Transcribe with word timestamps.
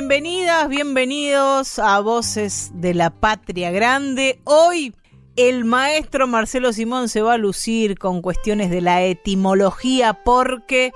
Bienvenidas, 0.00 0.70
bienvenidos 0.70 1.78
a 1.78 2.00
Voces 2.00 2.70
de 2.72 2.94
la 2.94 3.10
Patria 3.10 3.70
Grande. 3.70 4.40
Hoy 4.44 4.94
el 5.36 5.66
maestro 5.66 6.26
Marcelo 6.26 6.72
Simón 6.72 7.10
se 7.10 7.20
va 7.20 7.34
a 7.34 7.38
lucir 7.38 7.98
con 7.98 8.22
cuestiones 8.22 8.70
de 8.70 8.80
la 8.80 9.02
etimología 9.02 10.14
porque 10.24 10.92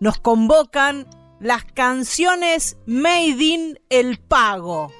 nos 0.00 0.20
convocan 0.20 1.06
las 1.40 1.64
canciones 1.64 2.76
Made 2.84 3.42
in 3.42 3.78
el 3.88 4.18
Pago. 4.18 4.92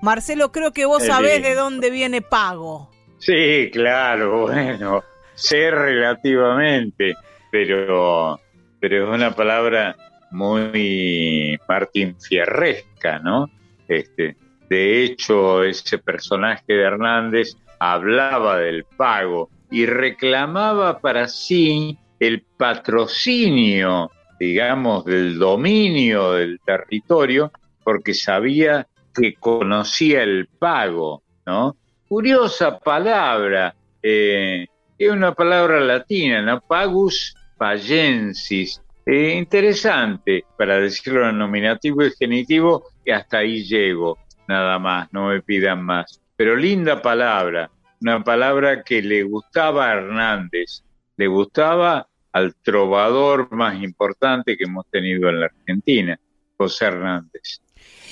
Marcelo, 0.00 0.52
creo 0.52 0.72
que 0.72 0.86
vos 0.86 1.04
sabés 1.04 1.42
de 1.42 1.56
dónde 1.56 1.90
viene 1.90 2.22
Pago. 2.22 2.88
Sí, 3.18 3.68
claro, 3.72 4.42
bueno, 4.46 5.02
sé 5.34 5.72
relativamente, 5.72 7.16
pero, 7.50 8.38
pero 8.78 9.08
es 9.08 9.10
una 9.12 9.34
palabra 9.34 9.96
muy 10.30 11.58
Martín 11.68 12.16
Fierresca, 12.20 13.18
¿no? 13.18 13.50
Este, 13.86 14.36
de 14.68 15.02
hecho, 15.04 15.64
ese 15.64 15.98
personaje 15.98 16.72
de 16.72 16.82
Hernández 16.82 17.56
hablaba 17.78 18.58
del 18.58 18.84
pago 18.84 19.50
y 19.70 19.86
reclamaba 19.86 20.98
para 21.00 21.28
sí 21.28 21.98
el 22.18 22.42
patrocinio, 22.56 24.10
digamos, 24.38 25.04
del 25.04 25.38
dominio 25.38 26.32
del 26.32 26.60
territorio, 26.64 27.52
porque 27.84 28.14
sabía 28.14 28.86
que 29.14 29.34
conocía 29.34 30.22
el 30.22 30.48
pago, 30.58 31.22
¿no? 31.46 31.76
Curiosa 32.08 32.78
palabra, 32.78 33.74
eh, 34.02 34.66
es 34.98 35.10
una 35.10 35.32
palabra 35.32 35.80
latina, 35.80 36.42
¿no? 36.42 36.60
Pagus 36.60 37.34
pagensis, 37.56 38.80
eh, 39.10 39.36
interesante, 39.38 40.44
para 40.58 40.78
decirlo 40.78 41.26
en 41.26 41.38
nominativo 41.38 42.04
y 42.04 42.10
genitivo, 42.10 42.84
y 43.06 43.10
hasta 43.10 43.38
ahí 43.38 43.64
llego, 43.64 44.18
nada 44.46 44.78
más, 44.78 45.10
no 45.12 45.28
me 45.28 45.40
pidan 45.40 45.82
más. 45.82 46.20
Pero 46.36 46.54
linda 46.54 47.00
palabra, 47.00 47.70
una 48.02 48.22
palabra 48.22 48.82
que 48.84 49.00
le 49.00 49.22
gustaba 49.22 49.88
a 49.88 49.94
Hernández, 49.94 50.84
le 51.16 51.26
gustaba 51.26 52.06
al 52.32 52.54
trovador 52.56 53.50
más 53.50 53.82
importante 53.82 54.58
que 54.58 54.64
hemos 54.64 54.86
tenido 54.90 55.30
en 55.30 55.40
la 55.40 55.46
Argentina, 55.46 56.20
José 56.58 56.84
Hernández. 56.84 57.62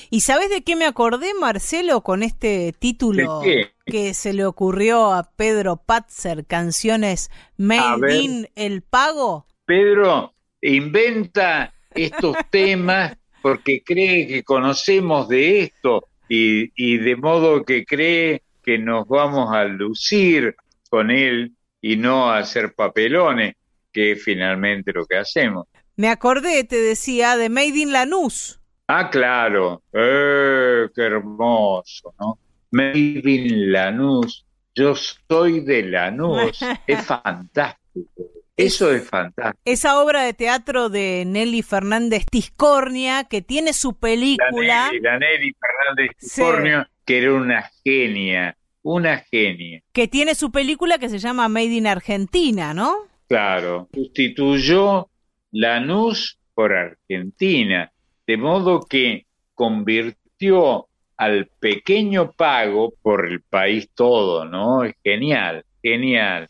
¿Y 0.09 0.21
sabes 0.21 0.49
de 0.49 0.63
qué 0.63 0.75
me 0.75 0.85
acordé, 0.85 1.33
Marcelo, 1.39 2.01
con 2.01 2.23
este 2.23 2.73
título 2.79 3.41
que 3.85 4.13
se 4.15 4.33
le 4.33 4.45
ocurrió 4.45 5.13
a 5.13 5.29
Pedro 5.35 5.77
Patzer, 5.77 6.47
Canciones 6.47 7.29
Made 7.55 8.19
in 8.19 8.49
El 8.55 8.81
Pago? 8.81 9.45
Pedro, 9.65 10.33
inventa 10.61 11.73
estos 11.93 12.35
temas 12.49 13.17
porque 13.41 13.81
cree 13.83 14.27
que 14.27 14.43
conocemos 14.43 15.27
de 15.27 15.61
esto 15.61 16.07
y, 16.29 16.97
de 16.97 17.15
modo 17.15 17.63
que 17.63 17.85
cree 17.85 18.43
que 18.63 18.77
nos 18.77 19.07
vamos 19.07 19.53
a 19.55 19.63
lucir 19.63 20.55
con 20.89 21.11
él 21.11 21.53
y 21.81 21.95
no 21.95 22.29
a 22.29 22.39
hacer 22.39 22.73
papelones, 22.73 23.55
que 23.93 24.13
es 24.13 24.23
finalmente 24.23 24.91
lo 24.91 25.05
que 25.05 25.17
hacemos. 25.17 25.67
Me 25.95 26.09
acordé, 26.09 26.63
te 26.63 26.75
decía, 26.75 27.37
de 27.37 27.49
Made 27.49 27.77
in 27.79 27.93
Lanús. 27.93 28.59
Ah, 28.87 29.09
claro. 29.09 29.81
Eh, 29.93 30.87
qué 30.93 31.01
hermoso, 31.01 32.13
¿no? 32.19 32.37
Made 32.71 33.21
in 33.23 33.71
Lanús. 33.71 34.45
Yo 34.75 34.93
soy 34.95 35.61
de 35.61 35.83
Lanús. 35.83 36.59
es 36.85 37.05
fantástico. 37.05 38.36
Eso 38.57 38.91
es 38.91 39.07
fantástico. 39.07 39.61
Esa 39.65 40.01
obra 40.01 40.23
de 40.23 40.33
teatro 40.33 40.89
de 40.89 41.23
Nelly 41.27 41.61
Fernández 41.61 42.25
Tiscornia, 42.25 43.25
que 43.25 43.43
tiene 43.43 43.71
su 43.71 43.99
película. 43.99 44.89
La 44.99 45.19
Nelly, 45.19 45.55
Fernández 45.59 46.11
Tiscornia, 46.19 46.89
que 47.05 47.19
era 47.19 47.33
una 47.35 47.69
genia, 47.83 48.57
una 48.81 49.19
genia. 49.19 49.83
Que 49.93 50.07
tiene 50.07 50.33
su 50.33 50.51
película 50.51 50.97
que 50.97 51.09
se 51.09 51.19
llama 51.19 51.47
Made 51.47 51.65
in 51.65 51.85
Argentina, 51.85 52.73
¿no? 52.73 52.95
Claro, 53.27 53.89
sustituyó 53.93 55.07
Lanús 55.51 56.39
por 56.55 56.73
Argentina, 56.73 57.91
de 58.25 58.37
modo 58.37 58.81
que 58.89 59.27
convirtió 59.53 60.87
al 61.15 61.47
pequeño 61.59 62.31
pago 62.31 62.93
por 63.03 63.27
el 63.27 63.41
país 63.41 63.89
todo, 63.93 64.45
¿no? 64.45 64.83
Es 64.83 64.95
genial, 65.03 65.63
genial. 65.83 66.49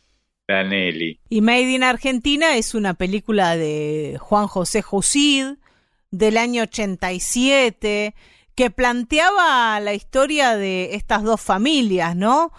Y 1.29 1.41
Made 1.41 1.71
in 1.71 1.83
Argentina 1.83 2.55
es 2.55 2.73
una 2.73 2.93
película 2.93 3.57
de 3.57 4.17
Juan 4.19 4.47
José 4.47 4.81
Jusid 4.81 5.55
del 6.11 6.37
año 6.37 6.63
87 6.63 8.15
que 8.55 8.71
planteaba 8.71 9.79
la 9.79 9.93
historia 9.93 10.55
de 10.55 10.95
estas 10.95 11.23
dos 11.23 11.41
familias, 11.41 12.15
¿no? 12.15 12.51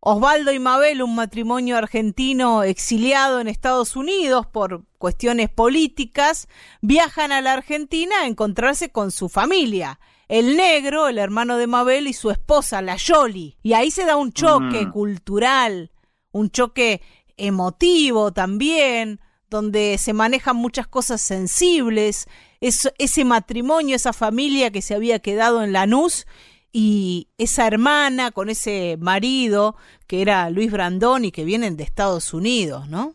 Osvaldo 0.00 0.52
y 0.52 0.58
Mabel, 0.58 1.02
un 1.02 1.14
matrimonio 1.14 1.76
argentino 1.76 2.62
exiliado 2.62 3.38
en 3.38 3.48
Estados 3.48 3.94
Unidos 3.94 4.46
por 4.46 4.84
cuestiones 4.98 5.50
políticas, 5.50 6.48
viajan 6.80 7.32
a 7.32 7.40
la 7.40 7.52
Argentina 7.52 8.14
a 8.22 8.26
encontrarse 8.26 8.90
con 8.90 9.10
su 9.10 9.28
familia. 9.28 10.00
El 10.26 10.56
negro, 10.56 11.06
el 11.06 11.18
hermano 11.18 11.56
de 11.56 11.66
Mabel, 11.66 12.08
y 12.08 12.14
su 12.14 12.30
esposa, 12.30 12.82
la 12.82 12.96
Yoli. 12.96 13.58
Y 13.62 13.74
ahí 13.74 13.90
se 13.90 14.06
da 14.06 14.16
un 14.16 14.32
choque 14.32 14.86
mm. 14.86 14.90
cultural, 14.90 15.92
un 16.32 16.50
choque 16.50 17.02
emotivo 17.36 18.32
también, 18.32 19.20
donde 19.50 19.98
se 19.98 20.12
manejan 20.12 20.56
muchas 20.56 20.86
cosas 20.86 21.20
sensibles, 21.20 22.26
ese 22.60 23.24
matrimonio, 23.24 23.96
esa 23.96 24.12
familia 24.12 24.70
que 24.70 24.82
se 24.82 24.94
había 24.94 25.18
quedado 25.18 25.62
en 25.62 25.72
Lanús 25.72 26.26
y 26.72 27.28
esa 27.36 27.66
hermana 27.66 28.30
con 28.30 28.48
ese 28.48 28.96
marido 28.98 29.76
que 30.06 30.22
era 30.22 30.48
Luis 30.48 30.72
Brandón 30.72 31.24
y 31.24 31.32
que 31.32 31.44
vienen 31.44 31.76
de 31.76 31.84
Estados 31.84 32.32
Unidos, 32.32 32.88
¿no? 32.88 33.14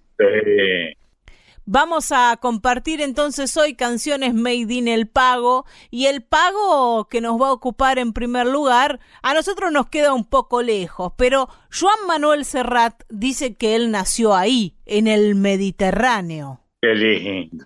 Vamos 1.70 2.14
a 2.14 2.38
compartir 2.38 3.02
entonces 3.02 3.58
hoy 3.58 3.76
canciones 3.76 4.34
Made 4.34 4.74
in 4.74 4.88
el 4.88 5.06
Pago 5.06 5.66
y 5.92 6.06
el 6.06 6.24
pago 6.24 7.10
que 7.10 7.20
nos 7.20 7.42
va 7.42 7.50
a 7.50 7.52
ocupar 7.52 8.00
en 8.00 8.14
primer 8.14 8.48
lugar 8.48 9.02
a 9.22 9.34
nosotros 9.34 9.74
nos 9.74 9.90
queda 9.90 10.14
un 10.14 10.24
poco 10.24 10.64
lejos, 10.64 11.12
pero 11.18 11.50
Juan 11.78 12.08
Manuel 12.08 12.46
Serrat 12.46 13.04
dice 13.10 13.58
que 13.58 13.76
él 13.76 13.92
nació 13.92 14.34
ahí, 14.34 14.78
en 14.86 15.08
el 15.08 15.36
Mediterráneo. 15.36 16.62
Qué 16.82 16.96
lindo, 16.96 17.66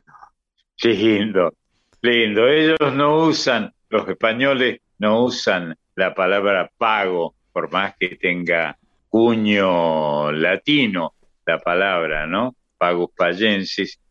qué 0.77 0.89
lindo, 0.95 1.53
lindo. 2.01 2.47
Ellos 2.47 2.95
no 2.95 3.17
usan, 3.17 3.71
los 3.87 4.09
españoles 4.09 4.79
no 4.97 5.25
usan 5.25 5.77
la 5.93 6.15
palabra 6.15 6.71
pago, 6.75 7.35
por 7.53 7.71
más 7.71 7.93
que 7.99 8.15
tenga 8.15 8.79
cuño 9.09 10.31
latino 10.31 11.13
la 11.45 11.59
palabra, 11.59 12.25
¿no? 12.25 12.55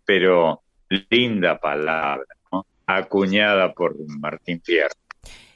Pero 0.04 0.62
linda 1.10 1.58
palabra, 1.58 2.26
acuñada 2.86 3.72
por 3.72 3.94
Martín 4.18 4.60
Fierro. 4.62 4.94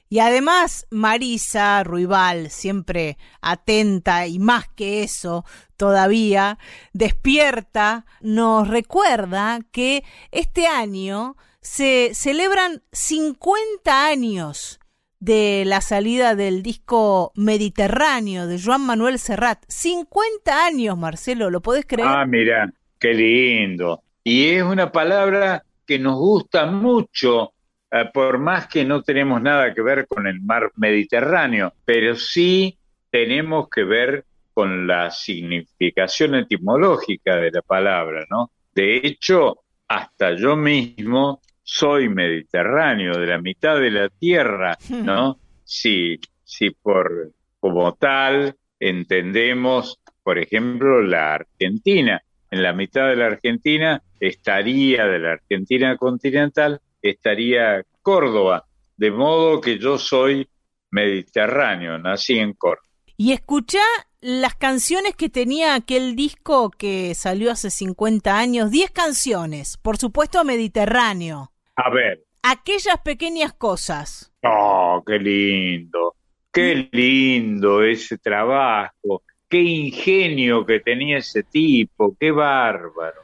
Y 0.08 0.20
además 0.20 0.86
Marisa 0.90 1.82
Ruibal, 1.82 2.50
siempre 2.50 3.18
atenta 3.40 4.26
y 4.26 4.38
más 4.38 4.68
que 4.68 5.02
eso 5.02 5.44
todavía, 5.76 6.58
despierta, 6.92 8.06
nos 8.20 8.68
recuerda 8.68 9.58
que 9.72 10.04
este 10.30 10.66
año 10.66 11.36
se 11.60 12.10
celebran 12.14 12.82
50 12.92 14.06
años 14.06 14.78
de 15.18 15.64
la 15.66 15.80
salida 15.80 16.34
del 16.34 16.62
disco 16.62 17.32
Mediterráneo 17.34 18.46
de 18.46 18.60
Joan 18.62 18.82
Manuel 18.82 19.18
Serrat. 19.18 19.64
50 19.66 20.66
años, 20.66 20.98
Marcelo, 20.98 21.50
¿lo 21.50 21.62
podés 21.62 21.86
creer? 21.86 22.08
Ah, 22.08 22.26
mira, 22.26 22.70
Qué 23.04 23.12
lindo. 23.12 24.02
Y 24.22 24.46
es 24.46 24.62
una 24.62 24.90
palabra 24.90 25.62
que 25.86 25.98
nos 25.98 26.18
gusta 26.18 26.64
mucho 26.64 27.52
eh, 27.90 28.06
por 28.14 28.38
más 28.38 28.66
que 28.66 28.82
no 28.82 29.02
tenemos 29.02 29.42
nada 29.42 29.74
que 29.74 29.82
ver 29.82 30.06
con 30.06 30.26
el 30.26 30.40
mar 30.40 30.72
Mediterráneo, 30.76 31.74
pero 31.84 32.16
sí 32.16 32.78
tenemos 33.10 33.68
que 33.68 33.84
ver 33.84 34.24
con 34.54 34.86
la 34.86 35.10
significación 35.10 36.36
etimológica 36.36 37.36
de 37.36 37.50
la 37.50 37.60
palabra, 37.60 38.24
¿no? 38.30 38.52
De 38.74 38.96
hecho, 38.96 39.58
hasta 39.86 40.34
yo 40.34 40.56
mismo 40.56 41.42
soy 41.62 42.08
mediterráneo, 42.08 43.18
de 43.18 43.26
la 43.26 43.38
mitad 43.38 43.78
de 43.78 43.90
la 43.90 44.08
tierra, 44.08 44.78
¿no? 44.88 45.38
Si, 45.62 46.18
si 46.42 46.70
por 46.70 47.32
como 47.60 47.96
tal 47.96 48.56
entendemos, 48.80 50.00
por 50.22 50.38
ejemplo, 50.38 51.02
la 51.02 51.34
Argentina. 51.34 52.22
En 52.54 52.62
la 52.62 52.72
mitad 52.72 53.08
de 53.08 53.16
la 53.16 53.26
Argentina 53.26 54.00
estaría, 54.20 55.06
de 55.06 55.18
la 55.18 55.32
Argentina 55.32 55.96
continental, 55.96 56.80
estaría 57.02 57.82
Córdoba. 58.00 58.64
De 58.96 59.10
modo 59.10 59.60
que 59.60 59.76
yo 59.76 59.98
soy 59.98 60.48
mediterráneo, 60.92 61.98
nací 61.98 62.38
en 62.38 62.52
Córdoba. 62.52 62.86
Y 63.16 63.32
escucha 63.32 63.80
las 64.20 64.54
canciones 64.54 65.16
que 65.16 65.28
tenía 65.28 65.74
aquel 65.74 66.14
disco 66.14 66.70
que 66.70 67.16
salió 67.16 67.50
hace 67.50 67.70
50 67.70 68.38
años, 68.38 68.70
10 68.70 68.92
canciones, 68.92 69.76
por 69.76 69.96
supuesto 69.96 70.44
mediterráneo. 70.44 71.50
A 71.74 71.90
ver. 71.90 72.22
Aquellas 72.44 73.00
pequeñas 73.04 73.52
cosas. 73.54 74.32
Oh, 74.44 75.02
qué 75.04 75.18
lindo. 75.18 76.14
Qué 76.52 76.88
lindo 76.92 77.82
ese 77.82 78.16
trabajo. 78.16 79.24
Qué 79.48 79.60
ingenio 79.60 80.64
que 80.66 80.80
tenía 80.80 81.18
ese 81.18 81.42
tipo. 81.42 82.16
Qué 82.18 82.30
bárbaro. 82.30 83.22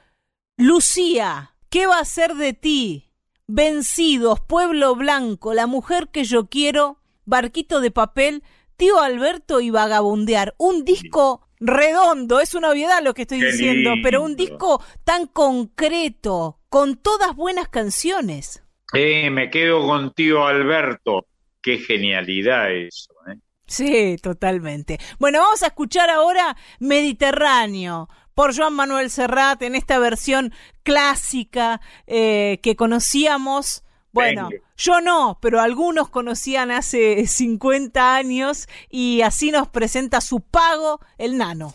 Lucía, 0.56 1.54
¿qué 1.70 1.86
va 1.86 1.98
a 1.98 2.04
ser 2.04 2.34
de 2.34 2.52
ti? 2.52 3.06
Vencidos, 3.46 4.40
pueblo 4.40 4.94
blanco, 4.94 5.54
la 5.54 5.66
mujer 5.66 6.08
que 6.12 6.24
yo 6.24 6.48
quiero, 6.48 6.98
barquito 7.24 7.80
de 7.80 7.90
papel, 7.90 8.42
tío 8.76 9.00
Alberto 9.00 9.60
y 9.60 9.70
vagabundear. 9.70 10.54
Un 10.58 10.84
disco 10.84 11.48
redondo, 11.58 12.40
es 12.40 12.54
una 12.54 12.70
obviedad 12.70 13.02
lo 13.02 13.14
que 13.14 13.22
estoy 13.22 13.40
diciendo, 13.40 13.92
pero 14.02 14.22
un 14.22 14.36
disco 14.36 14.82
tan 15.04 15.26
concreto, 15.26 16.58
con 16.68 16.96
todas 16.96 17.34
buenas 17.34 17.68
canciones. 17.68 18.62
Eh, 18.92 19.30
me 19.30 19.50
quedo 19.50 19.86
con 19.86 20.12
tío 20.12 20.46
Alberto. 20.46 21.26
Qué 21.62 21.78
genialidad 21.78 22.72
eso. 22.72 23.12
Sí, 23.70 24.16
totalmente. 24.20 24.98
Bueno, 25.20 25.38
vamos 25.38 25.62
a 25.62 25.68
escuchar 25.68 26.10
ahora 26.10 26.56
Mediterráneo 26.80 28.08
por 28.34 28.56
Joan 28.56 28.74
Manuel 28.74 29.10
Serrat 29.10 29.62
en 29.62 29.76
esta 29.76 30.00
versión 30.00 30.52
clásica 30.82 31.80
eh, 32.08 32.58
que 32.64 32.74
conocíamos 32.74 33.84
bueno, 34.12 34.48
yo 34.76 35.00
no, 35.00 35.38
pero 35.40 35.60
algunos 35.60 36.08
conocían 36.08 36.72
hace 36.72 37.28
50 37.28 38.16
años 38.16 38.68
y 38.88 39.22
así 39.22 39.52
nos 39.52 39.68
presenta 39.68 40.20
su 40.20 40.40
pago 40.40 41.00
el 41.16 41.38
nano. 41.38 41.74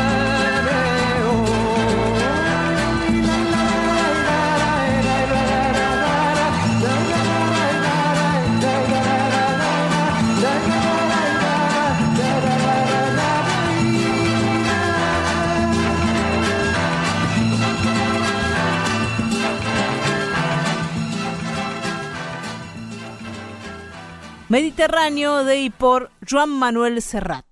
Mediterráneo 24.51 25.45
de 25.45 25.61
y 25.61 25.69
por 25.69 26.11
Juan 26.29 26.49
Manuel 26.49 27.01
Serrat. 27.01 27.45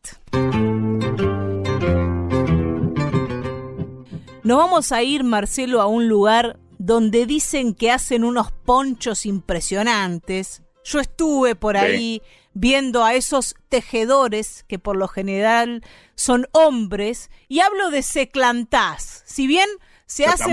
Nos 4.43 4.57
vamos 4.57 4.91
a 4.91 5.01
ir, 5.01 5.23
Marcelo, 5.23 5.79
a 5.79 5.87
un 5.87 6.09
lugar 6.09 6.59
donde 6.77 7.25
dicen 7.25 7.73
que 7.73 7.89
hacen 7.89 8.25
unos 8.25 8.51
ponchos 8.51 9.25
impresionantes. 9.25 10.61
Yo 10.83 10.99
estuve 10.99 11.55
por 11.55 11.77
ahí 11.77 12.21
viendo 12.53 13.05
a 13.05 13.13
esos 13.13 13.55
tejedores 13.69 14.65
que 14.67 14.77
por 14.77 14.97
lo 14.97 15.07
general 15.07 15.81
son 16.15 16.47
hombres 16.51 17.31
y 17.47 17.61
hablo 17.61 17.91
de 17.91 18.01
seclantás. 18.01 19.23
Si 19.25 19.47
bien 19.47 19.69
se 20.05 20.25
hace 20.25 20.51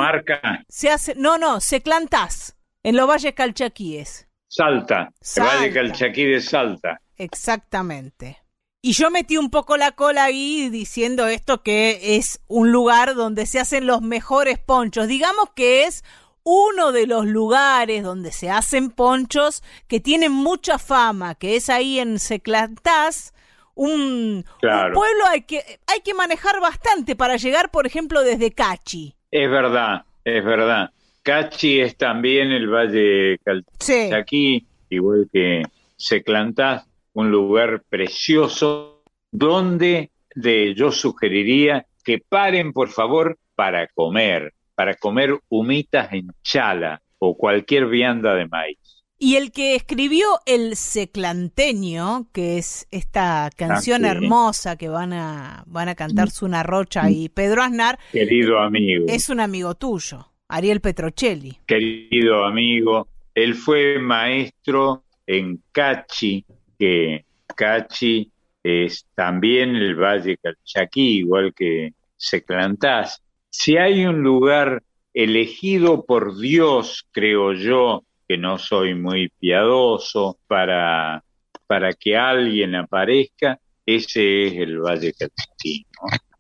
se 0.69 0.91
hace 0.91 1.17
no, 1.17 1.39
no, 1.39 1.61
seclantás 1.61 2.57
en 2.85 2.95
los 2.95 3.09
valles 3.09 3.35
calchaquíes. 3.35 4.26
Salta, 4.49 5.13
Salta. 5.21 5.53
el 5.53 5.59
Valle 5.59 5.73
Calchaquí 5.73 6.25
de 6.25 6.41
Salta. 6.41 7.01
Exactamente. 7.17 8.39
Y 8.83 8.93
yo 8.93 9.11
metí 9.11 9.37
un 9.37 9.51
poco 9.51 9.77
la 9.77 9.93
cola 9.93 10.25
ahí 10.25 10.69
diciendo 10.71 11.27
esto 11.27 11.63
que 11.63 12.17
es 12.17 12.41
un 12.47 12.71
lugar 12.71 13.15
donde 13.15 13.47
se 13.47 13.59
hacen 13.59 13.87
los 13.87 14.01
mejores 14.01 14.59
ponchos. 14.59 15.09
Digamos 15.09 15.51
que 15.57 15.85
es 15.85 16.05
uno 16.45 16.93
de 16.93 17.09
los 17.09 17.27
lugares 17.27 18.05
donde 18.05 18.31
se 18.31 18.49
hacen 18.49 18.91
ponchos 18.91 19.65
que 19.89 19.99
tienen 19.99 20.31
mucha 20.31 20.79
fama, 20.79 21.35
que 21.35 21.57
es 21.57 21.69
ahí 21.69 21.99
en 21.99 22.21
Seclantás, 22.21 23.35
un, 23.75 24.45
pueblo 24.61 25.27
hay 25.29 25.43
que, 25.43 25.81
hay 25.87 26.01
que 26.01 26.15
manejar 26.15 26.61
bastante 26.61 27.15
para 27.15 27.37
llegar, 27.37 27.71
por 27.71 27.87
ejemplo, 27.87 28.23
desde 28.23 28.53
Cachi. 28.53 29.17
Es 29.31 29.51
verdad, 29.51 30.05
es 30.25 30.45
verdad. 30.45 30.91
Cachi 31.27 31.81
es 31.81 31.97
también 31.97 32.53
el 32.53 32.69
Valle 32.69 33.41
Calchaquí, 33.43 34.65
igual 34.91 35.29
que 35.33 35.65
Seclantás, 35.97 36.87
un 37.15 37.33
lugar 37.33 37.83
precioso 37.89 39.03
donde 39.33 40.13
de, 40.37 40.73
yo 40.77 40.93
sugeriría 40.93 41.85
que 42.05 42.21
paren, 42.21 42.73
por 42.73 42.91
favor, 42.91 43.39
para 43.57 43.89
comer, 43.89 44.55
para 44.77 44.95
comer 44.95 45.41
humitas 45.49 46.13
en 46.13 46.29
chala 46.45 47.03
o 47.19 47.37
cualquier 47.37 47.87
vianda 47.87 48.37
de 48.37 48.47
maíz. 48.47 48.79
Y 49.19 49.35
el 49.35 49.51
que 49.51 49.75
escribió 49.75 50.27
El 50.47 50.77
Seclanteño, 50.77 52.29
que 52.33 52.59
es 52.59 52.87
esta 52.93 53.51
canción 53.57 54.05
hermosa 54.05 54.77
que 54.77 54.89
van 54.89 55.13
a, 55.13 55.65
van 55.67 55.89
a 55.89 55.97
cantar 55.97 56.31
Suna 56.31 56.63
Rocha 56.63 57.11
y 57.11 57.31
Pedro 57.31 57.63
Aznar. 57.63 57.99
Querido 58.13 58.61
amigo. 58.61 59.07
Es 59.09 59.29
un 59.29 59.41
amigo 59.41 59.75
tuyo, 59.75 60.36
Ariel 60.49 60.81
Petrocelli. 60.81 61.59
Querido 61.67 62.45
amigo, 62.45 63.09
él 63.35 63.55
fue 63.55 63.99
maestro 63.99 65.05
en 65.27 65.63
Cachi, 65.73 66.45
que 66.79 67.25
Cachi 67.55 68.31
es 68.63 69.07
también 69.15 69.77
el 69.77 69.95
Valle 69.95 70.39
Calchaquí, 70.39 71.19
igual 71.19 71.55
que 71.55 71.95
Seclantás. 72.17 73.23
Si 73.49 73.77
hay 73.77 74.05
un 74.07 74.23
lugar 74.23 74.83
elegido 75.15 76.05
por 76.05 76.39
Dios, 76.39 77.07
creo 77.13 77.53
yo, 77.53 78.05
que 78.29 78.37
no 78.37 78.59
soy 78.59 78.95
muy 78.95 79.29
piadoso, 79.39 80.39
para, 80.47 81.25
para 81.67 81.93
que 81.93 82.17
alguien 82.17 82.75
aparezca, 82.75 83.59
ese 83.85 84.47
es 84.47 84.53
el 84.55 84.81
Valle 84.81 85.13
Calchaquí, 85.13 85.87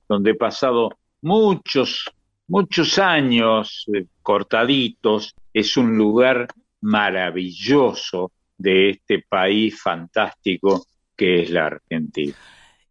donde 0.08 0.32
he 0.32 0.34
pasado 0.34 0.90
muchos, 1.22 2.10
muchos 2.48 2.98
años 2.98 3.86
eh, 3.94 4.06
cortaditos. 4.22 5.34
Es 5.52 5.76
un 5.76 5.96
lugar 5.96 6.48
maravilloso 6.80 8.32
de 8.58 8.90
este 8.90 9.24
país 9.28 9.80
fantástico 9.80 10.86
que 11.16 11.42
es 11.42 11.50
la 11.50 11.66
Argentina. 11.66 12.34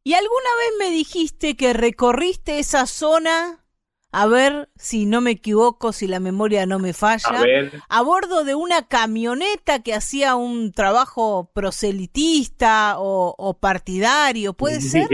¿Y 0.04 0.14
alguna 0.14 0.50
vez 0.60 0.88
me 0.88 0.96
dijiste 0.96 1.56
que 1.56 1.74
recorriste 1.74 2.60
esa 2.60 2.86
zona? 2.86 3.66
A 4.12 4.28
ver 4.28 4.70
si 4.78 5.06
no 5.06 5.20
me 5.20 5.32
equivoco, 5.32 5.92
si 5.92 6.08
la 6.08 6.20
memoria 6.20 6.66
no 6.66 6.80
me 6.80 6.94
falla. 6.94 7.42
A, 7.90 8.02
bordo 8.02 8.44
de 8.44 8.56
una 8.56 8.88
camioneta 8.88 9.84
que 9.84 9.94
hacía 9.94 10.36
un 10.36 10.72
trabajo 10.72 11.52
proselitista 11.54 12.96
o, 12.98 13.58
partidario, 13.60 14.54
¿puede 14.54 14.80
ser? 14.82 15.10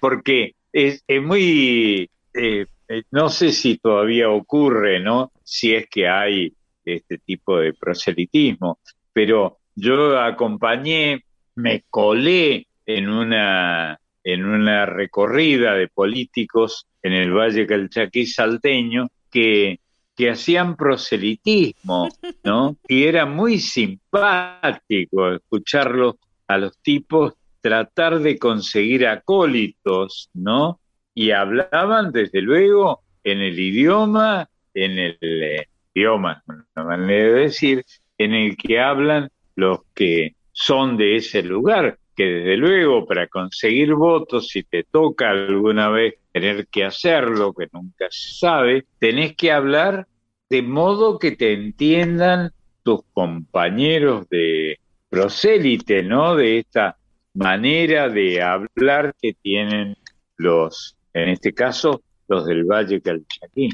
Porque 0.00 0.54
es, 0.72 1.02
muy, 1.22 2.10
eh, 2.34 2.66
eh, 2.88 3.02
no 3.10 3.28
sé 3.28 3.52
si 3.52 3.78
todavía 3.78 4.30
ocurre, 4.30 5.00
¿no? 5.00 5.32
Si 5.42 5.74
es 5.74 5.86
que 5.88 6.08
hay 6.08 6.52
este 6.84 7.18
tipo 7.18 7.58
de 7.58 7.74
proselitismo, 7.74 8.78
pero 9.12 9.58
yo 9.74 10.18
acompañé, 10.20 11.24
me 11.56 11.84
colé 11.90 12.66
en 12.84 13.08
una, 13.08 13.98
en 14.22 14.44
una 14.44 14.86
recorrida 14.86 15.74
de 15.74 15.88
políticos 15.88 16.86
en 17.02 17.12
el 17.12 17.32
Valle 17.32 17.66
Calchaquí 17.66 18.26
salteño 18.26 19.08
que, 19.30 19.80
que 20.14 20.30
hacían 20.30 20.76
proselitismo, 20.76 22.08
¿no? 22.44 22.76
Y 22.88 23.04
era 23.04 23.26
muy 23.26 23.58
simpático 23.58 25.32
escucharlos 25.32 26.16
a 26.46 26.58
los 26.58 26.78
tipos 26.78 27.34
tratar 27.60 28.20
de 28.20 28.38
conseguir 28.38 29.08
acólitos, 29.08 30.30
¿no? 30.34 30.78
Y 31.16 31.30
hablaban, 31.30 32.12
desde 32.12 32.42
luego, 32.42 33.00
en 33.24 33.40
el 33.40 33.58
idioma, 33.58 34.48
en 34.74 34.98
el 34.98 35.18
eh, 35.22 35.66
idioma, 35.94 36.44
una 36.46 36.84
manera 36.84 37.32
de 37.32 37.40
decir, 37.40 37.84
en 38.18 38.34
el 38.34 38.54
que 38.56 38.78
hablan 38.78 39.30
los 39.54 39.80
que 39.94 40.36
son 40.52 40.98
de 40.98 41.16
ese 41.16 41.42
lugar, 41.42 41.98
que 42.14 42.24
desde 42.24 42.58
luego 42.58 43.06
para 43.06 43.28
conseguir 43.28 43.94
votos, 43.94 44.48
si 44.48 44.62
te 44.62 44.84
toca 44.84 45.30
alguna 45.30 45.88
vez 45.88 46.16
tener 46.32 46.66
que 46.68 46.84
hacerlo, 46.84 47.54
que 47.54 47.66
nunca 47.72 48.08
se 48.10 48.34
sabe, 48.38 48.84
tenés 48.98 49.34
que 49.36 49.52
hablar 49.52 50.06
de 50.50 50.60
modo 50.60 51.18
que 51.18 51.32
te 51.32 51.54
entiendan 51.54 52.50
tus 52.82 53.00
compañeros 53.14 54.28
de 54.28 54.78
prosélite, 55.08 56.02
¿no? 56.02 56.36
De 56.36 56.58
esta 56.58 56.98
manera 57.32 58.10
de 58.10 58.42
hablar 58.42 59.14
que 59.20 59.32
tienen 59.32 59.96
los, 60.36 60.96
en 61.22 61.30
este 61.30 61.52
caso, 61.52 62.02
los 62.28 62.46
del 62.46 62.64
Valle 62.64 63.00
Calchaquí. 63.00 63.70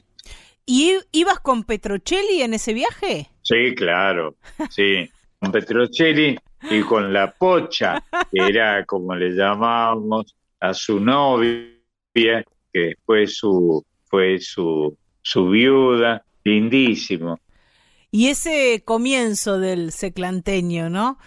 ¿Y 0.64 0.94
ibas 1.10 1.40
con 1.40 1.64
Petrocelli 1.64 2.42
en 2.42 2.54
ese 2.54 2.72
viaje? 2.72 3.30
Sí, 3.42 3.74
claro, 3.74 4.36
sí 4.70 5.10
con 5.42 5.50
Petrocelli 5.50 6.38
y 6.70 6.82
con 6.82 7.12
la 7.12 7.32
Pocha, 7.32 8.04
que 8.30 8.46
era 8.46 8.84
como 8.84 9.16
le 9.16 9.30
llamábamos 9.30 10.36
a 10.60 10.72
su 10.72 11.00
novia, 11.00 11.74
que 12.14 12.44
después 12.72 13.36
su, 13.36 13.84
fue 14.04 14.38
su, 14.38 14.96
su 15.20 15.48
viuda, 15.48 16.24
lindísimo. 16.44 17.40
Y 18.12 18.28
ese 18.28 18.82
comienzo 18.84 19.58
del 19.58 19.90
seclanteño, 19.90 20.88
¿no? 20.88 21.18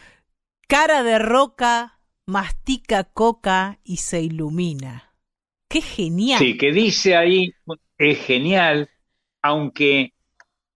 Cara 0.68 1.04
de 1.04 1.20
roca, 1.20 2.00
mastica 2.26 3.04
coca 3.04 3.80
y 3.84 3.98
se 3.98 4.22
ilumina. 4.22 5.05
¡Qué 5.76 5.82
genial! 5.82 6.40
Sí, 6.40 6.58
que 6.58 6.72
dice 6.72 7.18
ahí, 7.18 7.54
es 7.98 8.20
genial, 8.20 8.90
aunque 9.42 10.14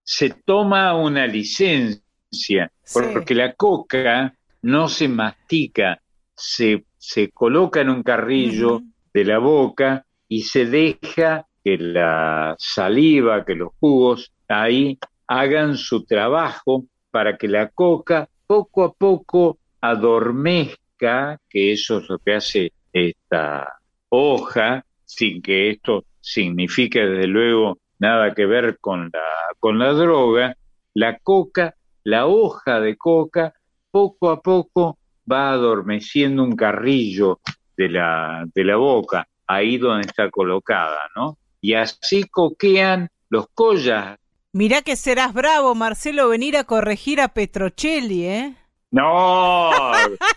se 0.03 0.29
toma 0.29 0.93
una 0.93 1.25
licencia 1.25 2.69
porque 2.91 3.33
la 3.33 3.53
coca 3.53 4.35
no 4.61 4.89
se 4.89 5.07
mastica, 5.07 6.01
se, 6.35 6.83
se 6.97 7.29
coloca 7.29 7.79
en 7.79 7.91
un 7.91 8.03
carrillo 8.03 8.81
de 9.13 9.23
la 9.23 9.37
boca 9.37 10.05
y 10.27 10.41
se 10.41 10.65
deja 10.65 11.47
que 11.63 11.77
la 11.77 12.57
saliva, 12.59 13.45
que 13.45 13.55
los 13.55 13.69
jugos 13.79 14.33
ahí 14.49 14.99
hagan 15.27 15.77
su 15.77 16.03
trabajo 16.03 16.83
para 17.09 17.37
que 17.37 17.47
la 17.47 17.69
coca 17.69 18.27
poco 18.45 18.83
a 18.83 18.91
poco 18.91 19.59
adormezca, 19.79 21.39
que 21.49 21.71
eso 21.71 21.99
es 21.99 22.09
lo 22.09 22.19
que 22.19 22.35
hace 22.35 22.73
esta 22.91 23.65
hoja, 24.09 24.83
sin 25.09 25.41
que 25.41 25.71
esto 25.71 26.05
signifique 26.21 26.99
desde 26.99 27.27
luego 27.27 27.79
nada 27.97 28.35
que 28.35 28.45
ver 28.45 28.77
con 28.79 29.09
la, 29.11 29.23
con 29.59 29.79
la 29.79 29.93
droga, 29.93 30.55
la 30.93 31.17
coca 31.17 31.73
la 32.03 32.27
hoja 32.27 32.79
de 32.79 32.97
coca 32.97 33.53
poco 33.91 34.29
a 34.29 34.41
poco 34.41 34.97
va 35.31 35.51
adormeciendo 35.51 36.43
un 36.43 36.55
carrillo 36.55 37.39
de 37.77 37.89
la, 37.89 38.45
de 38.53 38.63
la 38.63 38.77
boca, 38.77 39.27
ahí 39.47 39.77
donde 39.77 40.07
está 40.07 40.29
colocada, 40.29 40.99
¿no? 41.15 41.37
Y 41.61 41.73
así 41.73 42.23
coquean 42.23 43.09
los 43.29 43.47
collas. 43.53 44.17
Mirá 44.53 44.81
que 44.81 44.95
serás 44.95 45.33
bravo, 45.33 45.75
Marcelo, 45.75 46.29
venir 46.29 46.57
a 46.57 46.63
corregir 46.63 47.21
a 47.21 47.27
Petrocelli, 47.27 48.25
¿eh? 48.25 48.55
No, 48.91 49.69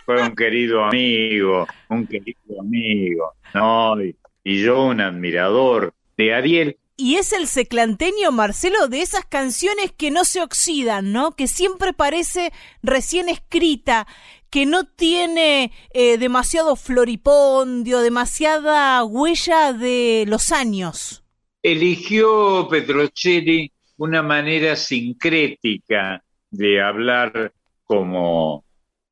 fue 0.05 0.21
un 0.21 0.35
querido 0.35 0.83
amigo, 0.83 1.65
un 1.89 2.05
querido 2.05 2.59
amigo, 2.59 3.33
no, 3.55 3.99
y, 3.99 4.15
y 4.43 4.61
yo 4.61 4.85
un 4.85 5.01
admirador 5.01 5.93
de 6.17 6.33
Ariel, 6.33 6.77
y 6.95 7.15
es 7.15 7.33
el 7.33 7.47
seclanteño, 7.47 8.31
Marcelo, 8.31 8.87
de 8.87 9.01
esas 9.01 9.25
canciones 9.25 9.91
que 9.91 10.11
no 10.11 10.25
se 10.25 10.43
oxidan, 10.43 11.11
¿no? 11.11 11.35
Que 11.35 11.47
siempre 11.47 11.91
parece 11.91 12.53
recién 12.83 13.29
escrita, 13.29 14.05
que 14.51 14.67
no 14.67 14.83
tiene 14.83 15.71
eh, 15.93 16.19
demasiado 16.19 16.75
floripondio, 16.75 18.01
demasiada 18.01 19.03
huella 19.03 19.73
de 19.73 20.25
los 20.27 20.51
años. 20.51 21.23
Eligió 21.63 22.67
Petrocelli 22.69 23.71
una 23.97 24.21
manera 24.21 24.75
sincrética 24.75 26.23
de 26.51 26.79
hablar 26.79 27.53
como, 27.85 28.65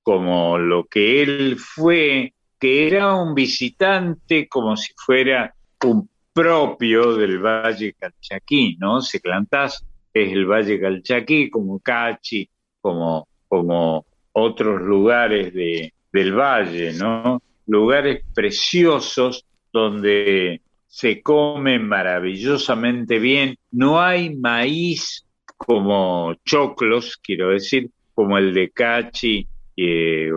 como 0.03 0.59
lo 0.59 0.85
que 0.85 1.23
él 1.23 1.57
fue, 1.57 2.35
que 2.61 2.87
era 2.87 3.15
un 3.15 3.33
visitante 3.33 4.47
como 4.47 4.77
si 4.77 4.93
fuera 4.95 5.51
un 5.83 6.07
propio 6.31 7.15
del 7.15 7.39
Valle 7.39 7.93
Calchaquí, 7.93 8.77
¿no? 8.79 9.01
Seclantás 9.01 9.83
es 10.13 10.31
el 10.31 10.45
Valle 10.45 10.79
Calchaquí, 10.79 11.49
como 11.49 11.79
Cachi, 11.79 12.47
como, 12.79 13.27
como 13.47 14.05
otros 14.33 14.79
lugares 14.79 15.51
de, 15.55 15.91
del 16.13 16.33
valle, 16.33 16.93
¿no? 16.93 17.41
Lugares 17.65 18.23
preciosos 18.31 19.43
donde 19.73 20.61
se 20.85 21.23
come 21.23 21.79
maravillosamente 21.79 23.17
bien. 23.17 23.55
No 23.71 23.99
hay 23.99 24.35
maíz 24.35 25.25
como 25.57 26.35
choclos, 26.45 27.17
quiero 27.17 27.49
decir, 27.49 27.89
como 28.13 28.37
el 28.37 28.53
de 28.53 28.69
Cachi 28.69 29.47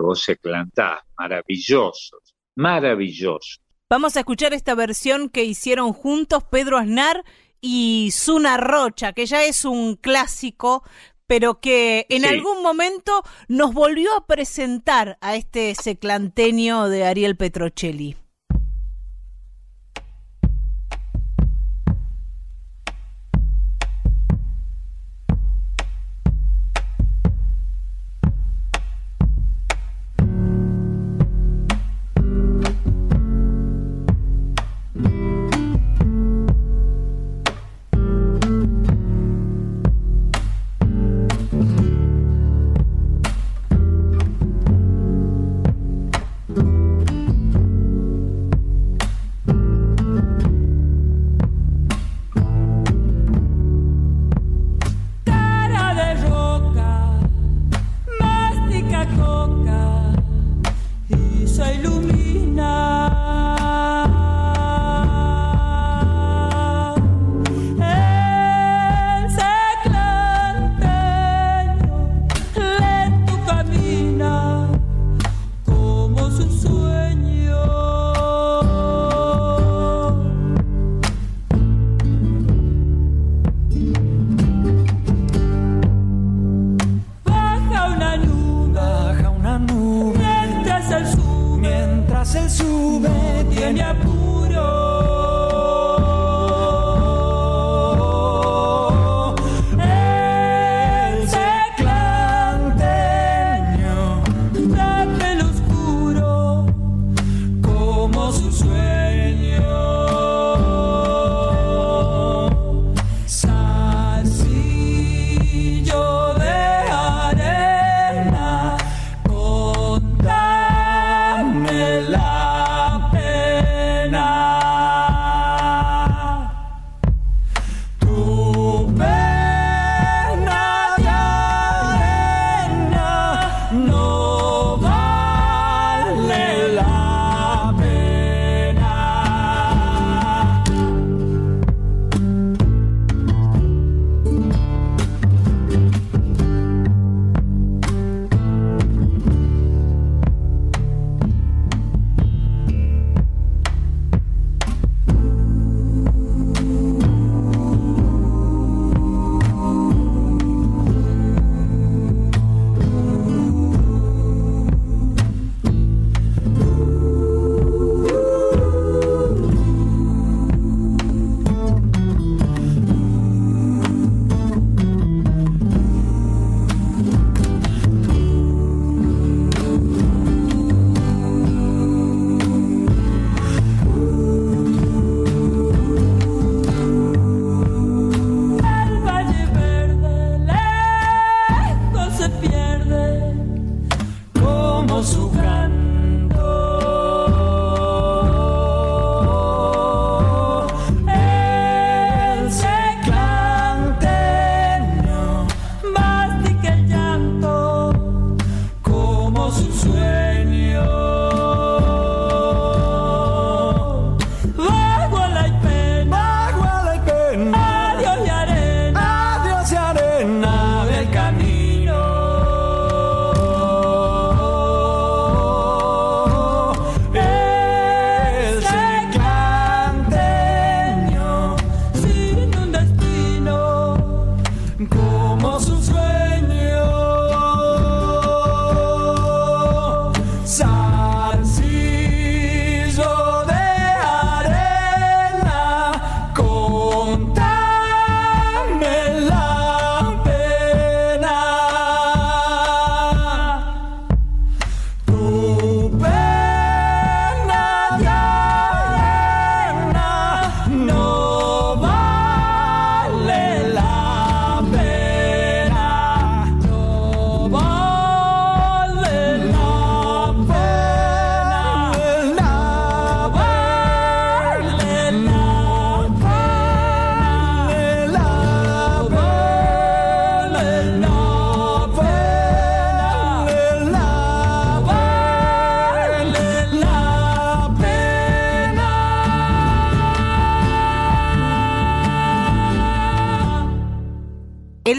o 0.01 0.15
Seclantás, 0.15 1.01
maravillosos, 1.17 2.35
maravillosos. 2.55 3.61
Vamos 3.89 4.15
a 4.17 4.21
escuchar 4.21 4.53
esta 4.53 4.73
versión 4.73 5.29
que 5.29 5.43
hicieron 5.43 5.93
juntos 5.93 6.43
Pedro 6.43 6.77
Aznar 6.77 7.23
y 7.61 8.09
Zuna 8.11 8.57
Rocha, 8.57 9.13
que 9.13 9.25
ya 9.25 9.43
es 9.43 9.65
un 9.65 9.95
clásico, 9.95 10.83
pero 11.27 11.59
que 11.59 12.05
en 12.09 12.25
algún 12.25 12.61
momento 12.61 13.23
nos 13.47 13.73
volvió 13.73 14.15
a 14.15 14.25
presentar 14.25 15.17
a 15.21 15.35
este 15.35 15.73
seclanteño 15.75 16.89
de 16.89 17.05
Ariel 17.05 17.37
Petrocelli. 17.37 18.17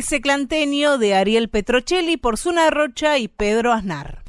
Seclanteño 0.06 0.98
de 0.98 1.14
Ariel 1.14 1.48
Petrocelli 1.48 2.16
por 2.16 2.38
Zuna 2.38 2.70
Rocha 2.70 3.18
y 3.18 3.26
Pedro 3.26 3.72
Aznar. 3.72 4.22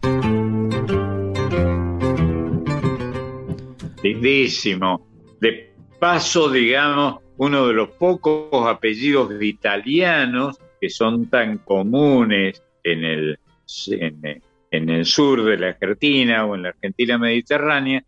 Lindísimo. 4.02 5.08
De 5.40 5.72
paso, 6.00 6.50
digamos, 6.50 7.22
uno 7.38 7.68
de 7.68 7.74
los 7.74 7.90
pocos 7.90 8.68
apellidos 8.68 9.32
italianos 9.40 10.58
que 10.82 10.90
son 10.90 11.30
tan 11.30 11.60
comunes 11.60 12.64
en 12.84 13.06
el, 13.06 13.40
en, 13.92 14.90
el 14.90 15.06
sur 15.06 15.44
de 15.44 15.58
la 15.58 15.68
Argentina 15.70 16.46
o 16.46 16.56
en 16.56 16.64
la 16.64 16.70
Argentina 16.70 17.20
mediterránea, 17.20 18.04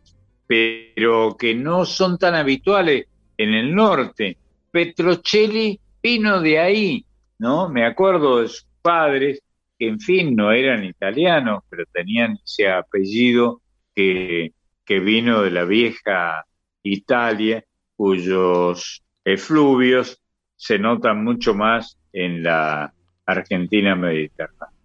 pero 0.47 1.38
que 1.38 1.53
no 1.53 1.86
son 1.86 2.17
tan 2.17 2.34
habituales 2.34 3.05
en 3.38 3.53
el 3.53 3.75
norte. 3.75 4.38
Petrocelli 4.71 5.79
vino 6.01 6.41
de 6.41 6.60
ahí, 6.60 7.05
¿no? 7.39 7.69
Me 7.69 7.86
acuerdo 7.86 8.41
de 8.41 8.49
sus 8.49 8.67
padres, 8.82 9.41
que 9.78 9.88
en 9.88 9.99
fin 9.99 10.36
no 10.36 10.52
eran 10.52 10.84
italianos, 10.84 11.63
pero 11.69 11.86
tenían 11.91 12.38
ese 12.43 12.69
apellido 12.69 13.62
que, 13.95 14.54
que 14.86 14.99
vino 14.99 15.41
de 15.41 15.52
la 15.52 15.63
vieja 15.63 16.45
Italia, 16.84 17.63
cuyos 17.95 19.02
efluvios 19.23 20.21
se 20.56 20.78
notan 20.78 21.23
mucho 21.23 21.54
más 21.54 21.97
en 22.12 22.43
la 22.43 22.93
Argentina 23.25 23.95
mediterránea. 23.95 24.80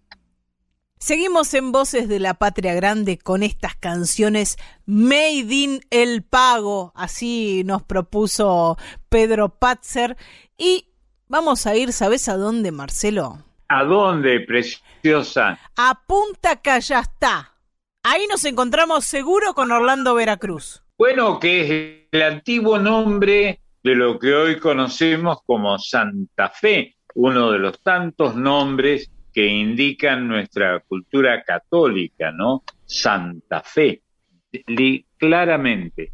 Seguimos 0.97 1.53
en 1.53 1.71
Voces 1.71 2.07
de 2.07 2.19
la 2.19 2.33
Patria 2.35 2.73
Grande 2.73 3.17
con 3.17 3.43
estas 3.43 3.75
canciones 3.75 4.57
Made 4.85 5.53
in 5.53 5.81
El 5.91 6.23
Pago, 6.23 6.93
así 6.95 7.63
nos 7.65 7.83
propuso 7.83 8.77
Pedro 9.09 9.49
Patzer. 9.49 10.17
Y 10.57 10.94
vamos 11.27 11.65
a 11.65 11.75
ir, 11.75 11.93
¿sabes 11.93 12.29
a 12.29 12.37
dónde, 12.37 12.71
Marcelo? 12.71 13.39
¿A 13.67 13.83
dónde, 13.83 14.41
preciosa? 14.41 15.59
A 15.75 16.01
Punta 16.05 16.61
Callastá. 16.61 17.53
Ahí 18.03 18.27
nos 18.27 18.45
encontramos 18.45 19.05
seguro 19.05 19.53
con 19.53 19.71
Orlando 19.71 20.13
Veracruz. 20.13 20.83
Bueno, 20.97 21.39
que 21.39 21.61
es 21.61 22.07
el 22.11 22.21
antiguo 22.21 22.77
nombre 22.77 23.59
de 23.83 23.95
lo 23.95 24.19
que 24.19 24.33
hoy 24.33 24.59
conocemos 24.59 25.39
como 25.45 25.77
Santa 25.79 26.49
Fe, 26.49 26.95
uno 27.15 27.51
de 27.51 27.59
los 27.59 27.81
tantos 27.81 28.35
nombres 28.35 29.11
que 29.33 29.47
indican 29.47 30.27
nuestra 30.27 30.79
cultura 30.81 31.43
católica, 31.43 32.31
¿no? 32.31 32.63
Santa 32.85 33.61
Fe, 33.61 34.01
claramente. 35.17 36.11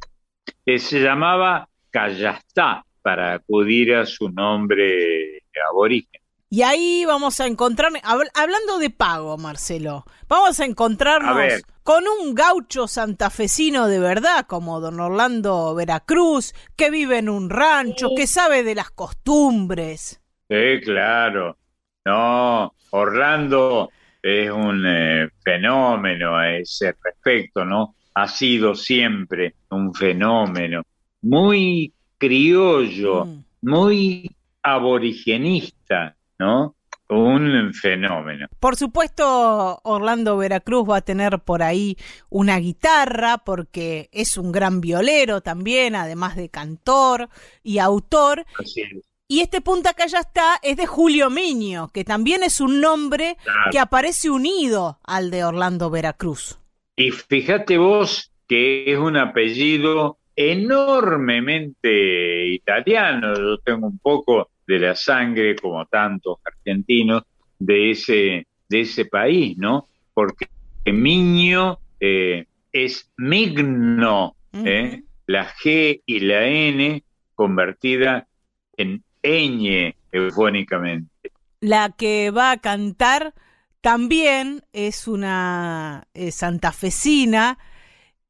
Eh, 0.66 0.80
se 0.80 1.02
llamaba 1.02 1.68
Callastá 1.90 2.86
para 3.02 3.34
acudir 3.34 3.96
a 3.96 4.06
su 4.06 4.30
nombre 4.30 5.44
aborigen. 5.70 6.22
Y 6.54 6.64
ahí 6.64 7.06
vamos 7.06 7.40
a 7.40 7.48
encontrar, 7.48 7.94
hablando 8.04 8.78
de 8.78 8.90
pago, 8.90 9.38
Marcelo, 9.38 10.04
vamos 10.28 10.60
a 10.60 10.66
encontrarnos 10.66 11.64
con 11.82 12.04
un 12.08 12.36
gaucho 12.36 12.90
santafesino 12.90 13.88
de 13.88 14.02
verdad, 14.02 14.46
como 14.48 14.82
don 14.82 15.00
Orlando 15.00 15.74
Veracruz, 15.74 16.54
que 16.76 16.92
vive 16.92 17.20
en 17.20 17.30
un 17.30 17.50
rancho, 17.50 18.10
que 18.18 18.28
sabe 18.28 18.64
de 18.64 18.76
las 18.76 18.92
costumbres. 18.92 20.22
Sí, 20.50 20.82
claro. 20.84 21.58
No, 22.04 22.74
Orlando 22.90 23.90
es 24.22 24.52
un 24.52 24.84
eh, 24.86 25.30
fenómeno 25.42 26.36
a 26.36 26.52
ese 26.58 26.94
respecto, 27.02 27.64
¿no? 27.64 27.96
Ha 28.14 28.28
sido 28.28 28.76
siempre 28.76 29.56
un 29.70 29.94
fenómeno 29.94 30.82
muy 31.22 31.94
criollo, 32.22 33.26
mm. 33.26 33.44
muy 33.64 34.32
aborigenista, 34.62 36.16
¿no? 36.38 36.76
Un 37.10 37.74
fenómeno. 37.74 38.48
Por 38.60 38.78
supuesto, 38.78 39.82
Orlando 39.84 40.38
Veracruz 40.38 40.88
va 40.88 40.98
a 40.98 41.02
tener 41.02 41.40
por 41.40 41.62
ahí 41.62 41.98
una 42.30 42.58
guitarra, 42.58 43.40
porque 43.40 44.08
es 44.14 44.38
un 44.38 44.52
gran 44.52 44.80
violero 44.80 45.42
también, 45.42 45.96
además 45.96 46.38
de 46.38 46.48
cantor 46.48 47.28
y 47.64 47.80
autor. 47.80 48.46
Así 48.58 48.82
es. 48.82 49.04
Y 49.28 49.40
este 49.42 49.62
Punta 49.62 49.96
está 49.98 50.60
es 50.62 50.78
de 50.78 50.86
Julio 50.86 51.30
Miño, 51.30 51.90
que 51.94 52.04
también 52.04 52.44
es 52.44 52.62
un 52.62 52.82
nombre 52.82 53.38
que 53.72 53.80
aparece 53.80 54.30
unido 54.30 55.00
al 55.04 55.32
de 55.32 55.44
Orlando 55.44 55.90
Veracruz. 55.90 56.60
Y 56.98 57.12
fíjate 57.12 57.78
vos 57.78 58.32
que 58.48 58.92
es 58.92 59.00
un 59.00 59.18
apellido 59.18 60.18
enormemente 60.50 62.48
italiano. 62.48 63.34
Yo 63.36 63.58
tengo 63.60 63.88
un 63.88 64.00
poco 64.00 64.50
de 64.66 64.80
la 64.80 64.96
sangre, 64.96 65.56
como 65.56 65.86
tantos 65.86 66.40
argentinos, 66.44 67.24
de 67.60 67.92
ese, 67.92 68.48
de 68.70 68.80
ese 68.82 69.06
país, 69.06 69.58
¿no? 69.58 69.88
Porque 70.14 70.48
Miño 70.86 71.80
eh, 72.00 72.46
es 72.72 73.12
Migno, 73.18 74.36
¿eh? 74.54 75.04
la 75.28 75.54
G 75.54 76.02
y 76.06 76.20
la 76.22 76.48
N 76.48 77.04
convertida 77.36 78.28
en 78.76 79.04
ñ 79.24 79.96
eufónicamente. 80.12 81.32
La 81.60 81.90
que 81.96 82.32
va 82.32 82.52
a 82.52 82.58
cantar 82.58 83.34
también 83.82 84.64
es 84.74 85.08
una 85.08 86.08
eh, 86.14 86.32
santafesina, 86.32 87.58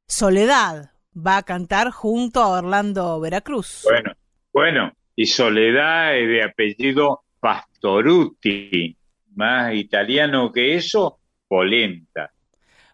Soledad. 0.07 0.90
Va 1.15 1.37
a 1.37 1.43
cantar 1.43 1.91
junto 1.91 2.41
a 2.41 2.59
Orlando 2.59 3.19
Veracruz. 3.19 3.81
Bueno, 3.83 4.11
bueno, 4.53 4.93
y 5.15 5.25
Soledad 5.25 6.17
es 6.17 6.27
de 6.27 6.43
apellido 6.43 7.23
Pastoruti, 7.39 8.97
más 9.35 9.73
italiano 9.73 10.51
que 10.51 10.75
eso, 10.75 11.19
polenta. 11.47 12.31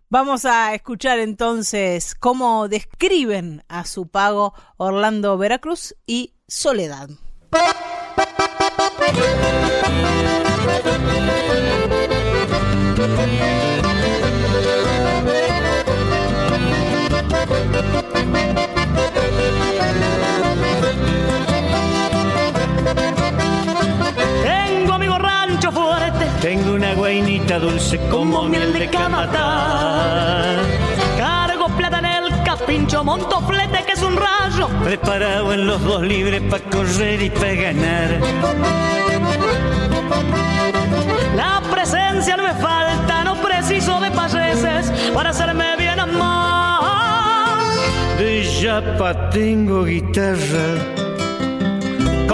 Vamos 0.09 0.45
a 0.45 0.73
escuchar 0.73 1.19
entonces 1.19 2.15
cómo 2.15 2.69
describen 2.69 3.63
a 3.67 3.83
su 3.83 4.07
pago 4.07 4.53
Orlando 4.77 5.37
Veracruz 5.37 5.95
y 6.05 6.33
Soledad. 6.47 7.09
Dulce 27.59 27.97
como 28.09 28.43
miel 28.43 28.73
de 28.73 28.89
camata. 28.89 30.57
Cargo 31.17 31.67
plata 31.69 31.99
en 31.99 32.05
el 32.05 32.43
capincho, 32.43 33.03
monto 33.03 33.41
flete 33.41 33.83
que 33.85 33.93
es 33.93 34.01
un 34.01 34.15
rayo, 34.15 34.67
preparado 34.83 35.53
en 35.53 35.67
los 35.67 35.81
dos 35.83 36.01
libres 36.01 36.41
para 36.49 36.63
correr 36.63 37.21
y 37.21 37.29
para 37.29 37.53
ganar. 37.53 38.09
La 41.35 41.61
presencia 41.71 42.37
no 42.37 42.43
me 42.43 42.53
falta, 42.53 43.23
no 43.23 43.35
preciso 43.35 43.99
de 43.99 44.11
payeses 44.11 44.91
para 45.13 45.29
hacerme 45.31 45.75
bien 45.77 45.99
amar. 45.99 47.61
De 48.17 48.43
yapa 48.43 49.29
tengo 49.29 49.83
guitarra. 49.83 51.06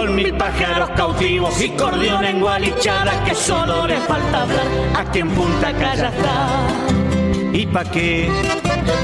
Con 0.04 0.16
mil 0.16 0.34
pájaros 0.34 0.90
cautivos 0.90 1.58
y 1.62 1.70
cordión 1.70 2.26
en 2.26 2.38
gualichara 2.38 3.24
que 3.24 3.34
solo 3.34 3.86
le 3.86 3.96
falta 4.00 4.42
hablar 4.42 4.66
aquí 4.98 5.20
en 5.20 5.30
Punta 5.30 5.72
Calla 5.72 6.08
está. 6.10 7.48
¿Y 7.54 7.64
pa' 7.64 7.84
qué? 7.84 8.28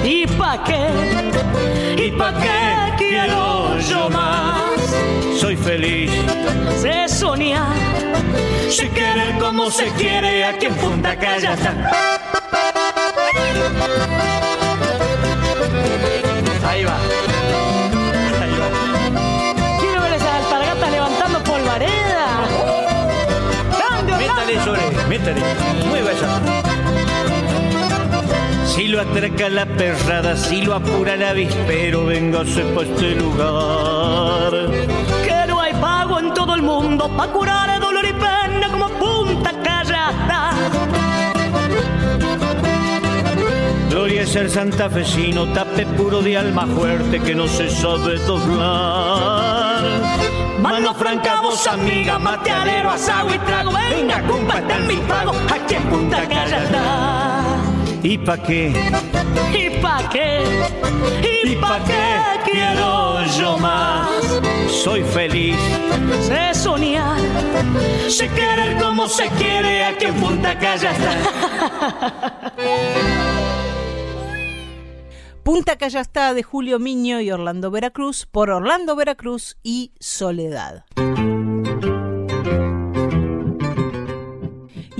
¿Y 0.04 0.26
pa' 0.26 0.62
qué? 0.62 2.04
¿Y 2.04 2.10
pa' 2.10 2.34
qué 2.34 2.92
quiero 2.98 3.78
yo 3.78 4.10
más? 4.10 4.94
Soy 5.40 5.56
feliz, 5.56 6.10
sé 6.82 7.08
soñar 7.08 7.76
se 8.68 8.86
quiere 8.90 9.38
como 9.40 9.70
se 9.70 9.86
quiere 9.92 10.44
aquí 10.44 10.66
en 10.66 10.74
Punta 10.74 11.16
Callata. 11.16 11.90
Ahí 13.32 14.49
Mueva 25.88 26.12
esa. 26.12 26.40
Si 28.66 28.88
lo 28.88 29.00
atraca 29.00 29.48
la 29.48 29.66
perrada, 29.66 30.36
si 30.36 30.62
lo 30.62 30.74
apura 30.74 31.14
el 31.14 31.24
avispero, 31.24 32.06
véngase 32.06 32.62
pa' 32.74 32.82
este 32.82 33.16
lugar. 33.16 34.52
Que 35.24 35.46
no 35.48 35.60
hay 35.60 35.74
pago 35.74 36.18
en 36.20 36.32
todo 36.32 36.54
el 36.54 36.62
mundo 36.62 37.10
pa' 37.16 37.26
curar 37.28 37.68
el 37.70 37.80
dolor 37.80 38.04
y 38.06 38.12
pena 38.12 38.68
como 38.70 38.88
punta 38.88 39.52
callada. 39.62 40.52
Gloria 43.90 44.22
es 44.22 44.34
el 44.36 44.48
santafesino, 44.48 45.52
tape 45.52 45.84
puro 45.86 46.22
de 46.22 46.38
alma 46.38 46.66
fuerte 46.66 47.20
que 47.20 47.34
no 47.34 47.46
se 47.48 47.68
sabe 47.68 48.18
doblar. 48.20 49.82
Mano 50.60 50.94
franca, 50.94 51.40
vos 51.40 51.66
amiga, 51.66 52.18
mate 52.18 52.50
alero, 52.50 52.90
asagua 52.90 53.34
y 53.34 53.38
trago. 53.40 53.72
Venga, 53.72 54.22
compa, 54.60 54.74
está 54.74 54.76
en 54.76 54.86
mi 54.86 54.96
pago, 55.06 55.32
aquí 55.52 55.74
en 55.74 55.82
Punta 55.84 56.28
Callata. 56.28 57.56
¿Y 58.02 58.18
pa' 58.18 58.42
qué? 58.42 58.72
¿Y 59.52 59.70
pa' 59.80 60.08
qué? 60.10 60.42
¿Y, 61.44 61.56
pa' 61.56 61.78
qué 61.84 62.50
quiero 62.50 63.24
yo 63.38 63.58
más? 63.58 64.08
Soy 64.68 65.02
feliz. 65.02 65.56
Sé 66.22 66.54
soñar, 66.54 67.18
sé 68.08 68.28
querer 68.28 68.78
como 68.82 69.08
se 69.08 69.28
quiere 69.30 69.84
aquí 69.84 70.06
en 70.06 70.14
Punta 70.14 70.58
Callata. 70.58 71.16
Punta 75.42 75.76
Callastá 75.76 76.32
de 76.34 76.42
Julio 76.42 76.78
Miño 76.78 77.20
y 77.20 77.30
Orlando 77.30 77.70
Veracruz 77.70 78.26
por 78.26 78.50
Orlando 78.50 78.94
Veracruz 78.94 79.56
y 79.62 79.92
Soledad. 79.98 80.84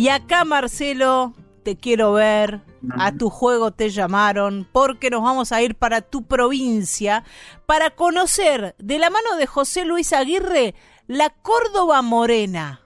Y 0.01 0.09
acá 0.09 0.47
Marcelo, 0.47 1.35
te 1.63 1.77
quiero 1.77 2.15
ver, 2.15 2.61
a 2.93 3.15
tu 3.15 3.29
juego 3.29 3.71
te 3.71 3.91
llamaron 3.91 4.67
porque 4.73 5.11
nos 5.11 5.23
vamos 5.23 5.53
a 5.53 5.61
ir 5.61 5.75
para 5.75 6.01
tu 6.01 6.27
provincia 6.27 7.23
para 7.67 7.91
conocer 7.91 8.75
de 8.79 8.99
la 8.99 9.11
mano 9.11 9.37
de 9.37 9.45
José 9.45 9.85
Luis 9.85 10.15
Aguirre 10.15 10.75
la 11.07 11.29
Córdoba 11.29 12.01
Morena. 12.01 12.81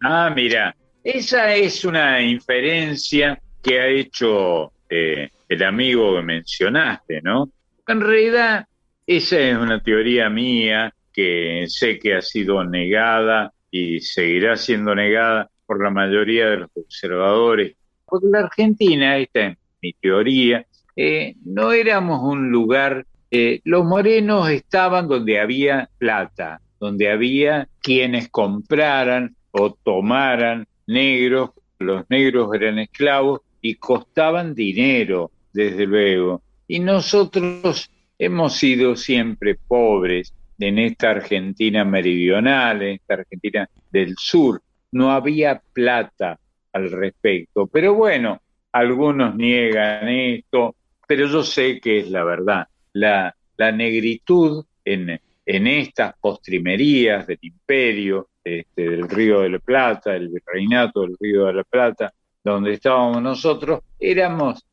Ah, 0.00 0.32
mira, 0.34 0.74
esa 1.02 1.54
es 1.54 1.84
una 1.84 2.22
inferencia 2.22 3.38
que 3.62 3.80
ha 3.82 3.88
hecho 3.88 4.72
eh, 4.88 5.28
el 5.46 5.62
amigo 5.64 6.16
que 6.16 6.22
mencionaste, 6.22 7.20
¿no? 7.20 7.50
En 7.86 8.00
realidad, 8.00 8.66
esa 9.06 9.38
es 9.38 9.54
una 9.58 9.82
teoría 9.82 10.30
mía 10.30 10.94
que 11.12 11.66
sé 11.68 11.98
que 11.98 12.14
ha 12.14 12.22
sido 12.22 12.64
negada 12.64 13.52
y 13.70 14.00
seguirá 14.00 14.56
siendo 14.56 14.94
negada 14.94 15.50
por 15.66 15.82
la 15.82 15.90
mayoría 15.90 16.46
de 16.50 16.56
los 16.58 16.70
observadores. 16.74 17.76
Porque 18.06 18.26
la 18.30 18.40
Argentina, 18.40 19.18
esta 19.18 19.48
es 19.48 19.58
mi 19.82 19.92
teoría, 19.94 20.66
eh, 20.96 21.34
no 21.44 21.72
éramos 21.72 22.20
un 22.22 22.50
lugar, 22.50 23.06
eh, 23.30 23.60
los 23.64 23.84
morenos 23.84 24.48
estaban 24.50 25.08
donde 25.08 25.40
había 25.40 25.88
plata, 25.98 26.60
donde 26.78 27.10
había 27.10 27.68
quienes 27.80 28.28
compraran 28.28 29.34
o 29.50 29.72
tomaran 29.72 30.66
negros, 30.86 31.50
los 31.78 32.04
negros 32.08 32.54
eran 32.54 32.78
esclavos 32.78 33.40
y 33.60 33.76
costaban 33.76 34.54
dinero, 34.54 35.30
desde 35.52 35.86
luego. 35.86 36.42
Y 36.68 36.80
nosotros 36.80 37.90
hemos 38.18 38.54
sido 38.54 38.96
siempre 38.96 39.54
pobres 39.54 40.34
en 40.58 40.78
esta 40.78 41.10
Argentina 41.10 41.84
meridional, 41.84 42.82
en 42.82 42.94
esta 42.94 43.14
Argentina 43.14 43.68
del 43.90 44.14
sur. 44.18 44.60
No 44.94 45.12
había 45.12 45.60
plata 45.72 46.38
al 46.72 46.90
respecto. 46.90 47.66
Pero 47.66 47.94
bueno, 47.94 48.40
algunos 48.72 49.34
niegan 49.36 50.08
esto, 50.08 50.74
pero 51.06 51.26
yo 51.26 51.42
sé 51.42 51.80
que 51.80 52.00
es 52.00 52.10
la 52.10 52.24
verdad. 52.24 52.66
La, 52.94 53.34
la 53.56 53.72
negritud 53.72 54.64
en, 54.84 55.20
en 55.46 55.66
estas 55.66 56.14
postrimerías 56.18 57.26
del 57.26 57.38
imperio, 57.42 58.28
este, 58.42 58.90
del 58.90 59.08
Río 59.08 59.40
de 59.40 59.50
la 59.50 59.58
Plata, 59.58 60.14
el 60.16 60.30
reinato 60.44 61.02
del 61.02 61.16
Río 61.20 61.46
de 61.46 61.54
la 61.54 61.64
Plata, 61.64 62.12
donde 62.42 62.74
estábamos 62.74 63.22
nosotros, 63.22 63.80
éramos 63.98 64.64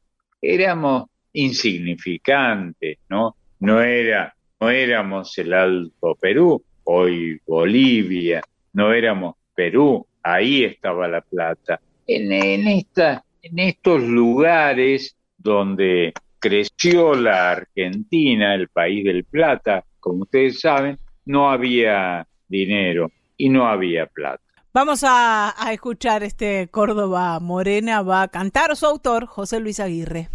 éramos 0.42 1.06
insignificantes, 1.34 3.00
¿no? 3.10 3.36
No, 3.60 3.82
era, 3.82 4.34
no 4.60 4.70
éramos 4.70 5.38
el 5.38 5.54
Alto 5.54 6.16
Perú, 6.16 6.64
hoy 6.86 7.40
Bolivia, 7.46 8.42
no 8.74 8.92
éramos 8.92 9.36
Perú, 9.54 10.06
ahí 10.24 10.64
estaba 10.64 11.08
la 11.08 11.22
plata. 11.22 11.80
En, 12.08 12.32
en, 12.32 12.68
esta, 12.68 13.24
en 13.42 13.60
estos 13.60 14.02
lugares 14.04 15.16
donde 15.38 16.14
creció 16.40 17.14
la 17.14 17.52
Argentina, 17.52 18.56
el 18.56 18.68
país 18.68 19.04
del 19.04 19.24
plata, 19.24 19.84
como 20.00 20.24
ustedes 20.24 20.60
saben, 20.60 20.98
no 21.26 21.50
había 21.50 22.28
dinero 22.48 23.12
y 23.38 23.50
no 23.50 23.68
había 23.68 24.08
plata. 24.08 24.44
Vamos 24.74 25.04
a, 25.06 25.54
escuchar 25.72 26.24
este 26.24 26.70
Córdoba 26.70 27.40
Morena, 27.40 28.02
va 28.02 28.24
a 28.24 28.28
cantar 28.30 28.76
su 28.78 28.86
autor, 28.86 29.26
José 29.26 29.60
Luis 29.60 29.80
Aguirre. 29.80 30.30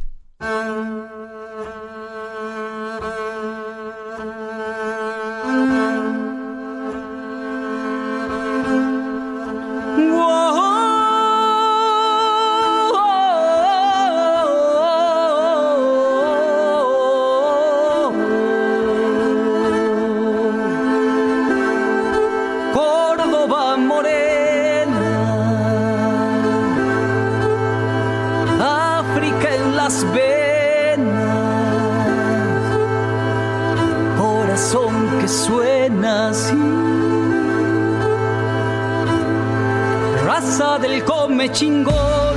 Suena 35.29 36.29
así. 36.31 36.55
Raza 40.25 40.79
del 40.79 41.05
come 41.05 41.51
chingón, 41.53 42.37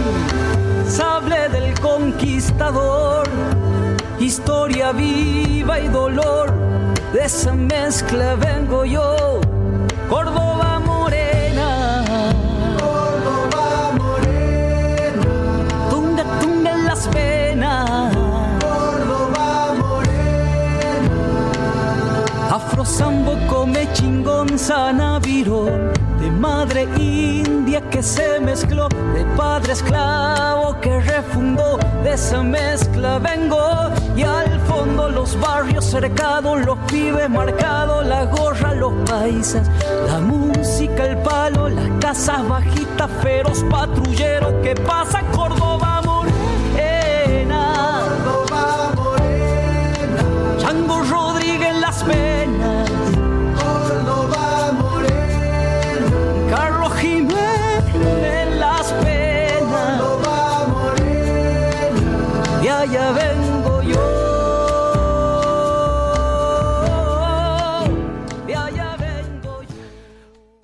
sable 0.88 1.50
del 1.50 1.80
conquistador, 1.80 3.28
historia 4.20 4.92
viva 4.92 5.80
y 5.80 5.88
dolor, 5.88 6.54
de 7.14 7.26
esa 7.26 7.54
mezcla 7.54 8.36
vengo 8.36 8.86
yo, 8.86 9.42
Córdoba 10.10 10.49
Sambo 22.86 23.36
come 23.48 23.88
chingón 23.94 24.58
sanavirón. 24.58 25.92
De 26.20 26.32
madre 26.32 26.88
india 26.98 27.82
que 27.90 28.02
se 28.04 28.40
mezcló, 28.40 28.90
de 29.14 29.24
padre 29.38 29.74
esclavo 29.74 30.80
que 30.82 31.00
refundó, 31.00 31.78
de 32.04 32.14
esa 32.14 32.44
mezcla 32.44 33.20
vengo 33.20 33.90
y 34.16 34.24
al 34.24 34.60
fondo 34.62 35.10
los 35.10 35.40
barrios 35.40 35.86
cercados, 35.86 36.66
los 36.66 36.78
pibes 36.90 37.30
marcados, 37.30 38.06
la 38.06 38.26
gorra, 38.26 38.74
los 38.74 38.94
paisas, 39.10 39.70
la 40.08 40.20
música, 40.20 41.06
el 41.06 41.18
palo, 41.20 41.70
las 41.70 41.90
casas 42.00 42.48
bajitas, 42.48 43.10
feroz 43.22 43.64
patrullero 43.70 44.62
que 44.62 44.76
pasa 44.76 45.22
Córdoba 45.32 45.89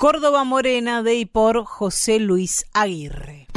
Córdoba 0.05 0.43
Morena 0.43 1.01
de 1.01 1.15
y 1.15 1.25
por 1.25 1.65
José 1.65 2.19
Luis 2.19 2.67
Aguirre. 2.75 3.47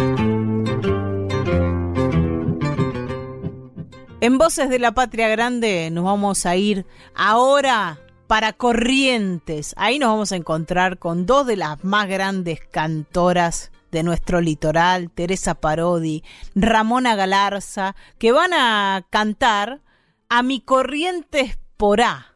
En 4.23 4.39
Voces 4.39 4.71
de 4.71 4.79
la 4.79 4.93
Patria 4.93 5.29
Grande 5.29 5.91
nos 5.91 6.05
vamos 6.05 6.47
a 6.47 6.57
ir 6.57 6.87
ahora 7.15 8.01
para 8.29 8.55
Corrientes. 8.55 9.75
Ahí 9.77 9.99
nos 9.99 10.09
vamos 10.09 10.33
a 10.33 10.37
encontrar 10.37 10.99
con 10.99 11.27
dos 11.27 11.47
de 11.47 11.57
las 11.57 11.85
más 11.85 12.09
grandes 12.09 12.61
cantoras 12.61 13.71
de 13.93 14.03
nuestro 14.03 14.41
litoral, 14.41 15.11
Teresa 15.11 15.55
Parodi, 15.55 16.25
Ramona 16.55 17.15
Galarza, 17.15 17.95
que 18.17 18.33
van 18.33 18.55
a 18.55 19.05
cantar 19.11 19.83
a 20.31 20.43
mi 20.43 20.63
Corrientes 20.63 21.59
porá. 21.77 22.25
A 22.25 22.28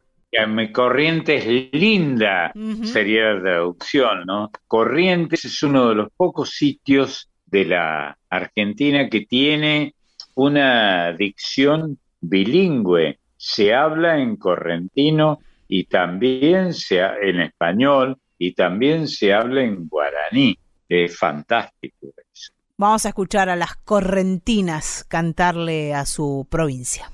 Corrientes 0.72 1.46
linda 1.72 2.52
sería 2.84 3.34
la 3.34 3.40
traducción, 3.42 4.24
¿no? 4.24 4.50
Corrientes 4.66 5.44
es 5.44 5.62
uno 5.62 5.90
de 5.90 5.94
los 5.94 6.08
pocos 6.16 6.50
sitios 6.50 7.28
de 7.44 7.66
la 7.66 8.16
Argentina 8.30 9.08
que 9.10 9.26
tiene 9.26 9.94
una 10.34 11.12
dicción 11.12 11.98
bilingüe. 12.20 13.18
Se 13.36 13.74
habla 13.74 14.18
en 14.18 14.36
correntino 14.36 15.40
y 15.68 15.84
también 15.84 16.72
se, 16.72 17.00
en 17.00 17.40
español 17.40 18.16
y 18.38 18.54
también 18.54 19.08
se 19.08 19.34
habla 19.34 19.62
en 19.62 19.86
guaraní. 19.86 20.58
Es 20.88 21.18
fantástico 21.18 22.08
eso. 22.32 22.52
Vamos 22.78 23.04
a 23.04 23.10
escuchar 23.10 23.48
a 23.48 23.56
las 23.56 23.76
correntinas 23.76 25.04
cantarle 25.08 25.94
a 25.94 26.06
su 26.06 26.46
provincia. 26.50 27.10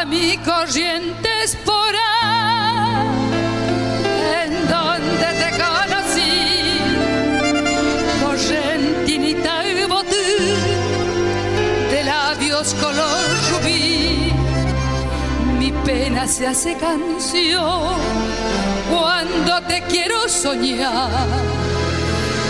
A 0.00 0.04
mi 0.06 0.38
corrientes 0.38 1.56
por 1.62 1.94
en 4.42 4.52
donde 4.66 5.26
te 5.40 5.50
conocí, 5.62 6.80
correntinita 8.24 9.68
y 9.68 9.84
botú, 9.84 10.16
de 11.90 12.02
labios 12.02 12.72
color 12.80 13.26
rubí, 13.50 14.32
mi 15.58 15.70
pena 15.84 16.26
se 16.26 16.46
hace 16.46 16.76
canción 16.76 17.98
cuando 18.90 19.60
te 19.68 19.82
quiero 19.82 20.26
soñar, 20.30 21.28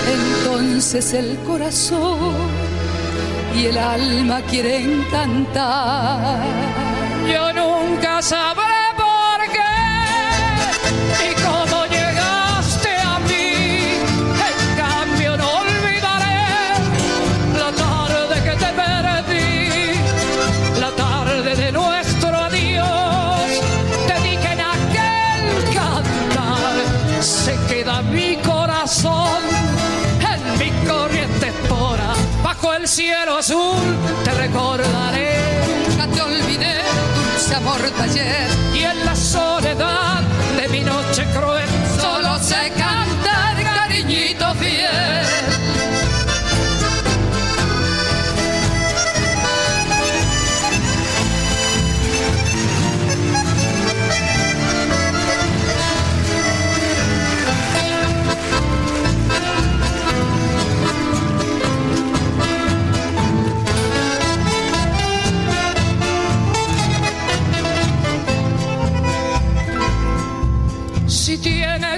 entonces 0.07 1.13
el 1.15 1.37
corazón 1.39 2.33
y 3.57 3.67
el 3.67 3.77
alma 3.77 4.41
quieren 4.43 5.03
cantar. 5.11 7.00
Yo 7.27 7.53
nunca 7.53 8.23
sabré 8.23 8.85
por 8.97 9.41
qué 9.53 9.77
y 11.29 11.35
cómo 11.43 11.87
llegaste 11.87 12.97
a 12.99 13.19
mí. 13.21 13.99
En 14.49 14.77
cambio 14.77 15.37
no 15.37 15.49
olvidaré 15.65 16.43
la 17.59 17.71
tarde 17.73 18.43
que 18.45 18.57
te 18.57 18.71
perdí, 18.83 20.81
la 20.81 20.91
tarde 20.93 21.55
de 21.57 21.73
nuestro 21.73 22.37
adiós. 22.37 23.51
Te 24.07 24.15
dije 24.29 24.53
en 24.53 24.61
aquel 24.61 25.75
cantar, 25.75 27.23
se 27.23 27.57
queda 27.69 28.03
mi 28.03 28.37
corazón 28.37 29.43
en 30.33 30.59
mi 30.59 30.71
corriente 30.89 31.49
espora 31.49 32.15
bajo 32.43 32.75
el 32.75 32.89
cielo 32.89 33.37
azul 33.39 33.97
te 34.25 34.31
recordaré. 34.33 35.39
Nunca 35.89 36.07
te 36.07 36.21
olvidé, 36.23 36.80
Y 38.75 38.83
en 38.83 39.05
la 39.07 39.15
soledad 39.15 40.21
de 40.57 40.69
mi 40.71 40.83
noche 40.83 41.25
cruel, 41.33 41.69
solo 42.01 42.39
sé 42.41 42.71
cantar, 42.71 42.80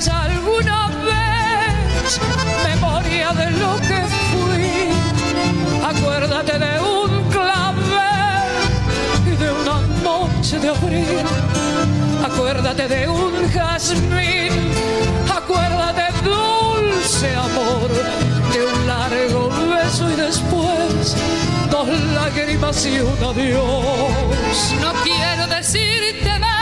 alguna 0.01 0.89
vez 1.05 2.21
memoria 2.65 3.33
de 3.33 3.51
lo 3.53 3.77
que 3.81 4.01
fui, 4.31 4.89
acuérdate 5.85 6.59
de 6.59 6.81
un 6.81 7.31
clavel 7.31 8.53
y 9.27 9.37
de 9.37 9.53
una 9.53 9.81
noche 10.03 10.59
de 10.59 10.69
abril. 10.69 11.27
Acuérdate 12.25 12.89
de 12.89 13.09
un 13.09 13.51
jazmín, 13.53 14.53
acuérdate 15.31 16.05
dulce 16.25 17.35
amor 17.35 17.91
de 18.53 18.65
un 18.65 18.87
largo 18.87 19.51
beso 19.69 20.11
y 20.11 20.15
después 20.15 21.17
dos 21.71 21.89
lágrimas 22.15 22.87
y 22.87 23.01
un 23.01 23.25
adiós. 23.25 24.75
No 24.81 24.93
quiero 25.03 25.47
decirte 25.49 26.39
más, 26.39 26.62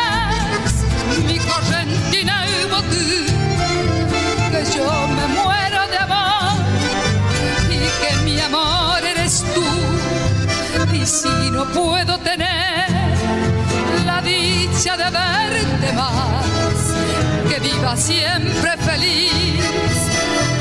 No 11.53 11.65
puedo 11.67 12.19
tener 12.19 12.87
la 14.07 14.23
dicha 14.23 14.97
de 14.97 15.05
verte 15.05 15.93
más, 15.95 16.45
que 17.49 17.61
viva 17.61 17.97
siempre 17.97 18.77
feliz 18.79 19.31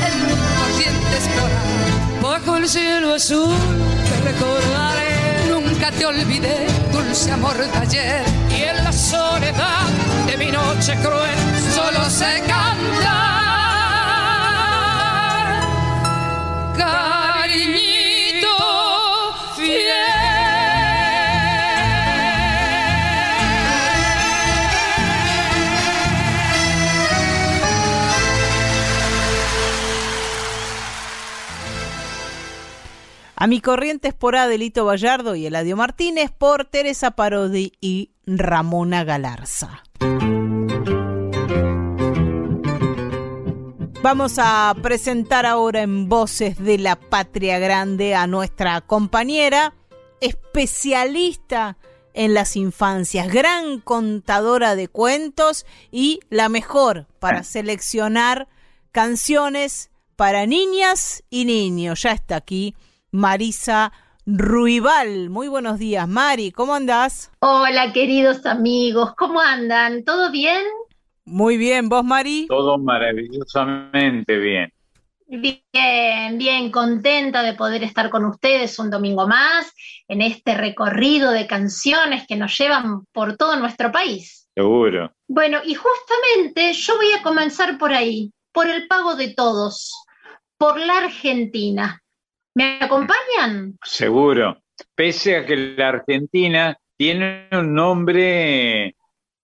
en 0.06 0.26
mi 0.26 0.34
corrientes 0.58 1.28
por 1.36 1.50
ahí. 1.50 2.20
Bajo 2.22 2.56
el 2.56 2.68
cielo 2.68 3.14
azul 3.14 3.56
te 4.08 4.32
recordaré. 4.32 5.10
Nunca 5.48 5.90
te 5.92 6.06
olvidé, 6.06 6.66
dulce 6.92 7.32
amor 7.32 7.56
de 7.56 7.78
ayer. 7.78 8.24
Y 8.50 8.62
en 8.62 8.84
la 8.84 8.92
soledad 8.92 9.86
de 10.26 10.36
mi 10.36 10.50
noche 10.50 10.94
cruel, 11.02 11.38
solo 11.74 12.10
sé 12.10 12.42
cantar. 12.46 13.30
Cariñito 16.76 17.89
A 33.42 33.46
mi 33.46 33.62
corrientes 33.62 34.12
por 34.12 34.36
Adelito 34.36 34.84
Vallardo 34.84 35.34
y 35.34 35.46
Eladio 35.46 35.74
Martínez 35.74 36.30
por 36.30 36.66
Teresa 36.66 37.12
Parodi 37.12 37.72
y 37.80 38.10
Ramona 38.26 39.02
Galarza. 39.02 39.82
Vamos 44.02 44.34
a 44.36 44.76
presentar 44.82 45.46
ahora 45.46 45.80
en 45.80 46.10
Voces 46.10 46.62
de 46.62 46.76
la 46.76 46.96
Patria 46.96 47.58
Grande 47.58 48.14
a 48.14 48.26
nuestra 48.26 48.82
compañera, 48.82 49.72
especialista 50.20 51.78
en 52.12 52.34
las 52.34 52.56
infancias, 52.56 53.32
gran 53.32 53.80
contadora 53.80 54.74
de 54.74 54.88
cuentos 54.88 55.64
y 55.90 56.20
la 56.28 56.50
mejor 56.50 57.06
para 57.18 57.42
seleccionar 57.42 58.48
canciones 58.92 59.90
para 60.14 60.44
niñas 60.44 61.24
y 61.30 61.46
niños. 61.46 62.02
Ya 62.02 62.12
está 62.12 62.36
aquí 62.36 62.74
Marisa 63.12 63.92
Ruibal. 64.24 65.30
Muy 65.30 65.48
buenos 65.48 65.78
días, 65.78 66.06
Mari, 66.06 66.52
¿cómo 66.52 66.74
andás? 66.74 67.32
Hola, 67.40 67.92
queridos 67.92 68.46
amigos, 68.46 69.14
¿cómo 69.16 69.40
andan? 69.40 70.04
¿Todo 70.04 70.30
bien? 70.30 70.62
Muy 71.24 71.56
bien, 71.56 71.88
¿vos, 71.88 72.04
Mari? 72.04 72.46
Todo 72.48 72.78
maravillosamente 72.78 74.36
bien. 74.38 74.72
Bien, 75.26 76.38
bien, 76.38 76.70
contenta 76.70 77.42
de 77.42 77.54
poder 77.54 77.84
estar 77.84 78.10
con 78.10 78.24
ustedes 78.24 78.78
un 78.78 78.90
domingo 78.90 79.28
más 79.28 79.72
en 80.08 80.22
este 80.22 80.54
recorrido 80.54 81.30
de 81.30 81.46
canciones 81.46 82.26
que 82.26 82.36
nos 82.36 82.56
llevan 82.58 83.04
por 83.12 83.36
todo 83.36 83.56
nuestro 83.56 83.92
país. 83.92 84.48
Seguro. 84.54 85.12
Bueno, 85.28 85.58
y 85.64 85.74
justamente 85.74 86.72
yo 86.72 86.96
voy 86.96 87.12
a 87.18 87.22
comenzar 87.22 87.78
por 87.78 87.92
ahí, 87.92 88.32
por 88.52 88.68
el 88.68 88.88
pago 88.88 89.14
de 89.14 89.34
todos, 89.34 89.94
por 90.58 90.78
la 90.80 90.98
Argentina. 90.98 91.99
¿Me 92.60 92.76
acompañan? 92.78 93.78
Seguro. 93.82 94.60
Pese 94.94 95.34
a 95.34 95.46
que 95.46 95.56
la 95.56 95.88
Argentina 95.88 96.78
tiene 96.94 97.48
un 97.52 97.72
nombre 97.72 98.96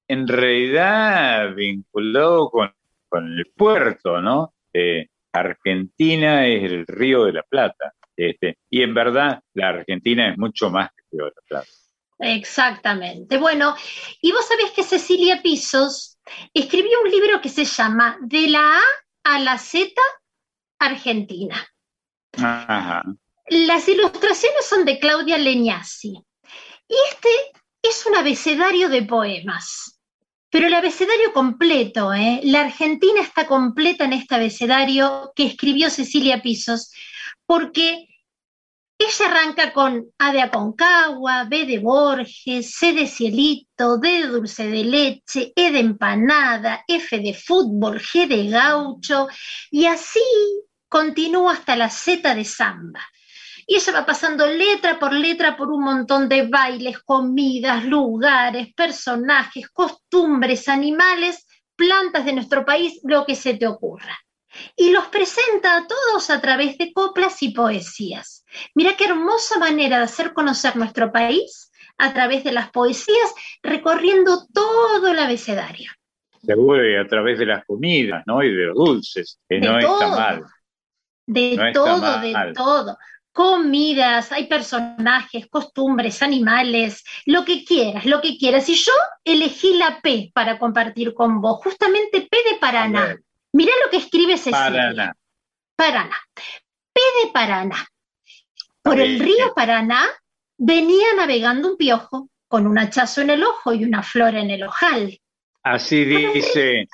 en 0.07 0.29
realidad 0.29 1.55
vinculado 1.55 2.51
con, 2.51 2.75
con 3.09 3.25
el 3.27 3.47
puerto, 3.57 4.21
¿no? 4.21 4.53
Eh, 4.71 5.07
Argentina 5.33 6.47
es 6.47 6.65
el 6.65 6.87
río 6.87 7.25
de 7.25 7.33
la 7.33 7.43
Plata. 7.43 7.95
Este, 8.15 8.59
y 8.69 8.83
en 8.83 8.93
verdad 8.93 9.41
la 9.55 9.69
Argentina 9.69 10.31
es 10.31 10.37
mucho 10.37 10.69
más 10.69 10.91
que 10.91 11.03
el 11.05 11.19
río 11.19 11.25
de 11.25 11.33
la 11.37 11.43
Plata. 11.49 11.71
Exactamente. 12.19 13.39
Bueno, 13.39 13.75
y 14.21 14.31
vos 14.31 14.47
sabés 14.47 14.73
que 14.73 14.83
Cecilia 14.83 15.41
Pisos 15.41 16.19
escribió 16.53 17.01
un 17.03 17.11
libro 17.11 17.41
que 17.41 17.49
se 17.49 17.65
llama 17.65 18.19
De 18.21 18.47
la 18.49 18.77
A 18.77 18.83
a 19.25 19.39
la 19.39 19.57
Z 19.57 19.95
Argentina. 20.79 21.67
Las 22.37 23.89
ilustraciones 23.89 24.67
son 24.69 24.85
de 24.85 24.99
Claudia 24.99 25.39
Leñasi. 25.39 26.19
Y 26.89 26.95
este 27.11 27.29
es 27.83 28.07
un 28.07 28.17
abecedario 28.17 28.89
de 28.89 29.03
poemas. 29.03 30.01
Pero 30.51 30.69
el 30.69 30.75
abecedario 30.75 31.33
completo, 31.33 32.13
¿eh? 32.15 32.41
La 32.45 32.63
Argentina 32.63 33.21
está 33.21 33.47
completa 33.47 34.05
en 34.05 34.13
este 34.13 34.35
abecedario 34.35 35.33
que 35.35 35.47
escribió 35.47 35.91
Cecilia 35.91 36.41
Pisos, 36.41 36.93
porque 37.45 38.07
ella 38.99 39.27
arranca 39.27 39.73
con 39.73 40.07
A 40.19 40.33
de 40.33 40.41
Aconcagua, 40.41 41.45
B 41.45 41.67
de 41.67 41.79
Borges, 41.81 42.75
C 42.75 42.95
de 42.95 43.07
Cielito, 43.07 43.99
D 43.99 44.23
de 44.23 44.27
Dulce 44.29 44.67
de 44.69 44.85
Leche, 44.85 45.53
E 45.55 45.71
de 45.71 45.81
Empanada, 45.81 46.83
F 46.89 47.19
de 47.19 47.35
Fútbol, 47.35 48.01
G 48.01 48.27
de 48.27 48.49
Gaucho, 48.49 49.29
y 49.71 49.85
así 49.85 50.21
continúa 50.89 51.53
hasta 51.53 51.77
la 51.77 51.91
Z 51.91 52.35
de 52.35 52.45
Samba. 52.45 53.01
Y 53.67 53.77
ella 53.77 53.93
va 53.93 54.07
pasando 54.07 54.47
letra 54.47 54.99
por 54.99 55.13
letra 55.13 55.57
por 55.57 55.71
un 55.71 55.83
montón 55.83 56.29
de 56.29 56.47
bailes, 56.47 57.01
comidas, 57.01 57.85
lugares, 57.85 58.73
personajes, 58.75 59.69
costumbres, 59.71 60.69
animales, 60.69 61.47
plantas 61.75 62.25
de 62.25 62.33
nuestro 62.33 62.65
país, 62.65 63.01
lo 63.03 63.27
que 63.27 63.35
se 63.35 63.55
te 63.55 63.67
ocurra. 63.67 64.17
Y 64.77 64.91
los 64.91 65.07
presenta 65.09 65.77
a 65.77 65.87
todos 65.87 66.31
a 66.31 66.41
través 66.41 66.79
de 66.79 66.93
coplas 66.93 67.43
y 67.43 67.51
poesías. 67.51 68.45
Mira 68.75 68.97
qué 68.97 69.07
hermosa 69.07 69.59
manera 69.59 69.99
de 69.99 70.05
hacer 70.05 70.33
conocer 70.33 70.77
nuestro 70.77 71.13
país 71.13 71.71
a 71.99 72.13
través 72.13 72.45
de 72.45 72.53
las 72.53 72.71
poesías, 72.71 73.35
recorriendo 73.63 74.47
todo 74.53 75.09
el 75.09 75.19
abecedario. 75.19 75.91
Seguro 76.43 76.89
y 76.89 76.95
a 76.95 77.07
través 77.07 77.39
de 77.39 77.47
las 77.47 77.65
comidas, 77.65 78.23
¿no? 78.27 78.43
Y 78.43 78.55
de 78.55 78.67
los 78.67 78.77
dulces, 78.77 79.41
que 79.49 79.57
De 79.57 79.67
no 79.67 79.79
está 79.79 79.89
todo. 79.89 80.11
mal. 80.11 80.45
De 81.27 81.57
No 81.57 81.73
todo, 81.73 82.21
de 82.21 82.53
todo. 82.55 82.99
Comidas, 83.33 84.33
hay 84.33 84.47
personajes, 84.47 85.47
costumbres, 85.49 86.23
animales, 86.23 87.05
lo 87.27 87.45
que 87.45 87.65
quieras, 87.65 88.07
lo 88.07 88.21
que 88.21 88.39
quieras. 88.39 88.69
Y 88.69 88.75
yo 88.75 88.93
elegí 89.25 89.77
la 89.77 90.01
P 90.01 90.31
para 90.33 90.59
compartir 90.59 91.13
con 91.13 91.41
vos, 91.41 91.61
justamente 91.63 92.23
P 92.23 92.37
de 92.51 92.59
Paraná. 92.59 93.17
Mirá 93.53 93.73
lo 93.85 93.91
que 93.91 93.99
escribe 93.99 94.39
Cecilia. 94.39 94.63
Paraná. 94.71 95.17
Paraná. 95.77 96.17
P 96.93 97.01
de 97.23 97.33
Paraná. 97.33 97.87
Por 98.83 99.01
el 99.01 99.19
río 99.19 99.53
Paraná 99.55 100.07
venía 100.57 101.09
navegando 101.17 101.71
un 101.71 101.77
piojo 101.77 102.31
con 102.49 102.67
un 102.67 102.79
hachazo 102.79 103.21
en 103.21 103.31
el 103.31 103.43
ojo 103.43 103.75
y 103.75 103.85
una 103.85 104.03
flor 104.03 104.35
en 104.37 104.51
el 104.51 104.63
ojal. 104.63 105.19
Así 105.63 106.05
dice, 106.05 106.87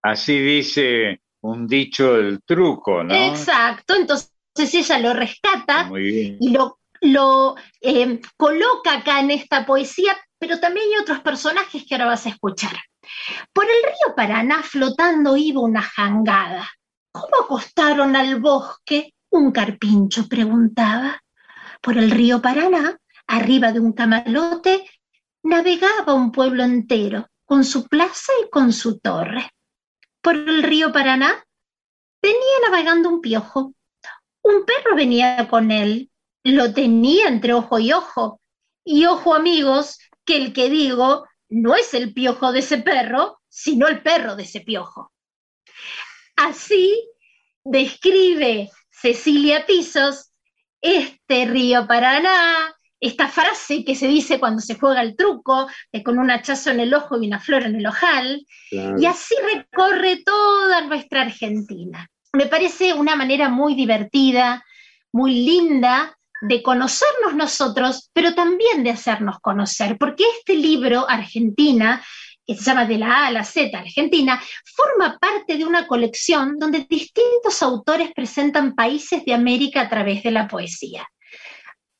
así 0.00 0.38
dice 0.38 1.20
un 1.44 1.66
dicho 1.66 2.14
del 2.14 2.42
truco, 2.42 3.04
¿no? 3.04 3.14
Exacto, 3.14 3.94
entonces 3.94 4.30
ella 4.56 4.98
lo 4.98 5.12
rescata 5.12 5.90
y 5.94 6.50
lo, 6.50 6.78
lo 7.02 7.54
eh, 7.82 8.20
coloca 8.36 8.94
acá 8.94 9.20
en 9.20 9.30
esta 9.30 9.66
poesía, 9.66 10.16
pero 10.38 10.58
también 10.58 10.86
hay 10.86 11.02
otros 11.02 11.20
personajes 11.20 11.84
que 11.86 11.94
ahora 11.94 12.06
vas 12.06 12.24
a 12.24 12.30
escuchar. 12.30 12.72
Por 13.52 13.66
el 13.66 13.82
río 13.82 14.14
Paraná 14.16 14.62
flotando 14.62 15.36
iba 15.36 15.60
una 15.60 15.82
jangada. 15.82 16.66
¿Cómo 17.12 17.44
acostaron 17.44 18.16
al 18.16 18.40
bosque? 18.40 19.12
Un 19.30 19.52
carpincho 19.52 20.26
preguntaba. 20.26 21.20
Por 21.82 21.98
el 21.98 22.10
río 22.10 22.40
Paraná, 22.40 22.96
arriba 23.26 23.70
de 23.70 23.80
un 23.80 23.92
camalote, 23.92 24.88
navegaba 25.42 26.14
un 26.14 26.32
pueblo 26.32 26.64
entero, 26.64 27.28
con 27.44 27.64
su 27.64 27.86
plaza 27.86 28.32
y 28.42 28.48
con 28.48 28.72
su 28.72 28.98
torre. 28.98 29.50
Por 30.24 30.36
el 30.36 30.62
río 30.62 30.90
Paraná 30.90 31.44
venía 32.22 32.58
navegando 32.66 33.10
un 33.10 33.20
piojo. 33.20 33.74
Un 34.42 34.64
perro 34.64 34.96
venía 34.96 35.46
con 35.50 35.70
él, 35.70 36.10
lo 36.42 36.72
tenía 36.72 37.28
entre 37.28 37.52
ojo 37.52 37.78
y 37.78 37.92
ojo. 37.92 38.40
Y 38.86 39.04
ojo 39.04 39.34
amigos, 39.34 39.98
que 40.24 40.38
el 40.38 40.54
que 40.54 40.70
digo 40.70 41.26
no 41.50 41.74
es 41.74 41.92
el 41.92 42.14
piojo 42.14 42.52
de 42.52 42.60
ese 42.60 42.78
perro, 42.78 43.42
sino 43.48 43.86
el 43.86 44.02
perro 44.02 44.34
de 44.34 44.44
ese 44.44 44.62
piojo. 44.62 45.12
Así 46.36 47.06
describe 47.62 48.70
Cecilia 48.90 49.66
Pisos 49.66 50.32
este 50.80 51.44
río 51.44 51.86
Paraná, 51.86 52.74
esta 53.00 53.28
frase 53.28 53.84
que 53.84 53.94
se 53.94 54.08
dice 54.08 54.38
cuando 54.38 54.60
se 54.60 54.76
juega 54.76 55.02
el 55.02 55.16
truco, 55.16 55.68
de 55.92 56.02
con 56.02 56.18
un 56.18 56.30
hachazo 56.30 56.70
en 56.70 56.80
el 56.80 56.94
ojo 56.94 57.20
y 57.20 57.26
una 57.26 57.40
flor 57.40 57.64
en 57.64 57.76
el 57.76 57.86
ojal, 57.86 58.46
y 58.70 59.06
así 59.06 59.34
recorre 59.54 60.22
toda 60.24 60.82
nuestra 60.82 61.22
Argentina. 61.22 62.08
Me 62.32 62.46
parece 62.46 62.94
una 62.94 63.14
manera 63.14 63.48
muy 63.48 63.74
divertida, 63.74 64.64
muy 65.12 65.44
linda 65.44 66.16
de 66.40 66.62
conocernos 66.62 67.34
nosotros, 67.34 68.10
pero 68.12 68.34
también 68.34 68.82
de 68.82 68.90
hacernos 68.90 69.38
conocer, 69.40 69.96
porque 69.98 70.24
este 70.38 70.54
libro, 70.54 71.08
Argentina, 71.08 72.02
que 72.46 72.54
se 72.54 72.64
llama 72.64 72.84
De 72.84 72.98
la 72.98 73.06
A 73.06 73.26
a 73.28 73.30
la 73.30 73.44
Z, 73.44 73.78
Argentina, 73.78 74.42
forma 74.64 75.18
parte 75.18 75.56
de 75.56 75.64
una 75.64 75.86
colección 75.86 76.58
donde 76.58 76.86
distintos 76.88 77.62
autores 77.62 78.12
presentan 78.14 78.74
países 78.74 79.24
de 79.24 79.32
América 79.32 79.82
a 79.82 79.88
través 79.88 80.22
de 80.22 80.30
la 80.30 80.48
poesía. 80.48 81.06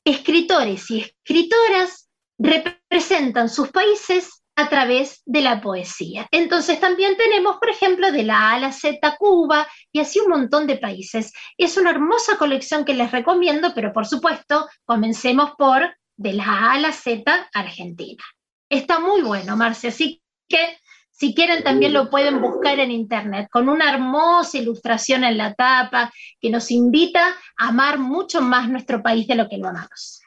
Escritores 0.04 0.90
y 0.90 1.00
escritoras 1.00 2.08
representan 2.38 3.48
sus 3.48 3.70
países 3.70 4.44
a 4.56 4.68
través 4.68 5.22
de 5.24 5.40
la 5.42 5.60
poesía. 5.60 6.28
Entonces 6.30 6.78
también 6.78 7.16
tenemos, 7.16 7.56
por 7.56 7.70
ejemplo, 7.70 8.12
de 8.12 8.22
la 8.22 8.50
A 8.50 8.54
a 8.54 8.58
la 8.60 8.72
Z 8.72 9.16
Cuba 9.18 9.66
y 9.92 10.00
así 10.00 10.20
un 10.20 10.28
montón 10.28 10.66
de 10.66 10.76
países. 10.76 11.32
Es 11.56 11.76
una 11.76 11.90
hermosa 11.90 12.38
colección 12.38 12.84
que 12.84 12.94
les 12.94 13.10
recomiendo, 13.10 13.72
pero 13.74 13.92
por 13.92 14.06
supuesto, 14.06 14.68
comencemos 14.84 15.52
por 15.58 15.96
de 16.16 16.32
la 16.34 16.44
A 16.44 16.72
a 16.74 16.78
la 16.78 16.92
Z 16.92 17.48
Argentina. 17.52 18.22
Está 18.68 19.00
muy 19.00 19.22
bueno, 19.22 19.56
Marcia, 19.56 19.90
así 19.90 20.22
que 20.48 20.78
si 21.24 21.34
quieren 21.34 21.62
también 21.62 21.94
lo 21.94 22.10
pueden 22.10 22.38
buscar 22.38 22.78
en 22.80 22.90
internet, 22.90 23.48
con 23.50 23.70
una 23.70 23.90
hermosa 23.90 24.58
ilustración 24.58 25.24
en 25.24 25.38
la 25.38 25.54
tapa 25.54 26.12
que 26.38 26.50
nos 26.50 26.70
invita 26.70 27.34
a 27.56 27.68
amar 27.68 27.98
mucho 27.98 28.42
más 28.42 28.68
nuestro 28.68 29.02
país 29.02 29.26
de 29.26 29.34
lo 29.34 29.48
que 29.48 29.56
lo 29.56 29.68
amamos. 29.68 30.20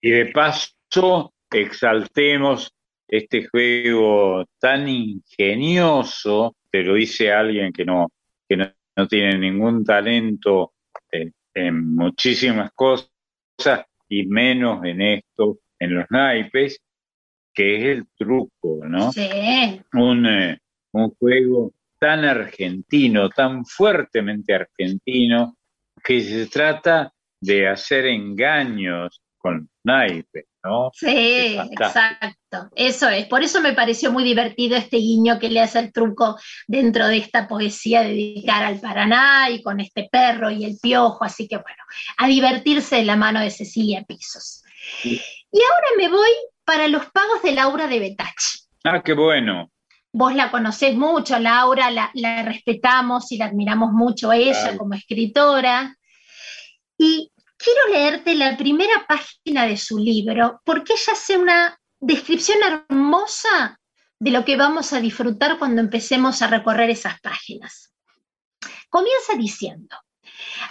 Y 0.00 0.10
de 0.10 0.26
paso, 0.26 1.34
exaltemos 1.50 2.72
este 3.08 3.48
juego 3.48 4.44
tan 4.60 4.88
ingenioso, 4.88 6.54
te 6.70 6.84
lo 6.84 6.94
dice 6.94 7.32
alguien 7.32 7.72
que 7.72 7.84
no, 7.84 8.06
que 8.48 8.56
no, 8.56 8.70
no 8.94 9.08
tiene 9.08 9.38
ningún 9.38 9.84
talento 9.84 10.74
en, 11.10 11.34
en 11.52 11.96
muchísimas 11.96 12.70
cosas 12.76 13.10
y 14.08 14.24
menos 14.24 14.84
en 14.84 15.02
esto, 15.02 15.58
en 15.80 15.96
los 15.96 16.06
naipes, 16.10 16.80
que 17.58 17.74
es 17.74 17.84
el 17.86 18.06
truco, 18.16 18.78
¿no? 18.84 19.10
Sí, 19.10 19.28
Un, 19.94 20.26
eh, 20.26 20.60
un 20.92 21.10
juego 21.16 21.72
tan 21.98 22.24
argentino, 22.24 23.28
tan 23.30 23.64
fuertemente 23.66 24.54
argentino, 24.54 25.56
que 26.04 26.20
se 26.20 26.46
trata 26.46 27.12
de 27.40 27.66
hacer 27.66 28.06
engaños 28.06 29.20
con 29.36 29.68
naipes, 29.82 30.44
¿no? 30.62 30.90
sí, 30.94 31.58
exacto. 31.72 32.70
Eso 32.76 33.08
es. 33.08 33.26
Por 33.26 33.42
eso 33.42 33.60
me 33.60 33.72
pareció 33.72 34.12
muy 34.12 34.22
divertido 34.22 34.76
este 34.76 34.98
guiño 34.98 35.40
que 35.40 35.50
le 35.50 35.58
hace 35.58 35.80
el 35.80 35.92
truco 35.92 36.38
dentro 36.68 37.08
de 37.08 37.16
esta 37.16 37.48
poesía 37.48 38.02
dedicada 38.02 38.68
al 38.68 38.80
Paraná 38.80 39.50
y 39.50 39.62
con 39.64 39.80
este 39.80 40.08
perro 40.12 40.48
y 40.48 40.64
el 40.64 40.78
piojo. 40.80 41.24
Así 41.24 41.48
que 41.48 41.56
bueno, 41.56 41.82
a 42.18 42.28
divertirse 42.28 42.96
de 42.96 43.04
la 43.04 43.16
mano 43.16 43.40
de 43.40 43.50
Cecilia 43.50 44.04
Pisos. 44.04 44.62
Sí. 45.02 45.20
Y 45.50 45.60
ahora 45.60 45.88
me 45.96 46.08
voy 46.08 46.30
para 46.68 46.86
los 46.86 47.06
pagos 47.12 47.40
de 47.42 47.52
Laura 47.52 47.86
de 47.86 47.98
Betachi. 47.98 48.58
Ah, 48.84 49.02
qué 49.02 49.14
bueno. 49.14 49.70
Vos 50.12 50.34
la 50.34 50.50
conocés 50.50 50.94
mucho, 50.94 51.38
Laura, 51.38 51.90
la, 51.90 52.10
la 52.12 52.42
respetamos 52.42 53.32
y 53.32 53.38
la 53.38 53.46
admiramos 53.46 53.90
mucho 53.92 54.30
a 54.30 54.36
ella 54.36 54.76
como 54.76 54.92
escritora. 54.92 55.96
Y 56.98 57.32
quiero 57.56 57.88
leerte 57.90 58.34
la 58.34 58.54
primera 58.58 59.06
página 59.08 59.64
de 59.64 59.78
su 59.78 59.96
libro, 59.96 60.60
porque 60.62 60.92
ella 60.92 61.14
hace 61.14 61.38
una 61.38 61.80
descripción 62.00 62.58
hermosa 62.62 63.80
de 64.18 64.30
lo 64.30 64.44
que 64.44 64.58
vamos 64.58 64.92
a 64.92 65.00
disfrutar 65.00 65.58
cuando 65.58 65.80
empecemos 65.80 66.42
a 66.42 66.48
recorrer 66.48 66.90
esas 66.90 67.18
páginas. 67.22 67.94
Comienza 68.90 69.36
diciendo, 69.38 69.96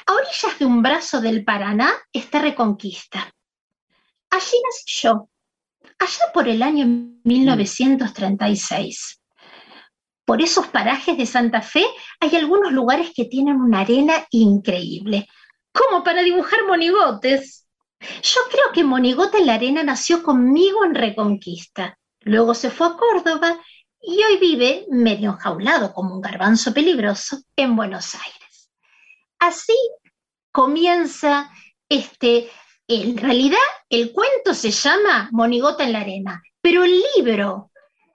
a 0.05 0.13
orillas 0.13 0.59
de 0.59 0.65
un 0.65 0.83
brazo 0.83 1.21
del 1.21 1.43
Paraná 1.43 1.91
está 2.13 2.37
Reconquista. 2.37 3.33
Allí 4.29 4.61
nací 4.63 5.01
yo, 5.01 5.29
allá 5.99 6.31
por 6.33 6.47
el 6.47 6.63
año 6.63 6.85
1936. 7.23 9.21
Por 10.25 10.41
esos 10.41 10.67
parajes 10.67 11.17
de 11.17 11.25
Santa 11.25 11.61
Fe 11.61 11.85
hay 12.19 12.35
algunos 12.35 12.71
lugares 12.73 13.11
que 13.15 13.25
tienen 13.25 13.61
una 13.61 13.79
arena 13.79 14.25
increíble, 14.31 15.27
como 15.71 16.03
para 16.03 16.21
dibujar 16.21 16.65
monigotes. 16.67 17.65
Yo 17.99 18.41
creo 18.51 18.71
que 18.73 18.83
Monigote 18.83 19.39
en 19.39 19.47
la 19.47 19.55
Arena 19.55 19.83
nació 19.83 20.21
conmigo 20.21 20.85
en 20.85 20.93
Reconquista. 20.93 21.97
Luego 22.19 22.53
se 22.53 22.69
fue 22.69 22.87
a 22.87 22.97
Córdoba 22.97 23.59
y 24.01 24.21
hoy 24.23 24.37
vive 24.37 24.85
medio 24.89 25.31
enjaulado 25.31 25.93
como 25.93 26.13
un 26.15 26.21
garbanzo 26.21 26.73
peligroso 26.73 27.37
en 27.55 27.75
Buenos 27.75 28.13
Aires. 28.13 28.71
Así 29.39 29.73
comienza 30.51 31.51
este, 31.89 32.49
en 32.87 33.17
realidad 33.17 33.57
el 33.89 34.11
cuento 34.11 34.53
se 34.53 34.71
llama 34.71 35.29
Monigota 35.31 35.83
en 35.83 35.93
la 35.93 36.01
Arena, 36.01 36.41
pero 36.61 36.83
el 36.83 37.01
libro 37.15 37.71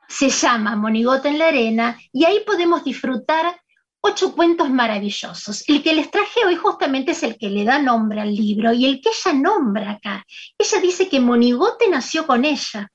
se 0.09 0.31
llama 0.31 0.77
Monigota 0.77 1.29
en 1.29 1.39
la 1.39 1.49
Arena 1.49 1.99
y 2.13 2.25
ahí 2.25 2.41
podemos 2.47 2.85
disfrutar 2.85 3.61
ocho 4.03 4.35
cuentos 4.35 4.69
maravillosos. 4.69 5.65
El 5.69 5.83
que 5.83 5.95
les 5.95 6.11
traje 6.11 6.45
hoy 6.45 6.57
justamente 6.57 7.13
es 7.13 7.23
el 7.23 7.39
que 7.39 7.49
le 7.49 7.65
da 7.65 7.79
nombre 7.79 8.21
al 8.21 8.35
libro 8.35 8.73
y 8.73 8.85
el 8.85 9.01
que 9.01 9.11
ella 9.11 9.39
nombra 9.39 9.93
acá. 9.93 10.25
Ella 10.59 10.81
dice 10.81 11.09
que 11.09 11.21
Monigote 11.21 11.89
nació 11.89 12.27
con 12.27 12.45
ella. 12.45 12.91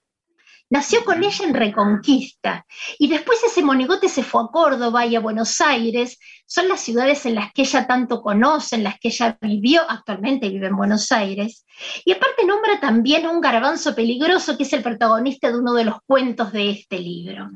Nació 0.70 1.06
con 1.06 1.24
ella 1.24 1.46
en 1.46 1.54
Reconquista 1.54 2.66
y 3.00 3.08
después 3.08 3.42
ese 3.44 3.64
monigote 3.64 4.10
se 4.10 4.22
fue 4.22 4.44
a 4.44 4.48
Córdoba 4.52 5.06
y 5.06 5.16
a 5.16 5.22
Buenos 5.22 5.62
Aires. 5.62 6.20
Son 6.46 6.68
las 6.68 6.82
ciudades 6.82 7.26
en 7.26 7.36
las 7.36 7.54
que 7.54 7.62
ella 7.62 7.88
tanto 7.88 8.22
conoce, 8.22 8.76
en 8.76 8.84
las 8.84 9.00
que 9.00 9.08
ella 9.08 9.38
vivió, 9.42 9.82
actualmente 9.90 10.50
vive 10.50 10.68
en 10.68 10.76
Buenos 10.76 11.10
Aires. 11.14 11.66
Y 12.04 12.12
aparte 12.12 12.46
nombra 12.46 12.82
también 12.82 13.26
a 13.26 13.32
un 13.32 13.40
garbanzo 13.40 13.96
peligroso 13.96 14.58
que 14.58 14.64
es 14.64 14.74
el 14.74 14.84
protagonista 14.84 15.50
de 15.50 15.58
uno 15.58 15.74
de 15.74 15.86
los 15.86 15.96
cuentos 16.06 16.52
de 16.52 16.72
este 16.72 17.00
libro. 17.00 17.50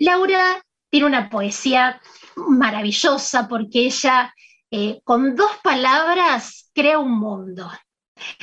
Laura 0.00 0.60
tiene 0.90 1.06
una 1.06 1.30
poesía 1.30 2.00
maravillosa 2.36 3.46
porque 3.46 3.86
ella 3.86 4.34
eh, 4.70 5.00
con 5.04 5.36
dos 5.36 5.52
palabras 5.62 6.70
crea 6.74 6.98
un 6.98 7.18
mundo. 7.18 7.70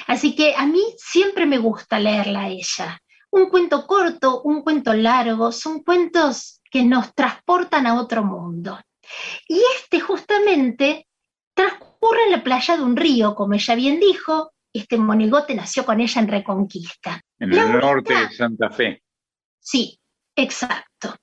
Así 0.08 0.36
que 0.36 0.56
a 0.56 0.66
mí 0.66 0.82
siempre 0.98 1.46
me 1.46 1.58
gusta 1.58 2.00
leerla 2.00 2.44
a 2.44 2.50
ella. 2.50 3.02
Un 3.32 3.50
cuento 3.50 3.86
corto, 3.86 4.42
un 4.42 4.62
cuento 4.62 4.94
largo, 4.94 5.52
son 5.52 5.84
cuentos 5.84 6.62
que 6.70 6.84
nos 6.84 7.14
transportan 7.14 7.88
a 7.88 8.00
otro 8.00 8.24
mundo. 8.24 8.80
Y 9.48 9.62
este 9.76 10.00
justamente 10.00 11.08
transcurre 11.54 12.26
en 12.26 12.32
la 12.32 12.44
playa 12.44 12.78
de 12.78 12.84
un 12.84 12.96
río, 12.96 13.36
como 13.36 13.54
ella 13.54 13.76
bien 13.76 14.00
dijo, 14.00 14.52
este 14.74 14.98
monigote 14.98 15.56
nació 15.56 15.86
con 15.86 16.00
ella 16.00 16.22
en 16.22 16.28
Reconquista. 16.28 17.22
En 17.40 17.54
el 17.54 17.80
norte 17.80 18.14
de 18.14 18.30
Santa 18.32 18.70
Fe. 18.70 19.04
Sí, 19.60 20.00
exacto. 20.36 21.16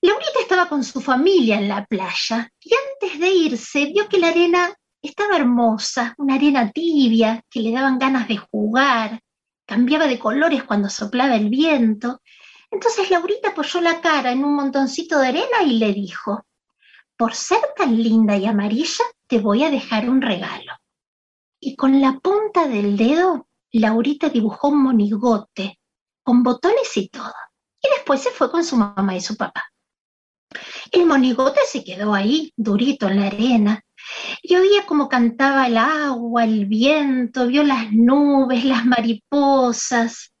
Laurita 0.00 0.40
estaba 0.40 0.68
con 0.68 0.84
su 0.84 1.00
familia 1.00 1.58
en 1.58 1.68
la 1.68 1.84
playa 1.84 2.48
y 2.60 2.70
antes 2.74 3.18
de 3.18 3.28
irse 3.28 3.86
vio 3.86 4.08
que 4.08 4.18
la 4.18 4.28
arena 4.28 4.72
estaba 5.02 5.36
hermosa, 5.36 6.14
una 6.18 6.34
arena 6.34 6.70
tibia, 6.70 7.42
que 7.50 7.60
le 7.60 7.72
daban 7.72 7.98
ganas 7.98 8.28
de 8.28 8.36
jugar, 8.36 9.20
cambiaba 9.66 10.06
de 10.06 10.18
colores 10.18 10.64
cuando 10.64 10.88
soplaba 10.88 11.36
el 11.36 11.48
viento. 11.48 12.22
Entonces 12.70 13.10
Laurita 13.10 13.50
apoyó 13.50 13.80
la 13.80 14.00
cara 14.00 14.32
en 14.32 14.44
un 14.44 14.54
montoncito 14.54 15.18
de 15.18 15.28
arena 15.28 15.62
y 15.64 15.78
le 15.78 15.92
dijo, 15.92 16.46
por 17.16 17.34
ser 17.34 17.60
tan 17.76 18.00
linda 18.00 18.36
y 18.36 18.46
amarilla, 18.46 19.04
te 19.26 19.38
voy 19.38 19.64
a 19.64 19.70
dejar 19.70 20.08
un 20.08 20.22
regalo. 20.22 20.72
Y 21.60 21.74
con 21.76 22.00
la 22.00 22.18
punta 22.18 22.68
del 22.68 22.96
dedo, 22.96 23.48
Laurita 23.72 24.28
dibujó 24.28 24.68
un 24.68 24.82
monigote, 24.82 25.80
con 26.22 26.42
botones 26.42 26.96
y 26.96 27.08
todo. 27.08 27.34
Y 27.82 27.88
después 27.96 28.22
se 28.22 28.30
fue 28.30 28.50
con 28.50 28.64
su 28.64 28.76
mamá 28.76 29.16
y 29.16 29.20
su 29.20 29.36
papá. 29.36 29.64
El 30.92 31.06
monigote 31.06 31.60
se 31.66 31.84
quedó 31.84 32.14
ahí, 32.14 32.52
durito 32.56 33.08
en 33.08 33.20
la 33.20 33.26
arena, 33.26 33.82
y 34.42 34.56
oía 34.56 34.86
cómo 34.86 35.08
cantaba 35.08 35.66
el 35.66 35.76
agua, 35.76 36.44
el 36.44 36.66
viento, 36.66 37.46
vio 37.46 37.62
las 37.62 37.92
nubes, 37.92 38.64
las 38.64 38.84
mariposas. 38.84 40.32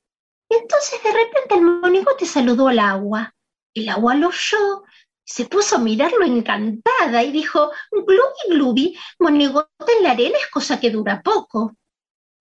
Y 0.48 0.54
entonces 0.54 1.02
de 1.02 1.12
repente 1.12 1.54
el 1.54 1.62
monigote 1.62 2.26
saludó 2.26 2.68
al 2.68 2.78
agua. 2.78 3.34
El 3.74 3.88
agua 3.88 4.14
lo 4.14 4.28
oyó, 4.28 4.84
se 5.24 5.46
puso 5.46 5.76
a 5.76 5.80
mirarlo 5.80 6.24
encantada 6.24 7.22
y 7.24 7.32
dijo, 7.32 7.70
Glubi, 7.90 8.48
Glubi, 8.48 8.98
monigote 9.18 9.92
en 9.98 10.04
la 10.04 10.12
arena 10.12 10.38
es 10.38 10.48
cosa 10.48 10.78
que 10.78 10.90
dura 10.90 11.20
poco. 11.22 11.74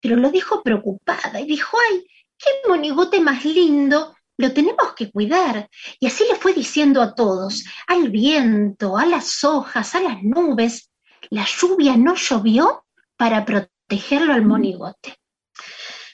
Pero 0.00 0.16
lo 0.16 0.30
dijo 0.30 0.62
preocupada 0.62 1.40
y 1.40 1.46
dijo, 1.46 1.76
ay, 1.90 2.06
qué 2.36 2.50
monigote 2.68 3.20
más 3.20 3.44
lindo, 3.44 4.14
lo 4.36 4.52
tenemos 4.52 4.92
que 4.94 5.10
cuidar. 5.10 5.70
Y 5.98 6.06
así 6.06 6.24
le 6.28 6.36
fue 6.36 6.52
diciendo 6.52 7.00
a 7.00 7.14
todos, 7.14 7.64
al 7.86 8.10
viento, 8.10 8.98
a 8.98 9.06
las 9.06 9.42
hojas, 9.44 9.94
a 9.94 10.00
las 10.00 10.22
nubes, 10.22 10.90
la 11.34 11.44
lluvia 11.44 11.96
no 11.96 12.14
llovió 12.14 12.86
para 13.16 13.44
protegerlo 13.44 14.32
al 14.32 14.44
monigote. 14.44 15.18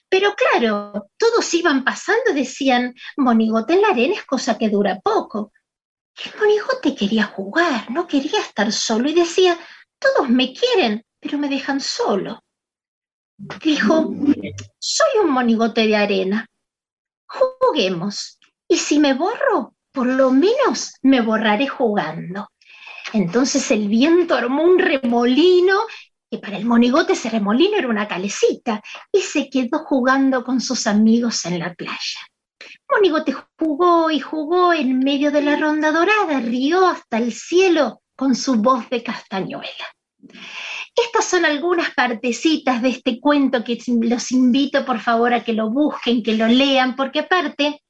Pero 0.08 0.34
claro, 0.34 1.10
todos 1.18 1.54
iban 1.54 1.84
pasando 1.84 2.30
y 2.30 2.34
decían, 2.34 2.94
monigote 3.18 3.74
en 3.74 3.82
la 3.82 3.88
arena 3.88 4.14
es 4.14 4.24
cosa 4.24 4.56
que 4.56 4.70
dura 4.70 4.98
poco. 5.00 5.52
El 6.24 6.40
monigote 6.40 6.94
quería 6.94 7.24
jugar, 7.24 7.90
no 7.90 8.06
quería 8.06 8.40
estar 8.40 8.72
solo 8.72 9.10
y 9.10 9.14
decía, 9.14 9.58
todos 9.98 10.30
me 10.30 10.54
quieren, 10.54 11.04
pero 11.20 11.36
me 11.36 11.50
dejan 11.50 11.80
solo. 11.80 12.42
Dijo, 13.62 14.10
soy 14.78 15.20
un 15.22 15.30
monigote 15.30 15.86
de 15.86 15.96
arena, 15.96 16.46
juguemos. 17.26 18.38
Y 18.66 18.78
si 18.78 18.98
me 18.98 19.12
borro, 19.12 19.74
por 19.92 20.06
lo 20.06 20.30
menos 20.30 20.94
me 21.02 21.20
borraré 21.20 21.68
jugando. 21.68 22.48
Entonces 23.12 23.70
el 23.70 23.88
viento 23.88 24.34
armó 24.34 24.62
un 24.62 24.78
remolino, 24.78 25.78
que 26.30 26.38
para 26.38 26.56
el 26.56 26.64
monigote 26.64 27.14
ese 27.14 27.30
remolino 27.30 27.76
era 27.76 27.88
una 27.88 28.06
calecita, 28.06 28.82
y 29.12 29.20
se 29.20 29.48
quedó 29.50 29.80
jugando 29.84 30.44
con 30.44 30.60
sus 30.60 30.86
amigos 30.86 31.44
en 31.46 31.58
la 31.58 31.74
playa. 31.74 32.20
Monigote 32.90 33.34
jugó 33.58 34.10
y 34.10 34.20
jugó 34.20 34.72
en 34.72 34.98
medio 34.98 35.30
de 35.30 35.42
la 35.42 35.56
ronda 35.56 35.92
dorada, 35.92 36.40
rió 36.40 36.86
hasta 36.86 37.18
el 37.18 37.32
cielo 37.32 38.02
con 38.16 38.34
su 38.34 38.56
voz 38.56 38.88
de 38.90 39.02
castañuela. 39.02 39.86
Estas 40.94 41.24
son 41.24 41.44
algunas 41.44 41.94
partecitas 41.94 42.82
de 42.82 42.90
este 42.90 43.20
cuento 43.20 43.64
que 43.64 43.78
los 44.02 44.32
invito 44.32 44.84
por 44.84 45.00
favor 45.00 45.32
a 45.32 45.42
que 45.42 45.52
lo 45.52 45.70
busquen, 45.70 46.22
que 46.22 46.34
lo 46.34 46.46
lean, 46.46 46.94
porque 46.94 47.20
aparte 47.20 47.82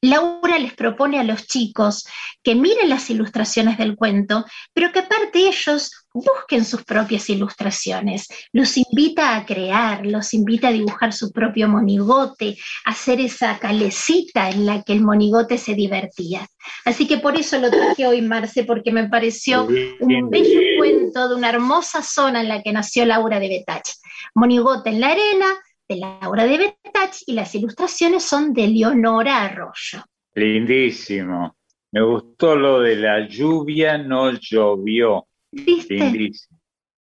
Laura 0.00 0.58
les 0.58 0.74
propone 0.74 1.18
a 1.18 1.24
los 1.24 1.46
chicos 1.46 2.06
que 2.42 2.54
miren 2.54 2.88
las 2.88 3.10
ilustraciones 3.10 3.78
del 3.78 3.96
cuento, 3.96 4.44
pero 4.72 4.92
que 4.92 5.00
aparte 5.00 5.48
ellos 5.48 5.90
busquen 6.12 6.64
sus 6.64 6.84
propias 6.84 7.28
ilustraciones. 7.28 8.28
Los 8.52 8.76
invita 8.76 9.36
a 9.36 9.44
crear, 9.44 10.06
los 10.06 10.34
invita 10.34 10.68
a 10.68 10.72
dibujar 10.72 11.12
su 11.12 11.32
propio 11.32 11.68
monigote, 11.68 12.56
a 12.84 12.90
hacer 12.90 13.20
esa 13.20 13.58
calecita 13.58 14.50
en 14.50 14.66
la 14.66 14.82
que 14.82 14.92
el 14.92 15.02
monigote 15.02 15.58
se 15.58 15.74
divertía. 15.74 16.46
Así 16.84 17.06
que 17.06 17.18
por 17.18 17.36
eso 17.36 17.58
lo 17.58 17.70
traje 17.70 18.06
hoy, 18.06 18.22
Marce, 18.22 18.64
porque 18.64 18.92
me 18.92 19.08
pareció 19.08 19.64
un 19.64 20.30
bello 20.30 20.60
cuento 20.78 21.28
de 21.28 21.34
una 21.34 21.50
hermosa 21.50 22.02
zona 22.02 22.40
en 22.40 22.48
la 22.48 22.62
que 22.62 22.72
nació 22.72 23.04
Laura 23.04 23.40
de 23.40 23.48
Betach. 23.48 23.88
Monigote 24.34 24.90
en 24.90 25.00
la 25.00 25.08
arena, 25.08 25.46
de 25.88 25.96
Laura 25.96 26.44
de 26.44 26.58
Betach 26.58 27.16
y 27.26 27.32
las 27.32 27.54
ilustraciones 27.54 28.22
son 28.24 28.52
de 28.52 28.68
Leonora 28.68 29.42
Arroyo. 29.42 30.04
Lindísimo. 30.34 31.56
Me 31.90 32.02
gustó 32.02 32.54
lo 32.54 32.80
de 32.80 32.96
la 32.96 33.26
lluvia 33.26 33.96
no 33.96 34.32
llovió. 34.32 35.26
¿Viste? 35.50 35.94
Lindísimo. 35.94 36.60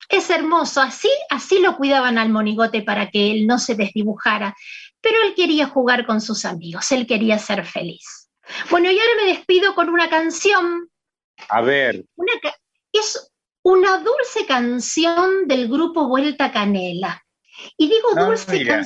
Es 0.10 0.30
hermoso, 0.30 0.82
así, 0.82 1.10
así 1.30 1.60
lo 1.60 1.76
cuidaban 1.76 2.18
al 2.18 2.30
monigote 2.30 2.82
para 2.82 3.10
que 3.10 3.32
él 3.32 3.46
no 3.46 3.60
se 3.60 3.76
desdibujara, 3.76 4.56
pero 5.02 5.18
él 5.26 5.34
quería 5.36 5.68
jugar 5.68 6.06
con 6.06 6.22
sus 6.22 6.46
amigos, 6.46 6.90
él 6.94 7.06
quería 7.06 7.38
ser 7.40 7.66
feliz. 7.66 8.30
Bueno, 8.70 8.90
y 8.90 8.98
ahora 8.98 9.12
me 9.22 9.34
despido 9.34 9.76
con 9.76 9.90
una 9.90 10.10
canción. 10.10 10.90
A 11.50 11.62
ver, 11.62 12.06
Una 12.16 12.32
es 12.94 13.32
una 13.64 13.98
dulce 13.98 14.46
canción 14.48 15.46
del 15.46 15.68
grupo 15.68 16.08
Vuelta 16.08 16.54
Canela. 16.54 17.22
Y 17.76 17.88
digo 17.88 18.16
dulce 18.16 18.52
mira. 18.52 18.86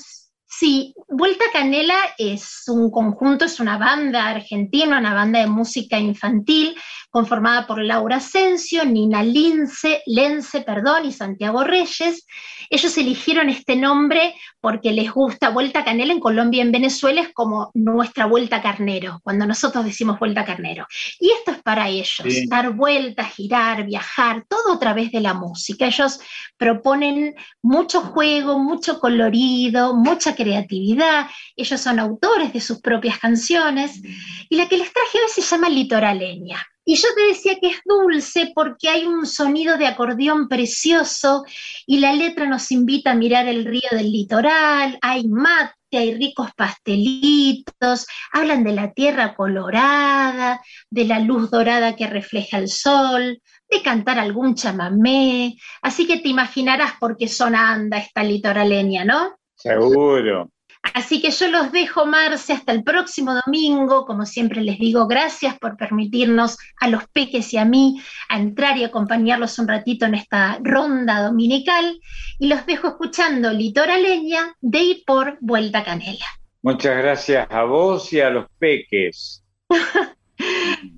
Sí, 0.54 0.94
Vuelta 1.08 1.46
Canela 1.54 1.96
es 2.18 2.64
un 2.68 2.92
conjunto, 2.92 3.46
es 3.46 3.62
una 3.62 3.78
banda 3.78 4.28
argentina, 4.28 5.00
una 5.00 5.14
banda 5.14 5.40
de 5.40 5.48
música 5.48 5.98
infantil 5.98 6.76
conformada 7.10 7.66
por 7.66 7.82
Laura 7.82 8.18
Asensio, 8.18 8.86
Nina 8.86 9.24
Lince, 9.24 10.02
Lense, 10.06 10.62
perdón, 10.62 11.06
y 11.06 11.14
Santiago 11.14 11.64
Reyes. 11.64 12.26
Ellos 12.70 12.98
eligieron 12.98 13.50
este 13.50 13.76
nombre 13.76 14.36
porque 14.62 14.92
les 14.92 15.12
gusta 15.12 15.50
Vuelta 15.50 15.84
Canela 15.84 16.14
en 16.14 16.20
Colombia 16.20 16.60
y 16.60 16.62
en 16.62 16.72
Venezuela 16.72 17.22
es 17.22 17.34
como 17.34 17.72
nuestra 17.74 18.26
Vuelta 18.26 18.62
Carnero, 18.62 19.20
cuando 19.24 19.46
nosotros 19.46 19.84
decimos 19.84 20.20
Vuelta 20.20 20.46
Carnero. 20.46 20.86
Y 21.20 21.32
esto 21.32 21.52
es 21.52 21.62
para 21.64 21.90
ellos, 21.90 22.22
Sí. 22.28 22.48
dar 22.48 22.72
vueltas, 22.74 23.34
girar, 23.34 23.86
viajar, 23.86 24.46
todo 24.48 24.74
a 24.74 24.80
través 24.80 25.12
de 25.12 25.22
la 25.22 25.34
música. 25.34 25.86
Ellos 25.88 26.20
proponen 26.58 27.36
mucho 27.62 28.02
juego, 28.02 28.58
mucho 28.60 29.00
colorido, 29.00 29.94
mucha 29.96 30.34
creatividad. 30.42 31.28
Ellos 31.56 31.80
son 31.80 32.00
autores 32.00 32.54
de 32.54 32.62
sus 32.62 32.82
propias 32.82 33.20
canciones. 33.20 34.02
Y 34.50 34.56
la 34.56 34.68
que 34.68 34.78
les 34.78 34.92
traje 34.92 35.18
hoy 35.18 35.30
se 35.34 35.42
llama 35.42 35.70
Litoraleña. 35.70 36.66
Y 36.84 36.96
yo 36.96 37.08
te 37.16 37.28
decía 37.28 37.58
que 37.62 37.68
es 37.68 37.82
dulce 37.86 38.52
porque 38.56 38.90
hay 38.90 39.06
un 39.06 39.28
sonido 39.28 39.78
de 39.78 39.86
acordeón 39.86 40.48
precioso 40.48 41.46
y 41.86 42.00
la 42.00 42.14
letra 42.14 42.48
nos 42.48 42.72
invita 42.72 43.12
a 43.12 43.16
mirar 43.16 43.48
el 43.48 43.66
río 43.66 43.88
del 43.92 44.12
litoral, 44.12 44.98
hay 45.00 45.28
mate, 45.28 45.76
hay 45.92 46.16
ricos 46.16 46.50
pastelitos, 46.56 48.08
hablan 48.34 48.64
de 48.64 48.74
la 48.74 48.94
tierra 48.94 49.36
colorada, 49.36 50.60
de 50.90 51.06
la 51.06 51.20
luz 51.20 51.52
dorada 51.52 51.96
que 51.96 52.08
refleja 52.08 52.58
el 52.58 52.68
sol, 52.68 53.40
de 53.70 53.82
cantar 53.84 54.18
algún 54.18 54.56
chamamé, 54.56 55.58
así 55.84 56.08
que 56.08 56.18
te 56.18 56.30
imaginarás 56.30 56.94
por 57.00 57.16
qué 57.16 57.28
zona 57.28 57.72
anda 57.72 58.00
esta 58.00 58.24
litoraleña, 58.24 59.06
¿no? 59.06 59.36
Seguro. 59.62 60.50
Así 60.96 61.22
que 61.22 61.30
yo 61.30 61.48
los 61.48 61.72
dejo, 61.72 62.08
Marce, 62.08 62.54
hasta 62.54 62.72
el 62.72 62.84
próximo 62.84 63.36
domingo. 63.46 64.06
Como 64.06 64.26
siempre 64.26 64.62
les 64.62 64.80
digo, 64.80 65.08
gracias 65.08 65.58
por 65.60 65.78
permitirnos 65.78 66.58
a 66.80 66.88
los 66.88 67.08
peques 67.08 67.54
y 67.54 67.58
a 67.58 67.66
mí 67.66 68.02
a 68.30 68.40
entrar 68.40 68.78
y 68.78 68.84
acompañarlos 68.84 69.60
un 69.60 69.68
ratito 69.68 70.06
en 70.06 70.16
esta 70.16 70.58
ronda 70.64 71.22
dominical. 71.22 72.00
Y 72.40 72.48
los 72.48 72.66
dejo 72.66 72.88
escuchando 72.88 73.52
Litoraleña 73.54 74.56
de 74.60 74.80
y 74.80 75.04
por 75.06 75.38
Vuelta 75.40 75.84
Canela. 75.84 76.26
Muchas 76.64 76.98
gracias 76.98 77.48
a 77.52 77.64
vos 77.64 78.12
y 78.12 78.20
a 78.20 78.30
los 78.30 78.46
peques. 78.58 79.44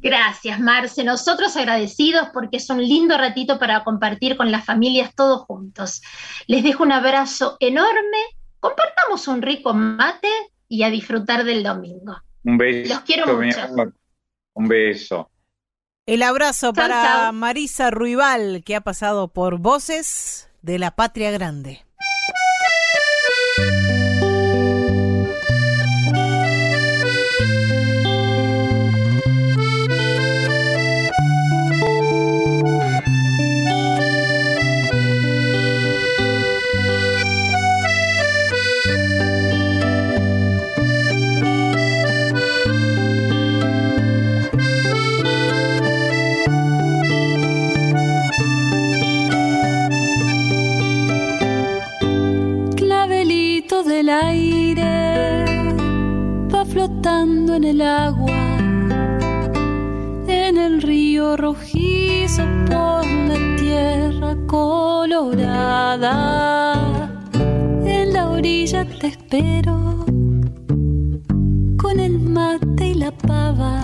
Gracias, 0.02 0.60
Marce. 0.60 1.04
Nosotros 1.04 1.56
agradecidos 1.58 2.30
porque 2.34 2.58
es 2.58 2.70
un 2.70 2.82
lindo 2.82 3.18
ratito 3.18 3.60
para 3.60 3.84
compartir 3.84 4.38
con 4.38 4.52
las 4.52 4.66
familias 4.66 5.14
todos 5.16 5.42
juntos. 5.42 6.02
Les 6.48 6.64
dejo 6.64 6.84
un 6.84 6.94
abrazo 6.94 7.58
enorme 7.60 8.20
compartamos 8.64 9.28
un 9.28 9.42
rico 9.42 9.74
mate 9.74 10.30
y 10.70 10.84
a 10.84 10.90
disfrutar 10.90 11.44
del 11.44 11.64
domingo. 11.64 12.16
Un 12.46 12.58
beso. 12.58 12.94
Los 12.94 13.04
quiero 13.04 13.38
mucho. 13.38 13.60
Un 14.54 14.68
beso. 14.70 15.30
El 16.06 16.24
abrazo 16.24 16.74
para 16.74 17.32
Marisa 17.34 17.92
Ruibal, 17.92 18.64
que 18.66 18.76
ha 18.76 18.82
pasado 18.82 19.28
por 19.28 19.58
Voces 19.58 20.50
de 20.62 20.80
la 20.80 20.92
Patria 20.92 21.32
Grande. 21.32 21.84
Agua, 57.84 58.58
en 60.28 60.58
el 60.58 60.82
río 60.82 61.38
rojizo 61.38 62.44
por 62.68 63.06
la 63.06 63.56
tierra 63.58 64.36
colorada. 64.48 66.20
En 67.86 68.14
la 68.14 68.30
orilla 68.30 68.86
te 68.86 69.08
espero 69.08 70.06
con 71.78 72.00
el 72.00 72.20
mate 72.20 72.88
y 72.88 72.94
la 72.96 73.12
pava, 73.12 73.84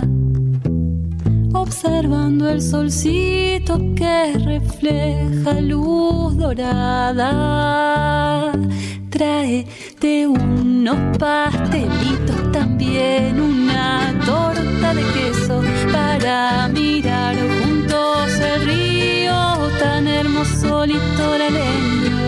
observando 1.52 2.48
el 2.48 2.60
solcito 2.62 3.78
que 3.94 4.32
refleja 4.44 5.60
luz 5.60 6.36
dorada. 6.36 7.30
Tráete 9.20 10.26
unos 10.26 11.18
pastelitos, 11.18 12.52
también 12.52 13.38
una 13.38 14.18
torta 14.24 14.94
de 14.94 15.02
queso 15.12 15.62
para 15.92 16.68
mirar 16.68 17.36
juntos 17.36 18.40
el 18.40 18.64
río 18.64 19.68
tan 19.78 20.08
hermoso 20.08 20.86
litoraleño. 20.86 22.19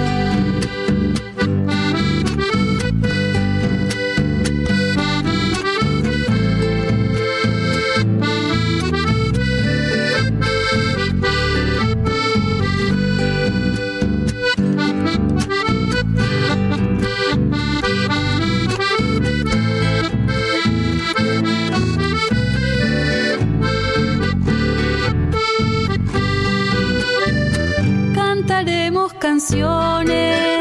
Canciones, 29.33 30.61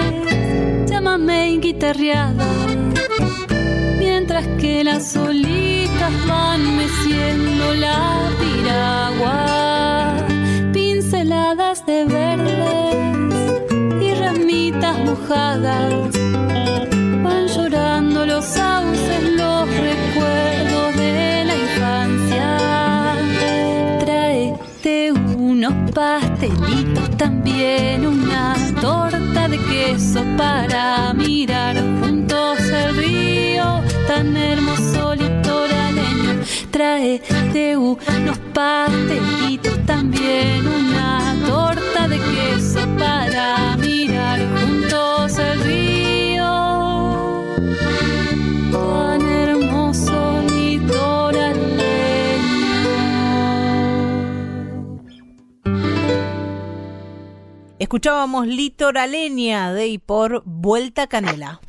llámame 0.90 1.58
guitarreada, 1.60 2.48
mientras 4.00 4.48
que 4.62 4.82
las 4.86 5.14
olitas 5.18 6.14
van 6.26 6.78
meciendo 6.78 7.74
la 7.74 8.30
piragua, 8.40 10.16
pinceladas 10.72 11.86
de 11.86 12.06
verdes 12.06 12.96
y 14.02 14.14
ramitas 14.14 14.98
mojadas, 15.00 15.94
van 17.26 17.48
llorando 17.48 18.26
los 18.26 18.46
sauces, 18.46 19.22
los 19.36 19.68
recuerdos 19.90 20.96
de 20.96 21.44
la 21.50 21.56
infancia. 21.66 22.48
Tráete 24.00 25.12
unos 25.12 25.74
pastelitos 25.92 27.01
también, 27.22 28.08
una 28.08 28.56
torta 28.82 29.48
de 29.48 29.60
queso 29.60 30.24
para 30.36 31.14
mirar 31.14 31.76
juntos 32.00 32.60
el 32.62 32.98
río 32.98 33.84
tan 34.08 34.36
hermoso 34.36 35.14
litoraleño. 35.14 36.42
Trae 36.72 37.22
de 37.54 37.78
unos 37.78 38.40
pastelitos 38.56 39.78
también, 39.86 40.68
una 40.68 41.36
torta 41.46 42.08
de 42.08 42.18
queso 42.18 42.88
para 42.98 43.78
Escuchábamos 57.92 58.48
Litoraleña 58.48 59.74
de 59.74 59.88
y 59.88 59.98
por 59.98 60.44
Vuelta 60.46 61.08
Canela. 61.08 61.60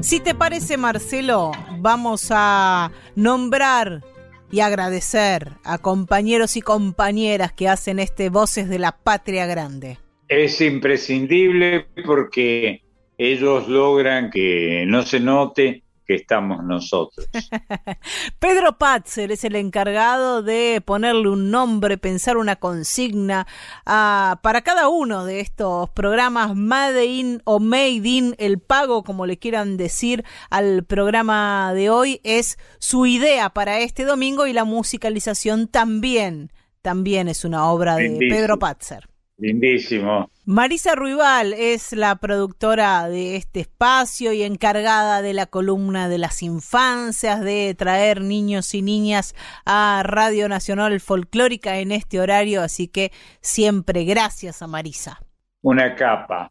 Si 0.00 0.20
te 0.20 0.34
parece, 0.34 0.78
Marcelo, 0.78 1.52
vamos 1.80 2.28
a 2.30 2.92
nombrar 3.14 4.02
y 4.50 4.60
agradecer 4.60 5.50
a 5.64 5.76
compañeros 5.76 6.56
y 6.56 6.62
compañeras 6.62 7.52
que 7.52 7.68
hacen 7.68 7.98
este 7.98 8.30
Voces 8.30 8.70
de 8.70 8.78
la 8.78 8.92
Patria 8.92 9.44
Grande. 9.44 9.98
Es 10.26 10.62
imprescindible 10.62 11.88
porque 12.06 12.80
ellos 13.18 13.68
logran 13.68 14.30
que 14.30 14.84
no 14.86 15.02
se 15.02 15.20
note 15.20 15.82
que 16.10 16.16
estamos 16.16 16.64
nosotros. 16.64 17.28
Pedro 18.40 18.76
Patzer 18.78 19.30
es 19.30 19.44
el 19.44 19.54
encargado 19.54 20.42
de 20.42 20.82
ponerle 20.84 21.28
un 21.28 21.52
nombre, 21.52 21.98
pensar 21.98 22.36
una 22.36 22.56
consigna 22.56 23.46
ah, 23.86 24.40
para 24.42 24.62
cada 24.62 24.88
uno 24.88 25.24
de 25.24 25.38
estos 25.38 25.88
programas 25.90 26.56
Made 26.56 27.06
in 27.06 27.42
o 27.44 27.60
Made 27.60 28.08
in, 28.08 28.34
el 28.38 28.58
pago, 28.58 29.04
como 29.04 29.24
le 29.24 29.38
quieran 29.38 29.76
decir 29.76 30.24
al 30.50 30.82
programa 30.82 31.72
de 31.74 31.90
hoy, 31.90 32.20
es 32.24 32.58
su 32.80 33.06
idea 33.06 33.50
para 33.50 33.78
este 33.78 34.04
domingo 34.04 34.48
y 34.48 34.52
la 34.52 34.64
musicalización 34.64 35.68
también, 35.68 36.50
también 36.82 37.28
es 37.28 37.44
una 37.44 37.70
obra 37.70 37.94
de. 37.94 38.16
Pedro 38.18 38.58
Patzer. 38.58 39.08
Lindísimo. 39.38 40.28
Marisa 40.52 40.96
Ruibal 40.96 41.52
es 41.52 41.92
la 41.92 42.16
productora 42.16 43.08
de 43.08 43.36
este 43.36 43.60
espacio 43.60 44.32
y 44.32 44.42
encargada 44.42 45.22
de 45.22 45.32
la 45.32 45.46
columna 45.46 46.08
de 46.08 46.18
las 46.18 46.42
infancias, 46.42 47.40
de 47.40 47.72
traer 47.78 48.20
niños 48.20 48.74
y 48.74 48.82
niñas 48.82 49.36
a 49.64 50.02
Radio 50.04 50.48
Nacional 50.48 50.98
Folclórica 50.98 51.78
en 51.78 51.92
este 51.92 52.18
horario, 52.18 52.62
así 52.62 52.88
que 52.88 53.12
siempre 53.40 54.02
gracias 54.02 54.60
a 54.60 54.66
Marisa. 54.66 55.20
Una 55.62 55.94
capa. 55.94 56.50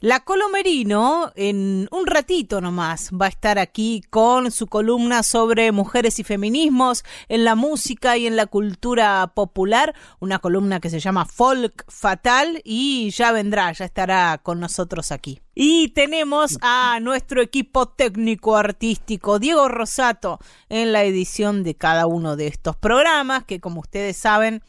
La 0.00 0.20
Colomerino, 0.20 1.32
en 1.36 1.88
un 1.90 2.06
ratito 2.06 2.60
nomás, 2.60 3.10
va 3.10 3.24
a 3.24 3.28
estar 3.30 3.58
aquí 3.58 4.02
con 4.10 4.50
su 4.50 4.66
columna 4.66 5.22
sobre 5.22 5.72
mujeres 5.72 6.18
y 6.18 6.22
feminismos 6.22 7.02
en 7.28 7.44
la 7.44 7.54
música 7.54 8.18
y 8.18 8.26
en 8.26 8.36
la 8.36 8.44
cultura 8.44 9.32
popular, 9.34 9.94
una 10.20 10.38
columna 10.38 10.80
que 10.80 10.90
se 10.90 11.00
llama 11.00 11.24
Folk 11.24 11.86
Fatal 11.88 12.60
y 12.62 13.08
ya 13.08 13.32
vendrá, 13.32 13.72
ya 13.72 13.86
estará 13.86 14.36
con 14.42 14.60
nosotros 14.60 15.12
aquí. 15.12 15.40
Y 15.58 15.88
tenemos 15.88 16.58
a 16.60 17.00
nuestro 17.00 17.40
equipo 17.40 17.86
técnico 17.86 18.56
artístico, 18.56 19.38
Diego 19.38 19.68
Rosato, 19.68 20.38
en 20.68 20.92
la 20.92 21.02
edición 21.04 21.64
de 21.64 21.74
cada 21.74 22.06
uno 22.06 22.36
de 22.36 22.46
estos 22.46 22.76
programas, 22.76 23.44
que 23.44 23.58
como 23.58 23.80
ustedes 23.80 24.18
saben, 24.18 24.62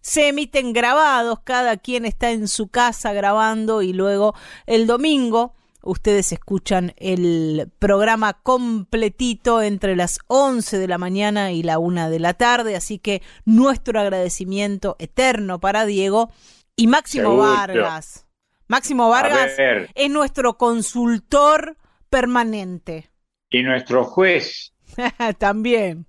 se 0.00 0.26
emiten 0.26 0.72
grabados, 0.72 1.38
cada 1.44 1.76
quien 1.76 2.04
está 2.04 2.32
en 2.32 2.48
su 2.48 2.66
casa 2.66 3.12
grabando 3.12 3.82
y 3.82 3.92
luego 3.92 4.34
el 4.66 4.88
domingo 4.88 5.54
ustedes 5.82 6.32
escuchan 6.32 6.92
el 6.96 7.70
programa 7.78 8.32
completito 8.32 9.62
entre 9.62 9.94
las 9.94 10.18
11 10.26 10.78
de 10.78 10.88
la 10.88 10.98
mañana 10.98 11.52
y 11.52 11.62
la 11.62 11.78
1 11.78 12.10
de 12.10 12.18
la 12.18 12.34
tarde, 12.34 12.74
así 12.74 12.98
que 12.98 13.22
nuestro 13.44 14.00
agradecimiento 14.00 14.96
eterno 14.98 15.60
para 15.60 15.86
Diego 15.86 16.30
y 16.74 16.88
Máximo 16.88 17.36
Vargas. 17.36 18.25
Máximo 18.68 19.08
Vargas 19.08 19.52
es 19.94 20.10
nuestro 20.10 20.56
consultor 20.56 21.76
permanente. 22.10 23.10
Y 23.50 23.62
nuestro 23.62 24.04
juez. 24.04 24.72
También. 25.38 26.06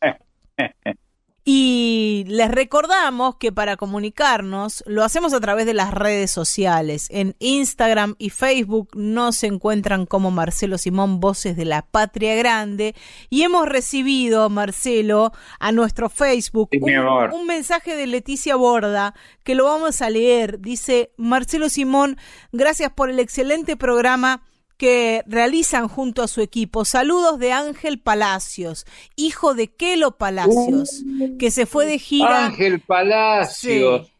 Y 1.48 2.24
les 2.26 2.50
recordamos 2.50 3.36
que 3.36 3.52
para 3.52 3.76
comunicarnos 3.76 4.82
lo 4.84 5.04
hacemos 5.04 5.32
a 5.32 5.38
través 5.38 5.64
de 5.64 5.74
las 5.74 5.94
redes 5.94 6.32
sociales. 6.32 7.06
En 7.08 7.36
Instagram 7.38 8.16
y 8.18 8.30
Facebook 8.30 8.88
nos 8.96 9.44
encuentran 9.44 10.06
como 10.06 10.32
Marcelo 10.32 10.76
Simón 10.76 11.20
Voces 11.20 11.56
de 11.56 11.64
la 11.64 11.82
Patria 11.82 12.34
Grande. 12.34 12.96
Y 13.30 13.42
hemos 13.42 13.68
recibido, 13.68 14.50
Marcelo, 14.50 15.30
a 15.60 15.70
nuestro 15.70 16.08
Facebook 16.08 16.70
un, 16.80 17.32
un, 17.32 17.46
mensaje 17.46 17.94
de 17.94 18.08
Leticia 18.08 18.56
Borda 18.56 19.14
que 19.44 19.54
lo 19.54 19.66
vamos 19.66 20.02
a 20.02 20.10
leer. 20.10 20.58
Dice, 20.58 21.12
Marcelo 21.16 21.68
Simón, 21.68 22.16
gracias 22.50 22.90
por 22.90 23.08
el 23.08 23.20
excelente 23.20 23.76
programa 23.76 24.42
que 24.76 25.22
realizan 25.26 25.88
junto 25.88 26.22
a 26.22 26.28
su 26.28 26.40
equipo. 26.40 26.84
Saludos 26.84 27.38
de 27.38 27.52
Ángel 27.52 27.98
Palacios, 27.98 28.86
hijo 29.16 29.54
de 29.54 29.68
Kelo 29.68 30.12
Palacios, 30.16 31.02
uh. 31.02 31.38
que 31.38 31.50
se 31.50 31.66
fue 31.66 31.86
de 31.86 31.98
gira. 31.98 32.46
Ángel 32.46 32.80
Palacios. 32.80 34.12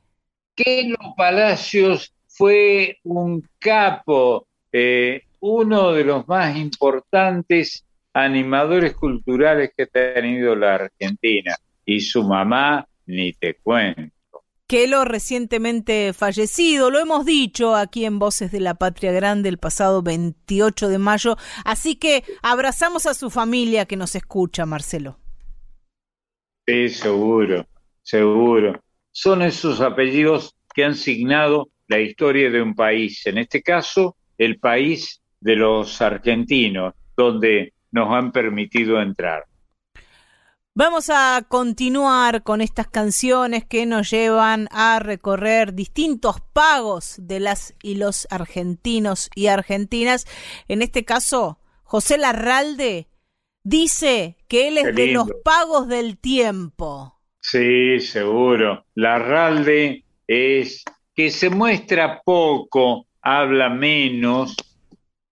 Kelo 0.55 1.15
Palacios 1.17 2.15
fue 2.27 2.99
un 3.05 3.47
capo, 3.59 4.47
eh, 4.73 5.23
uno 5.41 5.93
de 5.93 6.05
los 6.05 6.27
más 6.27 6.57
importantes 6.57 7.85
animadores 8.13 8.95
culturales 8.95 9.73
que 9.77 9.83
ha 9.83 9.87
tenido 10.15 10.57
la 10.57 10.77
Argentina. 10.77 11.55
Y 11.85 12.01
su 12.01 12.25
mamá, 12.25 12.87
ni 13.05 13.33
te 13.35 13.55
cuento. 13.63 14.16
Kelo 14.69 15.05
recientemente 15.05 16.13
fallecido, 16.13 16.91
lo 16.91 16.99
hemos 16.99 17.25
dicho 17.25 17.77
aquí 17.77 18.05
en 18.05 18.19
Voces 18.19 18.51
de 18.51 18.59
la 18.59 18.75
Patria 18.75 19.13
Grande 19.13 19.49
el 19.49 19.59
pasado 19.59 20.03
28 20.03 20.89
de 20.89 20.99
mayo, 20.99 21.37
así 21.65 21.95
que 21.95 22.25
abrazamos 22.43 23.07
a 23.07 23.15
su 23.15 23.31
familia 23.31 23.87
que 23.87 23.97
nos 23.97 24.17
escucha, 24.17 24.67
Marcelo. 24.67 25.21
Sí, 26.67 26.89
seguro, 26.89 27.65
seguro. 28.03 28.83
Son 29.13 29.43
esos 29.43 29.81
apellidos 29.81 30.57
que 30.75 30.85
han 30.85 30.97
signado 30.97 31.69
la 31.87 32.01
historia 32.01 32.51
de 32.51 32.61
un 32.61 32.75
país, 32.75 33.25
en 33.27 33.39
este 33.39 33.63
caso 33.63 34.17
el 34.37 34.59
país 34.59 35.23
de 35.41 35.55
los 35.55 36.03
argentinos, 36.03 36.93
donde 37.17 37.73
nos 37.93 38.13
han 38.13 38.33
permitido 38.33 39.01
entrar. 39.01 39.45
Vamos 40.79 41.09
a 41.09 41.43
continuar 41.49 42.43
con 42.43 42.61
estas 42.61 42.87
canciones 42.87 43.65
que 43.65 43.87
nos 43.87 44.11
llevan 44.11 44.69
a 44.71 44.99
recorrer 44.99 45.73
distintos 45.73 46.43
pagos 46.53 47.17
de 47.19 47.41
las 47.41 47.75
y 47.83 47.95
los 47.95 48.29
argentinos 48.31 49.31
y 49.35 49.47
argentinas. 49.47 50.27
En 50.69 50.83
este 50.83 51.07
caso, 51.07 51.59
José 51.83 52.19
Larralde 52.19 53.09
dice 53.65 54.37
que 54.49 54.69
él 54.69 54.77
es 54.77 54.95
de 54.95 55.13
los 55.13 55.31
pagos 55.43 55.89
del 55.89 56.19
tiempo. 56.19 57.23
Sí, 57.41 57.99
seguro. 58.01 58.85
Larralde 58.95 60.05
es 60.27 60.85
que 61.15 61.31
se 61.31 61.49
muestra 61.49 62.21
poco, 62.23 63.07
habla 63.23 63.71
menos, 63.71 64.55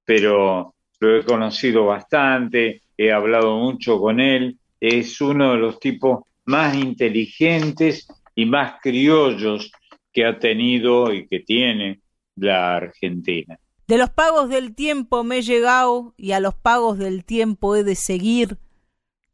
pero 0.07 0.75
lo 1.01 1.17
he 1.19 1.23
conocido 1.23 1.85
bastante, 1.85 2.81
he 2.97 3.13
hablado 3.13 3.59
mucho 3.59 4.01
con 4.01 4.21
él 4.21 4.59
es 4.81 5.21
uno 5.21 5.53
de 5.53 5.59
los 5.59 5.81
tipos 5.81 6.25
más 6.45 6.75
inteligentes 6.77 8.07
y 8.35 8.47
más 8.47 8.81
criollos 8.83 9.71
que 10.13 10.25
ha 10.25 10.39
tenido 10.39 11.13
y 11.13 11.27
que 11.27 11.41
tiene 11.41 12.01
la 12.37 12.77
Argentina. 12.77 13.59
De 13.87 13.99
los 13.99 14.11
pagos 14.11 14.49
del 14.49 14.75
tiempo 14.75 15.25
me 15.25 15.39
he 15.39 15.43
llegado 15.43 16.15
y 16.17 16.33
a 16.33 16.41
los 16.41 16.55
pagos 16.55 16.99
del 16.99 17.25
tiempo 17.25 17.77
he 17.77 17.85
de 17.85 17.95
seguir, 17.95 18.59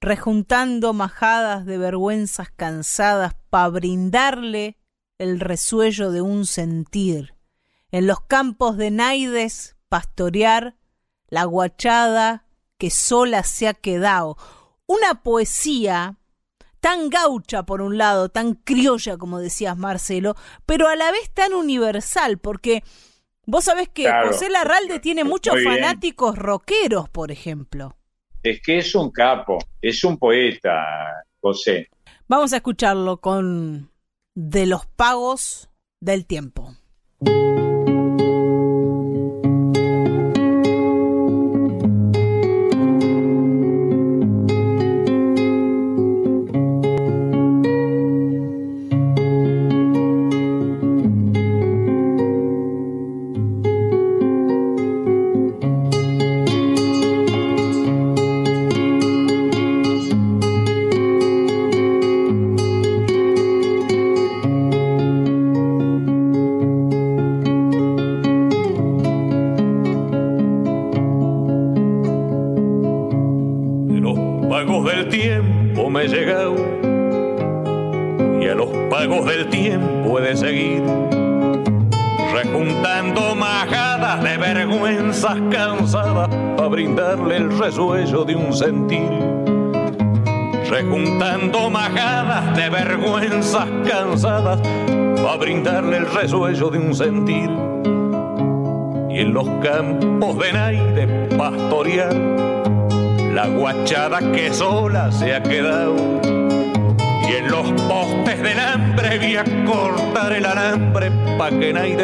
rejuntando 0.01 0.93
majadas 0.93 1.67
de 1.67 1.79
vergüenzas 1.79 2.51
cansadas 2.51 3.35
para 3.51 3.69
brindarle 3.69 4.77
el 5.19 5.39
resuello 5.39 6.11
de 6.11 6.23
un 6.23 6.47
sentir. 6.47 7.35
En 7.93 8.07
los 8.07 8.21
campos 8.23 8.77
de 8.77 8.91
Naides 8.91 9.77
pastorear 9.89 10.77
la 11.29 11.45
guachada 11.45 12.47
que 12.79 12.91
sola 12.91 13.43
se 13.43 13.69
ha 13.69 13.75
quedado, 13.75 14.37
una 14.91 15.23
poesía 15.23 16.17
tan 16.81 17.11
gaucha 17.11 17.63
por 17.63 17.81
un 17.81 17.97
lado, 17.97 18.29
tan 18.29 18.55
criolla 18.55 19.17
como 19.19 19.39
decías 19.39 19.77
Marcelo, 19.77 20.35
pero 20.67 20.89
a 20.89 20.97
la 20.97 21.13
vez 21.13 21.31
tan 21.33 21.53
universal, 21.53 22.39
porque 22.39 22.83
vos 23.47 23.67
sabés 23.67 23.89
que 23.89 24.11
José 24.27 24.51
Larralde 24.51 24.99
tiene 24.99 25.23
muchos 25.23 25.63
fanáticos 25.63 26.37
rockeros, 26.37 27.09
por 27.09 27.31
ejemplo. 27.31 27.97
Es 28.43 28.61
que 28.63 28.79
es 28.79 28.93
un 28.97 29.13
capo, 29.13 29.59
es 29.81 30.03
un 30.03 30.19
poeta, 30.19 30.85
José. 31.41 31.89
Vamos 32.27 32.53
a 32.53 32.57
escucharlo 32.57 33.21
con 33.21 33.93
De 34.35 34.67
los 34.67 34.87
pagos 34.87 35.71
del 36.01 36.27
tiempo. 36.27 36.75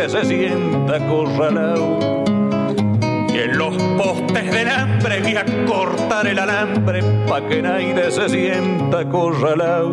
Se 0.08 0.24
sienta 0.24 0.98
corralado 1.08 2.16
en 3.38 3.58
los 3.58 3.76
postes 3.98 4.50
del 4.50 4.68
hambre 4.68 5.20
voy 5.20 5.36
a 5.36 5.44
cortar 5.66 6.26
el 6.26 6.38
alambre 6.38 7.02
pa' 7.28 7.40
que 7.46 7.62
nadie 7.62 8.10
se 8.10 8.28
sienta 8.28 9.08
corralado. 9.08 9.92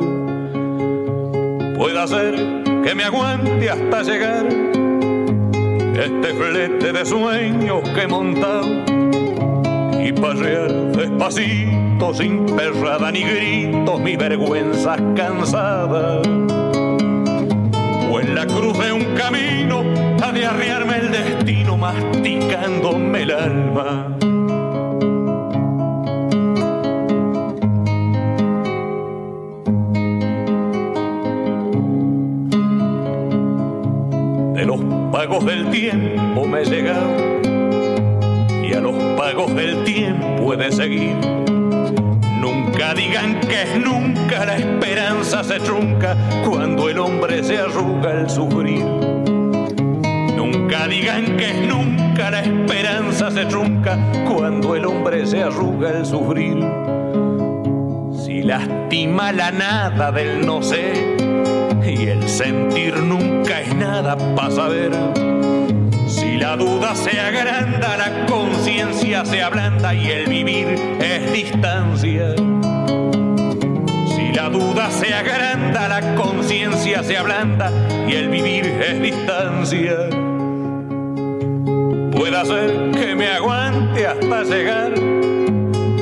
Puede 1.78 2.08
ser 2.08 2.36
que 2.84 2.95
me 2.95 3.04
aguante 3.04 3.70
hasta 3.70 4.04
llegar 4.04 4.45
este 5.95 6.34
flete 6.34 6.93
de 6.93 7.06
sueños 7.06 7.88
que 7.89 8.01
he 8.01 8.08
montado 8.08 8.68
y 10.01 10.12
pasear 10.14 10.72
despacito 10.91 12.14
sin 12.14 12.45
perrada 12.45 13.12
ni 13.12 13.24
gritos 13.24 13.99
mi 13.99 14.16
vergüenza 14.16 14.97
cansada 15.16 16.22
en 16.24 16.42
la 18.34 18.47
cruz 18.47 18.77
de 18.79 18.91
un 18.91 19.15
camino 19.15 19.84
ha 20.23 20.31
de 20.31 20.45
arriarme 20.45 20.97
el 20.97 21.11
destino 21.11 21.77
masticándome 21.77 23.21
el 23.21 23.31
alma. 23.31 24.17
De 34.55 34.65
los 34.65 34.79
pagos 35.11 35.45
del 35.45 35.69
tiempo 35.69 36.47
me 36.47 36.61
he 36.61 36.65
llegado 36.65 37.11
y 38.63 38.73
a 38.73 38.79
los 38.79 38.95
pagos 39.15 39.53
del 39.53 39.84
tiempo 39.84 40.53
he 40.53 40.57
de 40.57 40.71
seguir. 40.71 41.53
Nunca 42.74 42.95
digan 42.95 43.39
que 43.39 43.78
nunca, 43.78 44.45
la 44.47 44.57
esperanza 44.57 45.43
se 45.43 45.59
trunca 45.59 46.17
cuando 46.43 46.89
el 46.89 46.97
hombre 46.97 47.43
se 47.43 47.59
arruga 47.59 48.09
al 48.09 48.28
sufrir. 48.28 48.84
Nunca 50.36 50.88
digan 50.88 51.38
que 51.38 51.53
nunca, 51.67 52.32
la 52.32 52.41
esperanza 52.41 53.30
se 53.30 53.45
trunca 53.45 53.95
cuando 54.28 54.76
el 54.76 54.88
hombre 54.88 55.28
se 55.28 55.43
arruga 55.43 55.91
al 55.91 56.03
sufrir. 56.03 56.65
Si 58.11 58.41
lastima 58.41 59.32
la 59.32 59.51
nada 59.51 60.11
del 60.11 60.43
no 60.43 60.63
sé 60.63 61.15
y 61.86 62.07
el 62.07 62.28
sentir 62.28 62.97
nunca 62.97 63.61
es 63.61 63.76
nada 63.76 64.17
para 64.36 64.49
saber. 64.49 64.91
Si 66.07 66.38
la 66.38 66.57
duda 66.57 66.95
se 66.95 67.19
agranda, 67.19 67.97
la 67.97 68.26
conciencia 68.26 69.24
se 69.26 69.43
ablanda 69.43 69.93
y 69.93 70.07
el 70.07 70.26
vivir 70.26 70.97
es 70.99 71.32
distancia. 71.32 72.34
La 74.34 74.49
duda 74.49 74.89
se 74.89 75.13
agranda, 75.13 75.88
la 75.88 76.15
conciencia 76.15 77.03
se 77.03 77.15
ablanda 77.15 77.71
y 78.07 78.13
el 78.13 78.29
vivir 78.29 78.65
es 78.65 78.99
distancia. 78.99 80.09
Puede 82.11 82.45
ser 82.45 82.91
que 82.91 83.15
me 83.15 83.27
aguante 83.27 84.07
hasta 84.07 84.43
llegar 84.43 84.93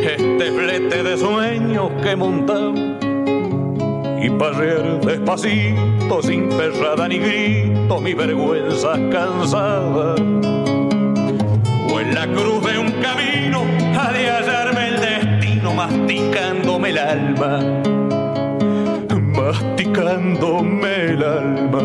este 0.01 0.51
flete 0.51 1.03
de 1.03 1.17
sueños 1.17 1.91
que 2.01 2.11
he 2.11 2.15
montado 2.15 2.73
y 4.21 4.29
parrear 4.29 5.01
despacito 5.01 6.21
sin 6.21 6.47
perrada 6.49 7.07
ni 7.09 7.19
grito 7.19 7.99
mi 7.99 8.13
vergüenza 8.13 8.93
cansada 9.11 10.15
o 11.91 11.99
en 11.99 12.15
la 12.15 12.27
cruz 12.27 12.63
de 12.65 12.79
un 12.79 12.91
camino 13.01 13.63
ha 13.99 14.11
de 14.11 14.29
hallarme 14.29 14.87
el 14.87 15.01
destino 15.01 15.73
masticándome 15.73 16.89
el 16.89 16.97
alma 16.97 17.90
masticándome 19.91 21.05
el 21.05 21.23
alma 21.23 21.81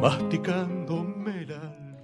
masticándome 0.00 1.42
el 1.42 1.52
alma 1.52 1.96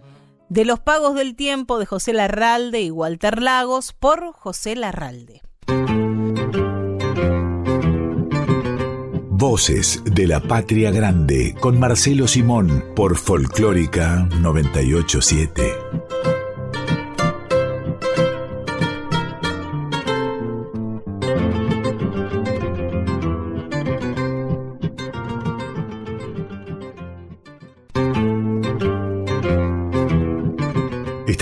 De 0.48 0.64
los 0.64 0.80
pagos 0.80 1.14
del 1.14 1.36
tiempo 1.36 1.78
de 1.78 1.86
José 1.86 2.14
Larralde 2.14 2.80
y 2.80 2.90
Walter 2.90 3.42
Lagos 3.42 3.92
por 3.92 4.32
José 4.32 4.76
Larralde. 4.76 5.42
Voces 9.30 10.02
de 10.06 10.26
la 10.26 10.40
Patria 10.40 10.90
Grande 10.90 11.54
con 11.60 11.78
Marcelo 11.78 12.26
Simón 12.26 12.82
por 12.96 13.16
Folclórica 13.16 14.26
987. 14.40 16.34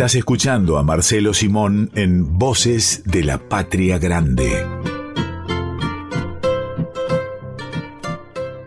Estás 0.03 0.17
escuchando 0.17 0.79
a 0.79 0.83
Marcelo 0.83 1.33
Simón 1.33 1.89
en 1.95 2.37
Voces 2.37 3.05
de 3.05 3.23
la 3.23 3.39
Patria 3.39 3.99
Grande. 3.99 4.67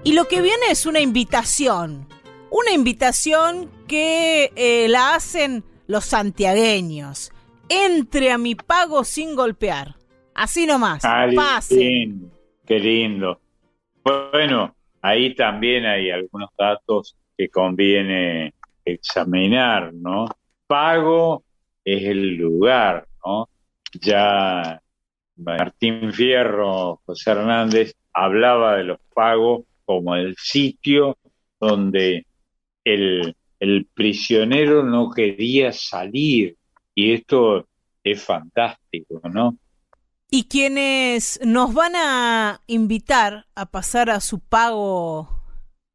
Y 0.05 0.13
lo 0.13 0.29
que 0.29 0.41
viene 0.41 0.67
es 0.71 0.85
una 0.85 1.01
invitación. 1.01 2.07
Una 2.49 2.71
invitación 2.71 3.69
que 3.85 4.49
eh, 4.55 4.87
la 4.87 5.13
hacen 5.13 5.65
los 5.87 6.05
santiagueños. 6.05 7.33
Entre 7.67 8.31
a 8.31 8.37
mi 8.37 8.55
pago 8.55 9.03
sin 9.03 9.35
golpear. 9.35 9.95
Así 10.35 10.65
nomás. 10.65 11.03
Ah, 11.03 11.27
lindo, 11.27 12.31
Qué 12.65 12.79
lindo. 12.79 13.41
Bueno, 14.05 14.73
ahí 15.01 15.35
también 15.35 15.85
hay 15.85 16.11
algunos 16.11 16.51
datos 16.57 17.17
que 17.37 17.49
conviene 17.49 18.53
examinar, 18.85 19.93
¿no? 19.93 20.29
Pago 20.67 21.43
es 21.83 22.03
el 22.03 22.35
lugar, 22.35 23.07
¿no? 23.25 23.49
Ya 24.01 24.81
Martín 25.37 26.13
Fierro, 26.13 27.01
José 27.05 27.31
Hernández, 27.31 27.93
hablaba 28.13 28.77
de 28.77 28.85
los 28.85 28.99
pagos 29.13 29.65
como 29.85 30.15
el 30.15 30.35
sitio 30.37 31.17
donde 31.59 32.25
el, 32.83 33.35
prisionero 33.93 34.83
no 34.83 35.09
quería 35.09 35.71
salir. 35.71 36.57
Y 36.93 37.13
esto 37.13 37.67
es 38.03 38.23
fantástico, 38.23 39.21
¿no? 39.29 39.57
Y 40.29 40.43
quienes 40.43 41.39
nos 41.43 41.73
van 41.73 41.95
a 41.95 42.61
invitar 42.67 43.47
a 43.55 43.65
pasar 43.71 44.09
a 44.09 44.19
su 44.19 44.39
pago 44.39 45.29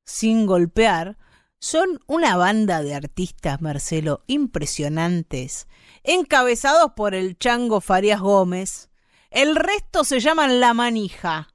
sin 0.04 0.46
golpear 0.46 1.16
son 1.60 2.00
una 2.06 2.36
banda 2.36 2.82
de 2.82 2.94
artistas, 2.94 3.60
Marcelo, 3.60 4.22
impresionantes, 4.26 5.68
encabezados 6.02 6.92
por 6.96 7.14
el 7.14 7.38
Chango 7.38 7.80
Farías 7.82 8.20
Gómez. 8.20 8.90
El 9.30 9.54
resto 9.54 10.02
se 10.04 10.20
llaman 10.20 10.58
La 10.58 10.74
Manija. 10.74 11.48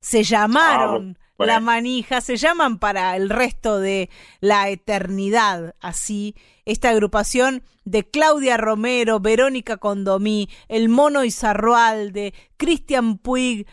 Se 0.00 0.22
llamaron 0.22 1.16
Ah, 1.18 1.22
bueno. 1.38 1.52
La 1.52 1.60
Manija, 1.60 2.20
se 2.20 2.36
llaman 2.36 2.78
para 2.78 3.16
el 3.16 3.30
resto 3.30 3.80
de 3.80 4.10
la 4.40 4.68
eternidad, 4.68 5.74
así. 5.80 6.36
Esta 6.66 6.90
agrupación 6.90 7.62
de 7.84 8.08
Claudia 8.08 8.56
Romero, 8.58 9.20
Verónica 9.20 9.78
Condomí, 9.78 10.48
El 10.68 10.88
Mono 10.88 11.24
Izarroalde, 11.24 12.34
Cristian 12.56 13.18
Puig, 13.18 13.66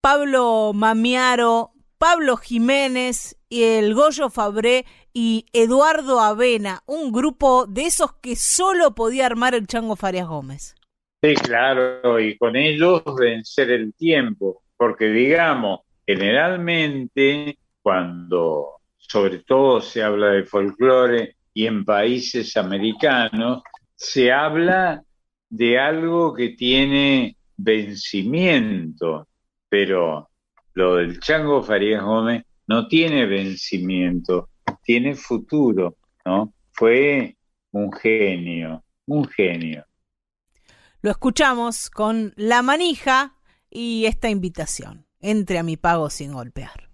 Pablo 0.00 0.72
Mamiaro, 0.74 1.72
Pablo 1.98 2.36
Jiménez 2.36 3.36
y 3.48 3.62
el 3.62 3.94
Goyo 3.94 4.28
Fabré 4.28 4.86
y 5.12 5.46
Eduardo 5.52 6.20
Avena, 6.20 6.82
un 6.86 7.12
grupo 7.12 7.66
de 7.66 7.86
esos 7.86 8.12
que 8.14 8.36
solo 8.36 8.94
podía 8.94 9.26
armar 9.26 9.54
el 9.54 9.66
Chango 9.66 9.96
Farias 9.96 10.28
Gómez. 10.28 10.74
Sí, 11.22 11.34
claro, 11.34 12.18
y 12.18 12.36
con 12.36 12.56
ellos 12.56 13.02
vencer 13.18 13.70
el 13.70 13.94
tiempo, 13.94 14.62
porque 14.76 15.06
digamos, 15.06 15.80
generalmente 16.06 17.58
cuando 17.80 18.80
sobre 18.96 19.40
todo 19.40 19.80
se 19.80 20.02
habla 20.02 20.28
de 20.28 20.44
folclore 20.44 21.36
y 21.54 21.66
en 21.66 21.84
países 21.84 22.56
americanos, 22.56 23.62
se 23.94 24.32
habla 24.32 25.02
de 25.50 25.78
algo 25.78 26.32
que 26.34 26.50
tiene 26.50 27.36
vencimiento, 27.56 29.28
pero 29.68 30.30
lo 30.74 30.96
del 30.96 31.20
Chango 31.20 31.62
Farías 31.62 32.02
Gómez 32.02 32.44
no 32.66 32.88
tiene 32.88 33.26
vencimiento, 33.26 34.48
tiene 34.82 35.14
futuro, 35.14 35.96
¿no? 36.24 36.52
Fue 36.72 37.36
un 37.72 37.92
genio, 37.92 38.84
un 39.06 39.26
genio. 39.28 39.86
Lo 41.00 41.10
escuchamos 41.10 41.90
con 41.90 42.32
La 42.36 42.62
Manija 42.62 43.36
y 43.68 44.06
esta 44.06 44.28
invitación. 44.30 45.06
Entre 45.20 45.58
a 45.58 45.62
mi 45.62 45.76
pago 45.76 46.10
sin 46.10 46.32
golpear. 46.32 46.91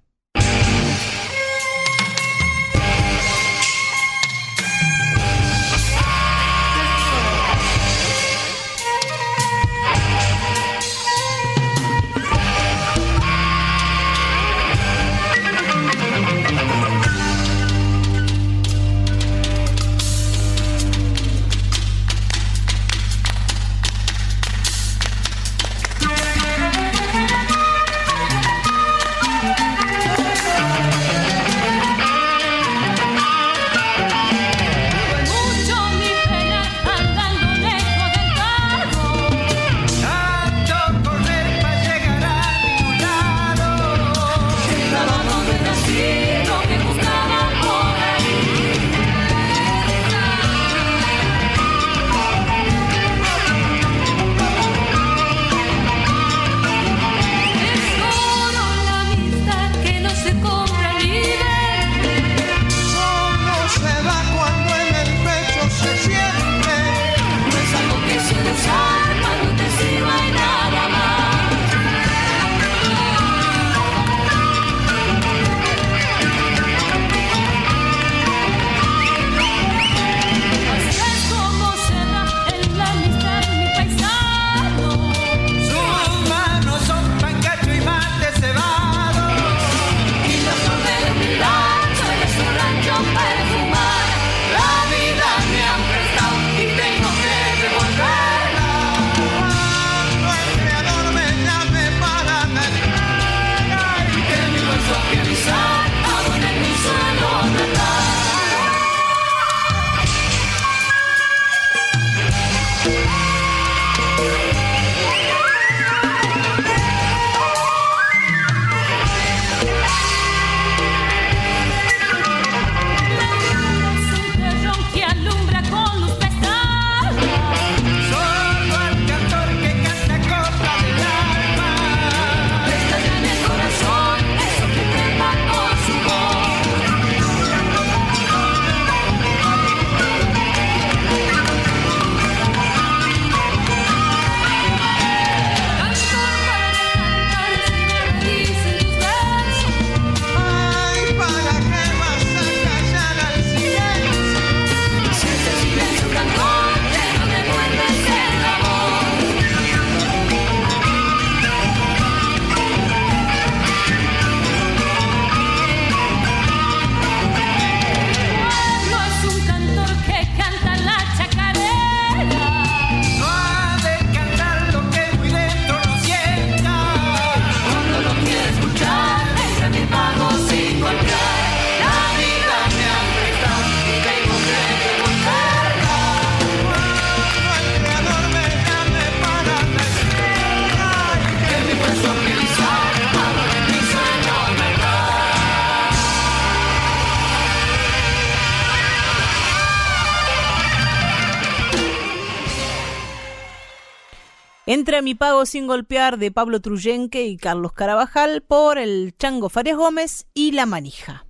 Entre 204.70 205.00
mi 205.00 205.14
pago 205.14 205.46
sin 205.46 205.66
golpear 205.66 206.18
de 206.18 206.30
Pablo 206.30 206.60
Truyenque 206.60 207.24
y 207.24 207.38
Carlos 207.38 207.72
Carabajal 207.72 208.42
por 208.42 208.76
el 208.76 209.14
Chango 209.16 209.48
Farias 209.48 209.78
Gómez 209.78 210.26
y 210.34 210.52
La 210.52 210.66
Manija. 210.66 211.24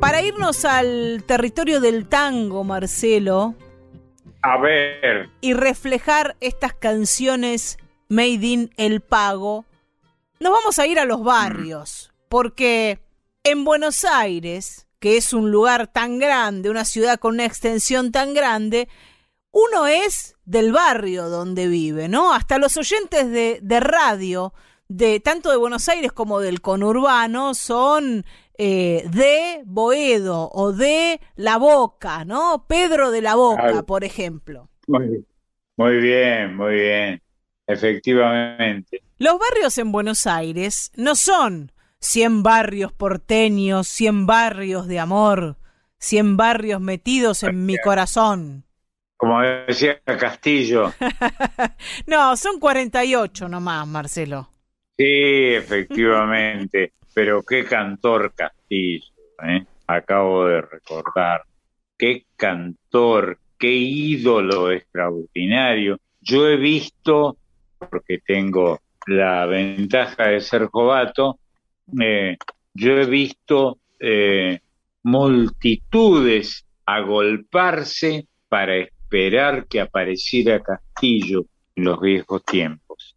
Para 0.00 0.22
irnos 0.22 0.64
al 0.64 1.22
territorio 1.26 1.82
del 1.82 2.08
tango, 2.08 2.64
Marcelo. 2.64 3.56
A 4.40 4.56
ver. 4.56 5.28
Y 5.42 5.52
reflejar 5.52 6.34
estas 6.40 6.72
canciones 6.72 7.76
Made 8.08 8.46
in 8.46 8.70
El 8.78 9.02
Pago, 9.02 9.66
nos 10.40 10.52
vamos 10.52 10.78
a 10.78 10.86
ir 10.86 10.98
a 10.98 11.04
los 11.04 11.22
barrios, 11.22 12.10
porque 12.30 13.00
en 13.42 13.64
Buenos 13.64 14.06
Aires, 14.06 14.86
que 14.98 15.18
es 15.18 15.34
un 15.34 15.50
lugar 15.50 15.88
tan 15.88 16.18
grande, 16.18 16.70
una 16.70 16.86
ciudad 16.86 17.18
con 17.18 17.34
una 17.34 17.44
extensión 17.44 18.12
tan 18.12 18.32
grande, 18.32 18.88
uno 19.54 19.86
es 19.86 20.36
del 20.44 20.72
barrio 20.72 21.28
donde 21.28 21.68
vive, 21.68 22.08
¿no? 22.08 22.34
Hasta 22.34 22.58
los 22.58 22.76
oyentes 22.76 23.30
de, 23.30 23.60
de 23.62 23.80
radio, 23.80 24.52
de 24.88 25.20
tanto 25.20 25.50
de 25.50 25.56
Buenos 25.56 25.88
Aires 25.88 26.12
como 26.12 26.40
del 26.40 26.60
conurbano, 26.60 27.54
son 27.54 28.24
eh, 28.58 29.04
de 29.10 29.62
Boedo 29.64 30.50
o 30.52 30.72
de 30.72 31.20
La 31.36 31.56
Boca, 31.58 32.24
¿no? 32.24 32.66
Pedro 32.68 33.12
de 33.12 33.22
la 33.22 33.36
Boca, 33.36 33.84
por 33.84 34.02
ejemplo. 34.02 34.68
Muy, 34.88 35.24
muy 35.76 35.96
bien, 35.98 36.56
muy 36.56 36.74
bien. 36.74 37.22
Efectivamente. 37.66 39.02
Los 39.18 39.38
barrios 39.38 39.78
en 39.78 39.92
Buenos 39.92 40.26
Aires 40.26 40.90
no 40.96 41.14
son 41.14 41.70
100 42.00 42.42
barrios 42.42 42.92
porteños, 42.92 43.86
100 43.86 44.26
barrios 44.26 44.88
de 44.88 44.98
amor, 44.98 45.58
100 45.98 46.36
barrios 46.36 46.80
metidos 46.80 47.44
en 47.44 47.66
mi 47.66 47.78
corazón. 47.78 48.64
Como 49.24 49.40
decía 49.40 49.98
Castillo. 50.04 50.92
no, 52.06 52.36
son 52.36 52.60
48 52.60 53.48
nomás, 53.48 53.88
Marcelo. 53.88 54.50
Sí, 54.98 55.54
efectivamente. 55.54 56.92
Pero 57.14 57.42
qué 57.42 57.64
cantor 57.64 58.34
Castillo, 58.34 59.06
¿eh? 59.42 59.64
acabo 59.86 60.44
de 60.44 60.60
recordar. 60.60 61.42
Qué 61.96 62.26
cantor, 62.36 63.38
qué 63.58 63.70
ídolo 63.70 64.70
extraordinario. 64.70 65.98
Yo 66.20 66.46
he 66.46 66.58
visto, 66.58 67.38
porque 67.78 68.18
tengo 68.18 68.82
la 69.06 69.46
ventaja 69.46 70.28
de 70.28 70.42
ser 70.42 70.66
jovato, 70.66 71.38
eh, 71.98 72.36
yo 72.74 72.92
he 72.92 73.06
visto 73.06 73.78
eh, 73.98 74.60
multitudes 75.02 76.66
agolparse 76.84 78.26
para 78.50 78.76
esperar 79.14 79.66
que 79.68 79.80
apareciera 79.80 80.60
Castillo 80.62 81.46
en 81.76 81.84
los 81.84 82.00
viejos 82.00 82.44
tiempos. 82.44 83.16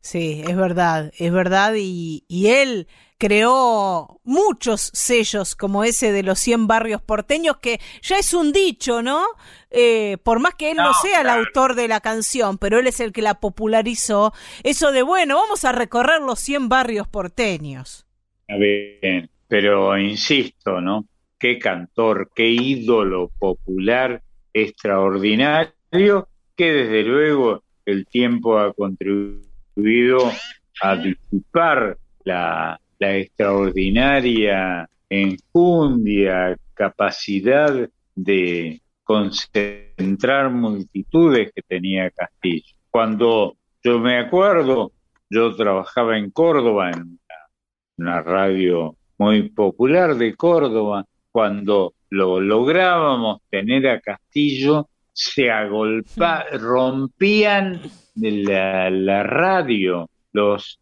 Sí, 0.00 0.42
es 0.46 0.56
verdad, 0.56 1.12
es 1.18 1.32
verdad, 1.32 1.74
y, 1.76 2.24
y 2.28 2.46
él 2.48 2.86
creó 3.18 4.20
muchos 4.22 4.90
sellos 4.94 5.56
como 5.56 5.82
ese 5.82 6.12
de 6.12 6.22
los 6.22 6.38
100 6.38 6.68
barrios 6.68 7.02
porteños, 7.02 7.56
que 7.58 7.80
ya 8.02 8.18
es 8.18 8.32
un 8.32 8.52
dicho, 8.52 9.02
¿no? 9.02 9.24
Eh, 9.70 10.18
por 10.22 10.38
más 10.38 10.54
que 10.54 10.70
él 10.70 10.80
no, 10.80 10.92
No, 10.92 10.94
sea 10.94 11.22
claro. 11.22 11.40
el 11.40 11.46
autor 11.46 11.74
de 11.74 11.88
la 11.88 12.00
canción, 12.00 12.56
pero 12.58 12.78
él 12.78 12.86
es 12.86 13.00
el 13.00 13.12
que 13.12 13.22
la 13.22 13.40
popularizó, 13.40 14.32
eso 14.62 14.92
de, 14.92 15.02
bueno, 15.02 15.36
vamos 15.36 15.64
a 15.64 15.72
recorrer 15.72 16.20
los 16.22 16.38
100 16.38 16.68
barrios 16.68 17.08
porteños. 17.08 18.06
Está 18.48 18.56
bien, 18.58 19.30
pero 19.48 19.98
insisto, 19.98 20.80
¿no? 20.80 21.06
Qué 21.38 21.58
cantor, 21.58 22.30
qué 22.34 22.48
ídolo 22.48 23.30
popular 23.38 24.22
extraordinario, 24.56 26.28
que 26.56 26.72
desde 26.72 27.02
luego 27.02 27.62
el 27.84 28.06
tiempo 28.06 28.58
ha 28.58 28.72
contribuido 28.72 30.32
a 30.80 30.96
disipar 30.96 31.98
la, 32.24 32.80
extraordinaria 32.98 34.88
enjundia, 35.10 36.56
capacidad 36.72 37.88
de 38.14 38.80
concentrar 39.04 40.50
multitudes 40.50 41.52
que 41.54 41.60
tenía 41.62 42.10
Castillo. 42.10 42.74
Cuando 42.90 43.56
yo 43.84 43.98
me 43.98 44.18
acuerdo, 44.18 44.92
yo 45.28 45.54
trabajaba 45.54 46.16
en 46.16 46.30
Córdoba, 46.30 46.90
en 46.92 47.02
una, 47.02 47.18
una 47.98 48.22
radio 48.22 48.96
muy 49.18 49.50
popular 49.50 50.14
de 50.16 50.34
Córdoba, 50.34 51.04
cuando 51.30 51.92
lo 52.16 52.40
lográbamos 52.40 53.42
tener 53.50 53.86
a 53.88 54.00
Castillo, 54.00 54.88
se 55.12 55.50
agolpa, 55.50 56.44
rompían 56.52 57.80
la, 58.14 58.90
la 58.90 59.22
radio 59.22 60.08
los 60.32 60.78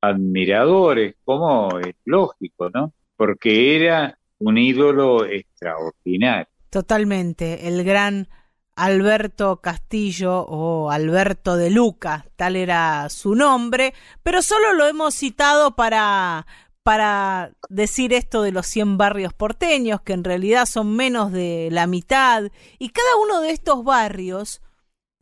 admiradores, 0.00 1.16
como 1.24 1.78
es 1.80 1.94
lógico, 2.04 2.70
¿no? 2.70 2.92
Porque 3.16 3.76
era 3.76 4.18
un 4.38 4.58
ídolo 4.58 5.24
extraordinario. 5.24 6.46
Totalmente, 6.70 7.66
el 7.66 7.82
gran 7.82 8.28
Alberto 8.76 9.60
Castillo 9.60 10.40
o 10.42 10.90
Alberto 10.90 11.56
de 11.56 11.70
Luca, 11.70 12.26
tal 12.36 12.54
era 12.54 13.08
su 13.08 13.34
nombre, 13.34 13.92
pero 14.22 14.42
solo 14.42 14.72
lo 14.74 14.86
hemos 14.86 15.14
citado 15.14 15.74
para 15.74 16.46
para 16.88 17.52
decir 17.68 18.14
esto 18.14 18.40
de 18.40 18.50
los 18.50 18.66
100 18.66 18.96
barrios 18.96 19.34
porteños, 19.34 20.00
que 20.00 20.14
en 20.14 20.24
realidad 20.24 20.64
son 20.64 20.96
menos 20.96 21.32
de 21.32 21.68
la 21.70 21.86
mitad, 21.86 22.44
y 22.78 22.88
cada 22.88 23.14
uno 23.16 23.42
de 23.42 23.50
estos 23.50 23.84
barrios 23.84 24.62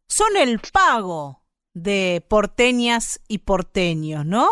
son 0.07 0.37
el 0.37 0.61
pago 0.61 1.43
de 1.75 2.25
porteñas 2.29 3.21
y 3.27 3.39
porteños, 3.39 4.25
¿no? 4.25 4.49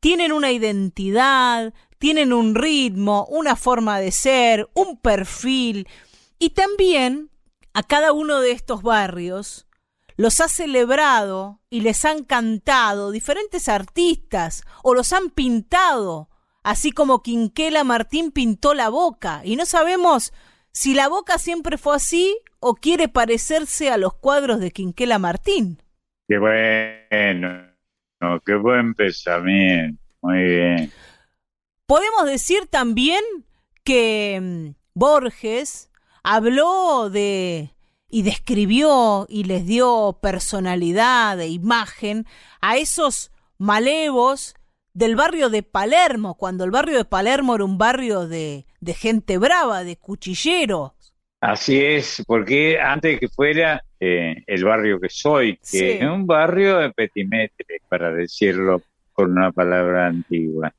Tienen 0.00 0.32
una 0.32 0.52
identidad, 0.52 1.72
tienen 1.96 2.30
un 2.34 2.54
ritmo, 2.54 3.24
una 3.30 3.56
forma 3.56 3.98
de 3.98 4.12
ser, 4.12 4.68
un 4.74 4.98
perfil, 4.98 5.88
y 6.38 6.50
también 6.50 7.30
a 7.72 7.82
cada 7.82 8.12
uno 8.12 8.40
de 8.40 8.50
estos 8.50 8.82
barrios 8.82 9.66
los 10.18 10.42
ha 10.42 10.48
celebrado 10.48 11.62
y 11.70 11.80
les 11.80 12.04
han 12.04 12.22
cantado 12.22 13.12
diferentes 13.12 13.66
artistas 13.70 14.62
o 14.82 14.92
los 14.92 15.14
han 15.14 15.30
pintado, 15.30 16.28
así 16.64 16.90
como 16.90 17.22
Quinquela 17.22 17.84
Martín 17.84 18.32
pintó 18.32 18.74
la 18.74 18.88
boca, 18.88 19.42
y 19.44 19.54
no 19.54 19.66
sabemos 19.66 20.32
si 20.72 20.94
la 20.94 21.08
boca 21.08 21.38
siempre 21.38 21.78
fue 21.78 21.94
así 21.94 22.36
o 22.58 22.74
quiere 22.74 23.08
parecerse 23.08 23.90
a 23.90 23.98
los 23.98 24.14
cuadros 24.14 24.58
de 24.58 24.72
Quinquela 24.72 25.20
Martín. 25.20 25.80
Qué 26.26 26.38
bueno, 26.38 27.68
no, 28.20 28.40
qué 28.40 28.54
buen 28.56 28.94
pensamiento, 28.94 30.02
muy 30.22 30.42
bien. 30.42 30.92
Podemos 31.86 32.24
decir 32.24 32.66
también 32.66 33.22
que 33.84 34.40
mm, 34.42 34.70
Borges 34.94 35.90
habló 36.22 37.10
de 37.10 37.70
y 38.08 38.22
describió 38.22 39.26
y 39.28 39.44
les 39.44 39.66
dio 39.66 40.18
personalidad 40.22 41.40
e 41.40 41.48
imagen 41.48 42.26
a 42.60 42.76
esos 42.76 43.32
malevos 43.58 44.54
del 44.94 45.16
barrio 45.16 45.50
de 45.50 45.62
Palermo, 45.62 46.36
cuando 46.36 46.64
el 46.64 46.70
barrio 46.70 46.96
de 46.98 47.04
Palermo 47.04 47.54
era 47.54 47.64
un 47.64 47.76
barrio 47.78 48.26
de, 48.26 48.64
de 48.80 48.94
gente 48.94 49.38
brava, 49.38 49.84
de 49.84 49.96
cuchilleros. 49.96 50.92
Así 51.40 51.84
es, 51.84 52.22
porque 52.26 52.78
antes 52.80 53.20
que 53.20 53.28
fuera 53.28 53.82
eh, 54.00 54.36
el 54.46 54.64
barrio 54.64 54.98
que 55.00 55.10
soy, 55.10 55.56
que 55.58 55.60
Sí. 55.66 55.84
es 55.90 56.02
un 56.04 56.26
barrio 56.26 56.78
de 56.78 56.90
petimetre, 56.92 57.82
para 57.88 58.10
decirlo 58.12 58.80
con 59.12 59.32
una 59.32 59.52
palabra 59.52 60.06
antigua. 60.06 60.72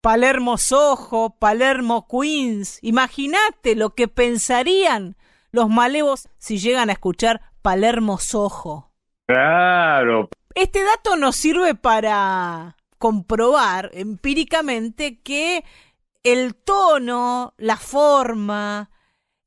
Palermo 0.00 0.56
Soho, 0.56 1.36
Palermo 1.38 2.08
Queens. 2.08 2.78
Imagínate 2.82 3.76
lo 3.76 3.90
que 3.94 4.08
pensarían 4.08 5.16
los 5.52 5.68
malevos 5.68 6.28
si 6.38 6.58
llegan 6.58 6.88
a 6.90 6.94
escuchar 6.94 7.42
Palermo 7.62 8.18
Soho. 8.18 8.90
Claro, 9.26 10.28
Este 10.54 10.82
dato 10.82 11.16
nos 11.16 11.36
sirve 11.36 11.74
para 11.76 12.76
comprobar 13.00 13.90
empíricamente 13.94 15.20
que 15.20 15.64
el 16.22 16.54
tono, 16.54 17.54
la 17.56 17.78
forma, 17.78 18.90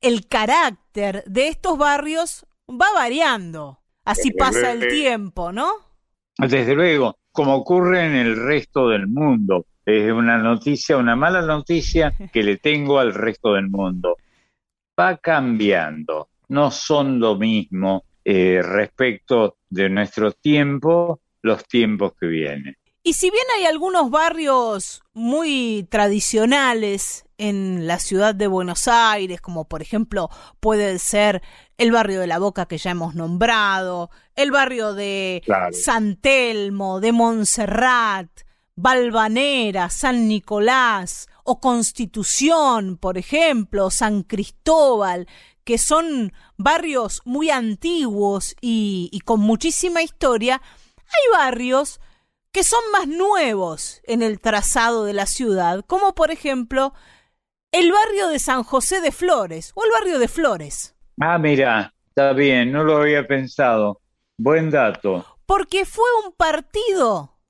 el 0.00 0.26
carácter 0.26 1.22
de 1.26 1.46
estos 1.46 1.78
barrios 1.78 2.46
va 2.68 2.92
variando. 2.92 3.78
Así 4.04 4.32
pasa 4.32 4.72
el 4.72 4.88
tiempo, 4.88 5.52
¿no? 5.52 5.68
desde 6.36 6.74
luego, 6.74 7.16
como 7.30 7.54
ocurre 7.54 8.04
en 8.04 8.16
el 8.16 8.44
resto 8.44 8.88
del 8.88 9.06
mundo. 9.06 9.66
Es 9.86 10.10
una 10.10 10.36
noticia, 10.36 10.96
una 10.96 11.14
mala 11.14 11.40
noticia 11.42 12.12
que 12.32 12.42
le 12.42 12.56
tengo 12.56 12.98
al 12.98 13.14
resto 13.14 13.54
del 13.54 13.70
mundo. 13.70 14.16
Va 14.98 15.16
cambiando, 15.18 16.30
no 16.48 16.72
son 16.72 17.20
lo 17.20 17.36
mismo 17.36 18.02
eh, 18.24 18.60
respecto 18.64 19.58
de 19.70 19.88
nuestro 19.88 20.32
tiempo, 20.32 21.20
los 21.40 21.64
tiempos 21.68 22.14
que 22.18 22.26
vienen. 22.26 22.76
Y 23.06 23.12
si 23.12 23.30
bien 23.30 23.44
hay 23.54 23.66
algunos 23.66 24.08
barrios 24.10 25.02
muy 25.12 25.86
tradicionales 25.90 27.26
en 27.36 27.86
la 27.86 27.98
ciudad 27.98 28.34
de 28.34 28.46
Buenos 28.46 28.88
Aires, 28.88 29.42
como 29.42 29.66
por 29.66 29.82
ejemplo 29.82 30.30
puede 30.58 30.98
ser 30.98 31.42
el 31.76 31.92
barrio 31.92 32.20
de 32.20 32.26
La 32.26 32.38
Boca 32.38 32.64
que 32.64 32.78
ya 32.78 32.92
hemos 32.92 33.14
nombrado, 33.14 34.08
el 34.36 34.50
barrio 34.50 34.94
de 34.94 35.42
San 35.72 36.16
Telmo, 36.16 37.00
de 37.00 37.12
Montserrat, 37.12 38.30
Valvanera, 38.74 39.90
San 39.90 40.26
Nicolás 40.26 41.28
o 41.44 41.60
Constitución, 41.60 42.96
por 42.96 43.18
ejemplo, 43.18 43.90
San 43.90 44.22
Cristóbal, 44.22 45.28
que 45.64 45.76
son 45.76 46.32
barrios 46.56 47.20
muy 47.26 47.50
antiguos 47.50 48.56
y, 48.62 49.10
y 49.12 49.20
con 49.20 49.40
muchísima 49.40 50.02
historia, 50.02 50.62
hay 50.96 51.38
barrios 51.38 52.00
que 52.54 52.62
son 52.62 52.80
más 52.92 53.08
nuevos 53.08 54.00
en 54.04 54.22
el 54.22 54.38
trazado 54.38 55.04
de 55.04 55.12
la 55.12 55.26
ciudad, 55.26 55.84
como 55.88 56.14
por 56.14 56.30
ejemplo 56.30 56.94
el 57.72 57.90
barrio 57.90 58.28
de 58.28 58.38
San 58.38 58.62
José 58.62 59.00
de 59.00 59.10
Flores 59.10 59.72
o 59.74 59.84
el 59.84 59.90
barrio 59.90 60.20
de 60.20 60.28
Flores. 60.28 60.94
Ah, 61.20 61.36
mira, 61.36 61.92
está 62.06 62.32
bien, 62.32 62.70
no 62.70 62.84
lo 62.84 62.98
había 62.98 63.26
pensado. 63.26 64.00
Buen 64.38 64.70
dato. 64.70 65.26
Porque 65.46 65.84
fue 65.84 66.08
un 66.24 66.32
partido 66.32 67.40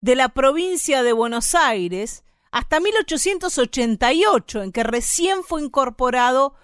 de 0.00 0.14
la 0.14 0.28
provincia 0.28 1.02
de 1.02 1.12
Buenos 1.12 1.56
Aires 1.56 2.24
hasta 2.52 2.78
1888, 2.78 4.62
en 4.62 4.70
que 4.70 4.84
recién 4.84 5.42
fue 5.42 5.62
incorporado 5.62 6.54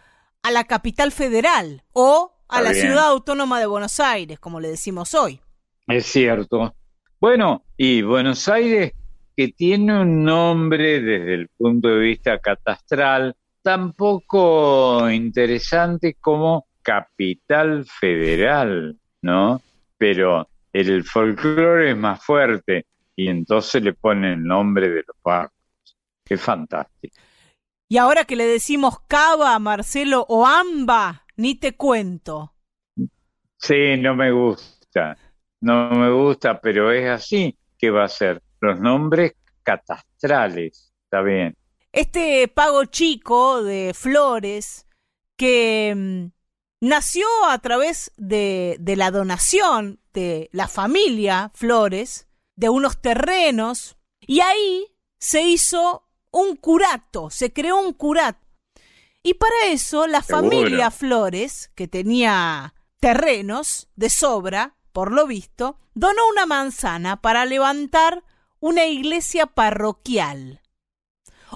a 0.45 0.53
la 0.53 0.62
capital 0.62 1.11
federal 1.11 1.83
o 1.93 2.37
a 2.49 2.62
la 2.62 2.73
ciudad 2.73 3.09
autónoma 3.09 3.59
de 3.59 3.67
Buenos 3.67 3.99
Aires, 3.99 4.39
como 4.39 4.61
le 4.61 4.69
decimos 4.69 5.12
hoy. 5.15 5.41
Es 5.89 6.07
cierto. 6.07 6.73
Bueno, 7.21 7.65
y 7.82 8.02
Buenos 8.02 8.47
Aires, 8.47 8.93
que 9.35 9.48
tiene 9.52 10.02
un 10.02 10.23
nombre 10.23 11.01
desde 11.01 11.32
el 11.32 11.48
punto 11.48 11.89
de 11.89 11.98
vista 11.98 12.39
catastral, 12.39 13.35
tan 13.62 13.94
poco 13.94 15.09
interesante 15.09 16.19
como 16.20 16.66
capital 16.82 17.86
federal, 17.86 18.98
¿no? 19.23 19.62
Pero 19.97 20.47
el 20.74 21.05
folclore 21.05 21.93
es 21.93 21.97
más 21.97 22.23
fuerte 22.23 22.85
y 23.16 23.28
entonces 23.28 23.82
le 23.82 23.94
ponen 23.94 24.32
el 24.32 24.44
nombre 24.44 24.90
de 24.90 25.02
los 25.07 25.16
barcos. 25.24 25.57
Qué 26.23 26.36
fantástico. 26.36 27.16
Y 27.89 27.97
ahora 27.97 28.27
que 28.27 28.36
le 28.36 28.44
decimos 28.44 28.98
Cava, 29.09 29.59
Marcelo 29.59 30.27
o 30.28 30.47
Amba, 30.47 31.24
ni 31.39 31.55
te 31.55 31.78
cuento. 31.78 32.52
Sí, 33.57 33.97
no 33.97 34.15
me 34.15 34.32
gusta 34.32 35.16
no 35.61 35.90
me 35.90 36.11
gusta, 36.11 36.61
pero 36.61 36.90
es 36.90 37.09
así. 37.09 37.57
¿Qué 37.81 37.90
va 37.90 38.05
a 38.05 38.09
ser? 38.09 38.43
Los 38.61 38.78
nombres 38.78 39.32
catastrales, 39.62 40.93
está 41.05 41.23
bien. 41.23 41.57
Este 41.93 42.47
pago 42.48 42.85
chico 42.85 43.62
de 43.62 43.94
Flores, 43.94 44.86
que 45.36 45.94
mm, 45.97 46.86
nació 46.86 47.27
a 47.48 47.59
través 47.59 48.12
de, 48.16 48.77
de 48.81 48.97
la 48.97 49.11
donación 49.11 49.98
de 50.12 50.51
la 50.52 50.69
familia 50.69 51.51
Flores, 51.55 52.28
de 52.55 52.69
unos 52.69 53.01
terrenos, 53.01 53.97
y 54.27 54.40
ahí 54.40 54.86
se 55.19 55.43
hizo 55.43 56.07
un 56.31 56.57
curato, 56.57 57.31
se 57.31 57.52
creó 57.52 57.78
un 57.81 57.94
curato. 57.94 58.47
Y 59.23 59.35
para 59.35 59.66
eso 59.69 60.07
la 60.07 60.23
familia 60.23 60.90
Flores, 60.90 61.70
que 61.74 61.89
tenía 61.89 62.74
terrenos 63.01 63.89
de 63.97 64.11
sobra, 64.11 64.77
por 64.93 65.12
lo 65.12 65.27
visto, 65.27 65.77
donó 65.95 66.29
una 66.31 66.47
manzana 66.47 67.21
para 67.21 67.45
levantar 67.45 68.25
una 68.61 68.87
iglesia 68.87 69.47
parroquial, 69.47 70.61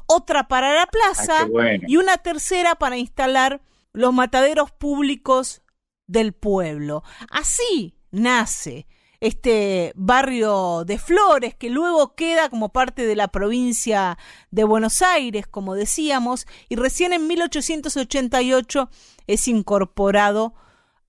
otra 0.07 0.49
para 0.49 0.75
la 0.75 0.87
plaza 0.87 1.43
Ah, 1.43 1.77
y 1.87 1.97
una 1.97 2.17
tercera 2.19 2.75
para 2.75 2.97
instalar 2.97 3.61
los 3.93 4.13
mataderos 4.13 4.73
públicos 4.73 5.63
del 6.07 6.33
pueblo. 6.33 7.03
Así 7.31 7.97
nace 8.11 8.87
este 9.21 9.93
barrio 9.95 10.85
de 10.85 10.99
Flores 10.99 11.55
que 11.55 11.71
luego 11.71 12.15
queda 12.15 12.51
como 12.51 12.71
parte 12.71 13.07
de 13.07 13.17
la 13.17 13.29
provincia 13.29 14.19
de 14.51 14.65
Buenos 14.65 15.01
Aires, 15.01 15.47
como 15.47 15.75
decíamos, 15.75 16.47
y 16.69 16.77
recién 16.77 17.13
en 17.15 17.27
1888 17.27 18.91
es 19.27 19.49
incorporado 19.49 20.55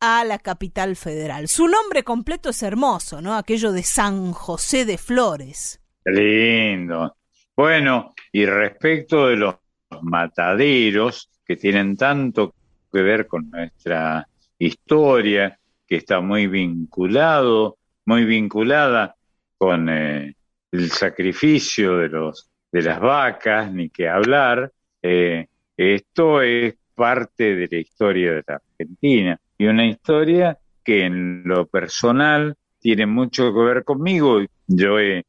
a 0.06 0.24
la 0.24 0.38
capital 0.38 0.96
federal. 0.96 1.48
Su 1.48 1.68
nombre 1.68 2.04
completo 2.04 2.50
es 2.50 2.62
hermoso, 2.62 3.22
¿no? 3.22 3.36
Aquello 3.36 3.72
de 3.72 3.82
San 3.82 4.34
José 4.34 4.86
de 4.86 5.00
Flores. 5.00 5.82
Lindo. 6.06 7.18
Bueno, 7.56 8.14
y 8.32 8.46
respecto 8.46 9.28
de 9.28 9.38
los 9.38 9.56
mataderos, 10.02 11.32
que 11.44 11.56
tienen 11.56 11.98
tanto 11.98 12.54
que 12.94 13.02
ver 13.02 13.26
con 13.26 13.50
nuestra 13.50 14.28
historia, 14.60 15.58
que 15.88 15.96
está 15.96 16.22
muy 16.22 16.46
vinculado, 16.46 17.78
muy 18.06 18.26
vinculada 18.26 19.16
con 19.58 19.90
eh, 19.90 20.36
el 20.72 20.92
sacrificio 20.92 21.98
de 21.98 22.10
los 22.10 22.50
de 22.72 22.82
las 22.84 23.00
vacas, 23.00 23.72
ni 23.72 23.90
que 23.90 24.08
hablar. 24.08 24.72
eh, 25.02 25.48
esto 25.78 26.42
es 26.42 26.76
parte 26.94 27.56
de 27.56 27.68
la 27.72 27.78
historia 27.78 28.34
de 28.34 28.44
la 28.46 28.62
Argentina 28.78 29.40
y 29.58 29.66
una 29.66 29.86
historia 29.86 30.58
que 30.84 31.06
en 31.06 31.44
lo 31.46 31.66
personal 31.66 32.56
tiene 32.80 33.06
mucho 33.06 33.54
que 33.54 33.60
ver 33.60 33.84
conmigo. 33.84 34.40
Yo 34.68 35.00
he, 35.00 35.26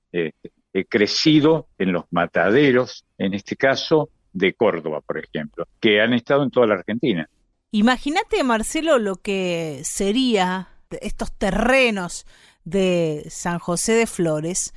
crecido 0.90 1.68
en 1.78 1.92
los 1.92 2.04
mataderos, 2.10 3.06
en 3.16 3.32
este 3.32 3.56
caso 3.56 4.10
de 4.34 4.52
Córdoba, 4.52 5.00
por 5.00 5.18
ejemplo, 5.18 5.66
que 5.80 6.02
han 6.02 6.12
estado 6.12 6.42
en 6.42 6.50
toda 6.50 6.66
la 6.66 6.74
Argentina. 6.74 7.26
Imagínate, 7.70 8.44
Marcelo, 8.44 8.98
lo 8.98 9.16
que 9.16 9.80
sería 9.84 10.68
estos 11.00 11.32
terrenos 11.32 12.26
de 12.64 13.24
San 13.30 13.58
José 13.58 13.92
de 13.92 14.06
Flores, 14.06 14.74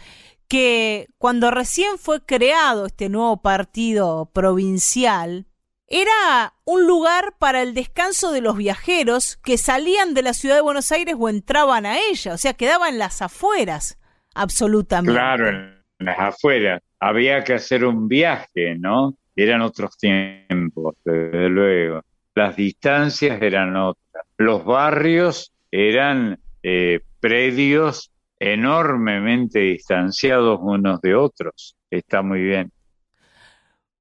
que 0.48 1.08
cuando 1.18 1.52
recién 1.52 1.98
fue 1.98 2.26
creado 2.26 2.86
este 2.86 3.10
nuevo 3.10 3.42
partido 3.42 4.30
provincial, 4.34 5.49
era 5.90 6.54
un 6.66 6.86
lugar 6.86 7.34
para 7.40 7.62
el 7.62 7.74
descanso 7.74 8.32
de 8.32 8.42
los 8.42 8.56
viajeros 8.56 9.38
que 9.38 9.58
salían 9.58 10.14
de 10.14 10.22
la 10.22 10.34
ciudad 10.34 10.56
de 10.56 10.62
Buenos 10.62 10.92
Aires 10.92 11.16
o 11.18 11.30
entraban 11.30 11.86
a 11.86 11.98
ella, 11.98 12.34
o 12.34 12.38
sea, 12.38 12.54
quedaban 12.54 13.00
las 13.00 13.22
afueras, 13.22 14.00
absolutamente. 14.36 15.14
Claro, 15.14 15.50
en 15.50 15.84
las 16.00 16.20
afueras. 16.20 16.82
Había 17.00 17.44
que 17.44 17.54
hacer 17.54 17.86
un 17.86 18.08
viaje, 18.08 18.76
¿no? 18.78 19.16
Eran 19.36 19.62
otros 19.62 19.98
tiempos, 19.98 20.96
desde 21.04 21.50
luego. 21.50 22.02
Las 22.36 22.56
distancias 22.56 23.42
eran 23.42 23.76
otras. 23.76 24.26
Los 24.38 24.66
barrios 24.66 25.54
eran 25.72 26.40
eh, 26.62 27.00
predios 27.20 28.12
enormemente 28.38 29.60
distanciados 29.60 30.60
unos 30.62 31.02
de 31.02 31.16
otros. 31.16 31.76
Está 31.90 32.22
muy 32.22 32.42
bien. 32.42 32.72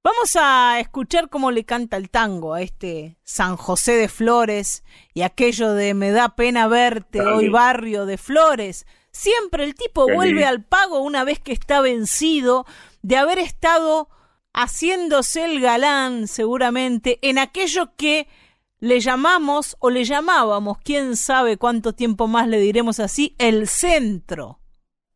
Vamos 0.04 0.36
a 0.40 0.78
escuchar 0.80 1.28
cómo 1.28 1.50
le 1.50 1.64
canta 1.64 1.96
el 1.96 2.08
tango 2.08 2.54
a 2.54 2.62
este 2.62 3.18
San 3.24 3.56
José 3.56 3.92
de 3.92 4.08
Flores 4.08 4.84
y 5.12 5.22
aquello 5.22 5.72
de 5.72 5.92
me 5.94 6.12
da 6.12 6.36
pena 6.36 6.68
verte 6.68 7.18
Dale. 7.18 7.32
hoy 7.32 7.48
barrio 7.48 8.06
de 8.06 8.16
Flores. 8.16 8.86
Siempre 9.10 9.64
el 9.64 9.74
tipo 9.74 10.06
vuelve 10.12 10.44
al 10.44 10.62
pago 10.62 11.00
una 11.00 11.24
vez 11.24 11.40
que 11.40 11.52
está 11.52 11.80
vencido 11.80 12.64
de 13.02 13.16
haber 13.16 13.38
estado 13.38 14.08
haciéndose 14.54 15.44
el 15.44 15.60
galán 15.60 16.28
seguramente 16.28 17.18
en 17.22 17.38
aquello 17.38 17.96
que 17.96 18.28
le 18.80 19.00
llamamos 19.00 19.76
o 19.80 19.90
le 19.90 20.04
llamábamos, 20.04 20.78
quién 20.78 21.16
sabe 21.16 21.56
cuánto 21.56 21.94
tiempo 21.94 22.28
más 22.28 22.46
le 22.46 22.60
diremos 22.60 23.00
así, 23.00 23.34
el 23.38 23.66
centro. 23.66 24.60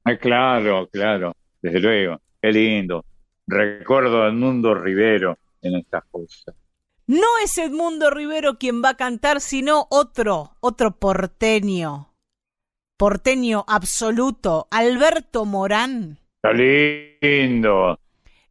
Ah, 0.05 0.17
claro, 0.17 0.89
claro, 0.91 1.33
desde 1.61 1.79
luego. 1.79 2.21
Qué 2.41 2.51
lindo. 2.51 3.05
Recuerdo 3.53 4.23
a 4.23 4.29
Edmundo 4.29 4.75
Rivero 4.75 5.39
en 5.61 5.77
estas 5.77 6.05
cosas. 6.11 6.55
No 7.07 7.27
es 7.45 7.59
Edmundo 7.59 8.11
Rivero 8.11 8.59
quien 8.59 8.83
va 8.83 8.91
a 8.91 8.97
cantar, 8.97 9.41
sino 9.41 9.87
otro, 9.91 10.57
otro 10.61 10.93
porteño. 10.93 12.15
Porteño 12.97 13.65
absoluto, 13.69 14.69
Alberto 14.71 15.45
Morán, 15.45 16.19
Está 16.37 16.53
lindo. 16.53 17.99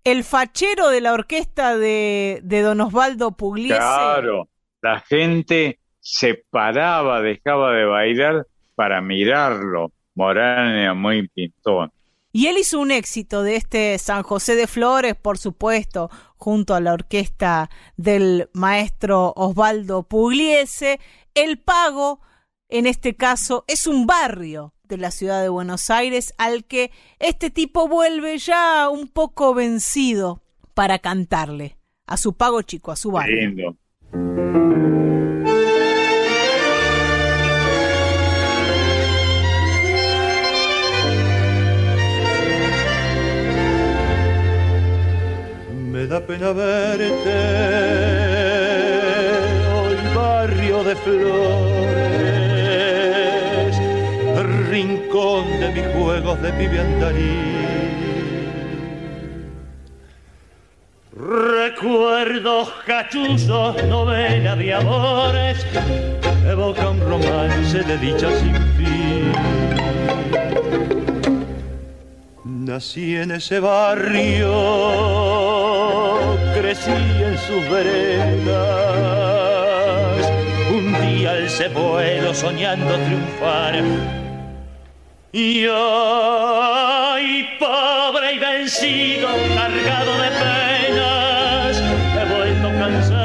el 0.04 0.24
fachero 0.24 0.90
de 0.90 1.02
la 1.02 1.14
orquesta 1.14 1.78
de, 1.78 2.40
de 2.44 2.62
Don 2.62 2.82
Osvaldo 2.82 3.32
Pugliese. 3.32 3.78
Claro. 3.78 4.50
La 4.82 5.00
gente 5.00 5.80
se 6.00 6.44
paraba, 6.50 7.22
dejaba 7.22 7.74
de 7.74 7.86
bailar 7.86 8.48
para 8.76 9.02
mirarlo. 9.02 9.92
Morán 10.16 10.70
era 10.76 10.94
muy 10.94 11.28
pintón. 11.30 11.92
Y 12.32 12.48
él 12.48 12.58
hizo 12.58 12.80
un 12.80 12.92
éxito 12.92 13.44
de 13.44 13.58
este 13.58 13.98
San 13.98 14.24
José 14.24 14.56
de 14.56 14.68
Flores, 14.68 15.16
por 15.16 15.38
supuesto, 15.38 16.10
junto 16.38 16.74
a 16.74 16.80
la 16.80 16.94
orquesta 16.94 17.70
del 17.98 18.50
maestro 18.54 19.34
Osvaldo 19.36 20.04
Pugliese. 20.04 21.00
El 21.34 21.60
Pago, 21.60 22.22
en 22.70 22.88
este 22.88 23.16
caso, 23.16 23.66
es 23.68 23.86
un 23.86 24.08
barrio 24.08 24.74
de 24.86 24.98
la 24.98 25.12
ciudad 25.12 25.42
de 25.42 25.50
Buenos 25.50 25.90
Aires 25.90 26.34
al 26.38 26.66
que 26.66 26.92
este 27.20 27.50
tipo 27.50 27.88
vuelve 27.88 28.38
ya 28.38 28.90
un 28.90 29.08
poco 29.08 29.54
vencido 29.54 30.42
para 30.74 31.00
cantarle 31.00 31.78
a 32.08 32.18
su 32.18 32.34
pago 32.34 32.62
chico, 32.62 32.92
a 32.92 32.96
su 32.96 33.12
barrio. 33.12 33.78
Me 46.02 46.08
da 46.08 46.20
pena 46.20 46.52
verte. 46.52 47.38
Hoy 49.72 49.96
barrio 50.16 50.84
de 50.84 50.96
flores, 50.96 51.22
rincón 54.72 55.46
de 55.60 55.70
mis 55.70 55.86
juegos 55.94 56.42
de 56.42 56.54
pibe 56.54 56.82
Recuerdos 61.16 62.70
cachuzos, 62.88 63.84
novela 63.84 64.56
de 64.56 64.74
amores, 64.74 65.64
evoca 66.48 66.90
un 66.90 67.00
romance 67.02 67.84
de 67.84 67.98
dicha 68.00 68.28
sin 68.40 68.56
fin. 68.76 69.32
Nací 72.44 73.18
en 73.18 73.32
ese 73.32 73.60
barrio, 73.60 75.51
crecí 76.54 76.92
en 76.92 77.38
sus 77.38 77.70
veredas. 77.70 78.52
Un 80.70 80.94
día 81.02 81.32
alcé 81.32 81.68
vuelo 81.70 82.34
soñando 82.34 82.94
triunfar. 83.06 83.84
Y 85.34 85.66
hoy, 85.68 87.48
pobre 87.60 88.34
y 88.34 88.40
vencido, 88.40 89.30
cargado 89.56 90.12
de 90.24 90.30
penas, 90.42 91.82
he 92.18 92.26
vuelto 92.34 92.68
cansado 92.80 93.21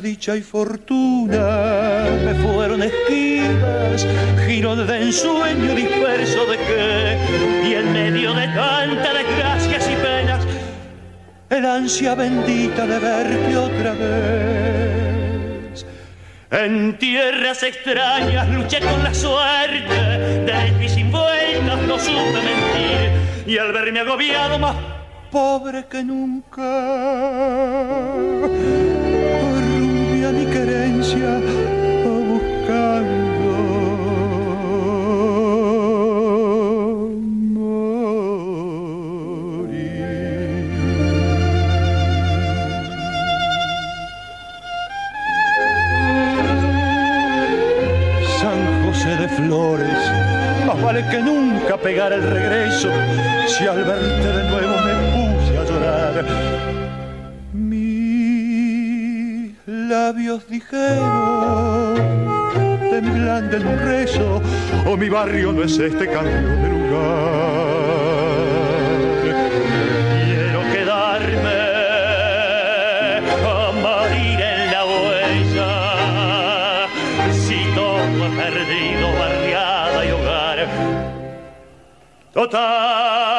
Dicha 0.00 0.36
y 0.36 0.42
fortuna. 0.42 2.06
Me 2.24 2.34
fueron 2.34 2.82
esquivas, 2.84 4.06
giro 4.46 4.76
de 4.76 5.02
ensueño 5.02 5.74
disperso 5.74 6.46
de 6.46 6.56
que, 6.56 7.18
y 7.68 7.74
en 7.74 7.92
medio 7.92 8.32
de 8.32 8.46
tanta 8.46 9.12
desgracias 9.12 9.90
y 9.90 9.96
penas, 9.96 10.46
el 11.50 11.64
ansia 11.66 12.14
bendita 12.14 12.86
de 12.86 12.98
verte 13.00 13.56
otra 13.56 13.92
vez. 13.94 15.84
En 16.52 16.96
tierras 16.98 17.62
extrañas 17.64 18.48
luché 18.50 18.78
con 18.80 19.02
la 19.02 19.12
suerte, 19.12 19.94
de 19.94 20.84
y 20.84 20.88
sin 20.88 21.10
vueltas 21.10 21.82
no 21.88 21.98
supe 21.98 22.40
mentir, 22.44 23.10
y 23.46 23.58
al 23.58 23.72
verme 23.72 24.00
agobiado 24.00 24.58
más 24.60 24.76
pobre 25.32 25.86
que 25.90 26.04
nunca, 26.04 26.62
buscando 31.20 33.08
San 48.40 48.84
José 48.86 49.16
de 49.16 49.28
Flores, 49.28 49.98
más 50.66 50.82
vale 50.82 51.04
que 51.10 51.20
nunca 51.20 51.76
pegar 51.76 52.12
el 52.12 52.22
regreso, 52.22 52.90
si 53.46 53.66
al 53.66 53.84
verte 53.84 54.32
de 54.32 54.50
nuevo 54.50 54.77
labios 59.98 60.46
dijeron, 60.48 61.96
temblando 62.90 63.56
en 63.56 63.66
un 63.66 63.78
rezo, 63.78 64.40
o 64.86 64.96
mi 64.96 65.08
barrio 65.08 65.52
no 65.52 65.62
es 65.64 65.76
este 65.78 66.06
cambio 66.08 66.50
de 66.62 66.68
lugar. 66.74 67.68
Quiero 70.24 70.60
quedarme 70.74 71.60
a 73.52 73.72
morir 73.86 74.40
en 74.52 74.60
la 74.74 74.82
huella, 74.90 75.72
si 77.42 77.58
todo 77.78 78.18
he 78.26 78.30
perdido, 78.42 79.06
barriada 79.22 79.98
y 80.06 80.10
hogar. 80.16 80.58
Total, 82.32 83.37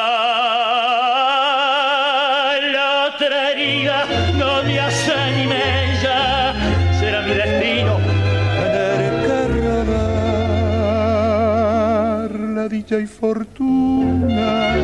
y 12.98 13.06
fortuna. 13.06 14.76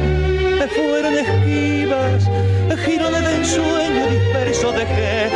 Fueron 0.76 1.14
esquivas, 1.14 2.30
giro 2.86 3.10
de 3.10 3.36
ensueño 3.36 4.08
disperso 4.08 4.72
dejé, 4.74 5.30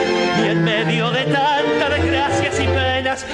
y 0.43 0.49
en 0.49 0.63
medio 0.63 1.09
de 1.11 1.23
tanta 1.23 1.89
desgracias 1.89 2.59
y 2.59 2.67
penas, 2.67 3.25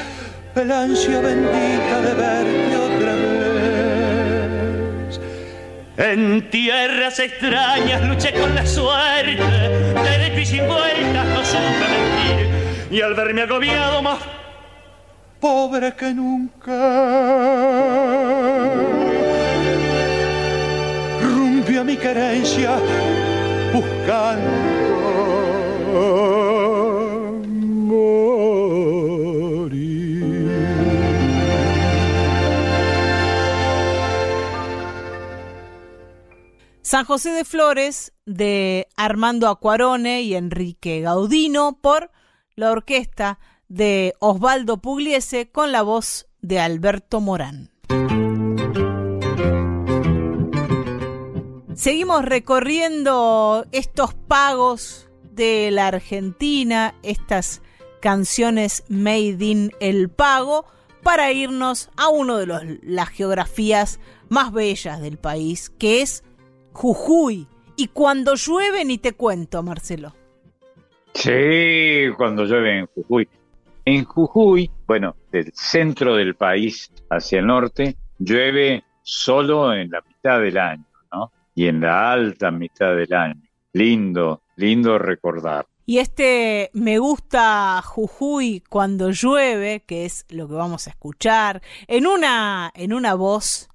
el 0.55 0.71
ansia 0.71 1.19
bendita 1.19 2.01
de 2.01 2.13
verte 2.13 2.77
otra 2.77 3.13
vez. 5.07 5.19
En 5.97 6.49
tierras 6.49 7.19
extrañas 7.19 8.03
luché 8.03 8.33
con 8.33 8.55
la 8.55 8.65
suerte, 8.65 9.41
derecho 10.03 10.39
y 10.39 10.45
sin 10.45 10.67
vueltas 10.67 11.25
no 11.27 11.43
supe 11.43 11.87
mentir, 11.95 12.49
y 12.91 13.01
al 13.01 13.15
verme 13.15 13.41
agobiado 13.41 14.01
más 14.01 14.19
pobre 15.39 15.93
que 15.93 16.13
nunca, 16.13 16.71
querencia 22.05 22.79
buscando 23.73 24.75
San 36.83 37.05
José 37.05 37.31
de 37.31 37.43
Flores 37.43 38.13
de 38.27 38.87
Armando 38.95 39.47
Acuarone 39.47 40.21
y 40.21 40.35
Enrique 40.35 41.01
Gaudino 41.01 41.79
por 41.81 42.11
la 42.55 42.69
orquesta 42.71 43.39
de 43.67 44.13
Osvaldo 44.19 44.77
Pugliese 44.77 45.49
con 45.49 45.71
la 45.71 45.81
voz 45.81 46.27
de 46.41 46.59
Alberto 46.59 47.19
Morán. 47.19 47.74
Seguimos 51.75 52.23
recorriendo 52.23 53.65
estos 53.73 54.13
pagos 54.13 55.09
de 55.33 55.71
la 55.71 55.87
Argentina, 55.87 56.95
estas 57.03 57.61
canciones 57.99 58.85
made 58.87 59.43
in 59.43 59.71
el 59.81 60.09
pago, 60.09 60.65
para 61.03 61.33
irnos 61.33 61.89
a 61.97 62.07
una 62.07 62.37
de 62.37 62.45
los, 62.45 62.63
las 62.81 63.09
geografías 63.09 63.99
más 64.29 64.53
bellas 64.53 65.01
del 65.01 65.17
país, 65.17 65.69
que 65.69 66.01
es 66.01 66.23
Jujuy. 66.71 67.45
Y 67.75 67.89
cuando 67.89 68.35
llueve 68.35 68.85
ni 68.85 68.97
te 68.97 69.11
cuento, 69.11 69.61
Marcelo. 69.61 70.13
Sí, 71.13 72.05
cuando 72.15 72.45
llueve 72.45 72.79
en 72.79 72.87
Jujuy. 72.87 73.27
En 73.83 74.05
Jujuy, 74.05 74.71
bueno, 74.87 75.17
del 75.29 75.51
centro 75.53 76.15
del 76.15 76.35
país 76.35 76.89
hacia 77.09 77.39
el 77.39 77.47
norte, 77.47 77.97
llueve 78.17 78.85
solo 79.03 79.73
en 79.73 79.91
la 79.91 80.01
mitad 80.01 80.39
del 80.39 80.57
año. 80.57 80.85
Y 81.55 81.67
en 81.67 81.81
la 81.81 82.11
alta 82.11 82.51
mitad 82.51 82.95
del 82.95 83.13
año. 83.13 83.41
Lindo, 83.73 84.43
lindo 84.57 84.99
recordar. 84.99 85.65
Y 85.87 85.99
este 85.99 86.71
me 86.73 86.97
gusta 86.97 87.81
Jujuy 87.83 88.63
cuando 88.69 89.11
llueve, 89.11 89.83
que 89.85 90.05
es 90.05 90.25
lo 90.29 90.47
que 90.47 90.55
vamos 90.55 90.87
a 90.87 90.89
escuchar, 90.89 91.61
en 91.87 92.07
una, 92.07 92.71
en 92.73 92.91
una 92.91 93.13
voz 93.13 93.69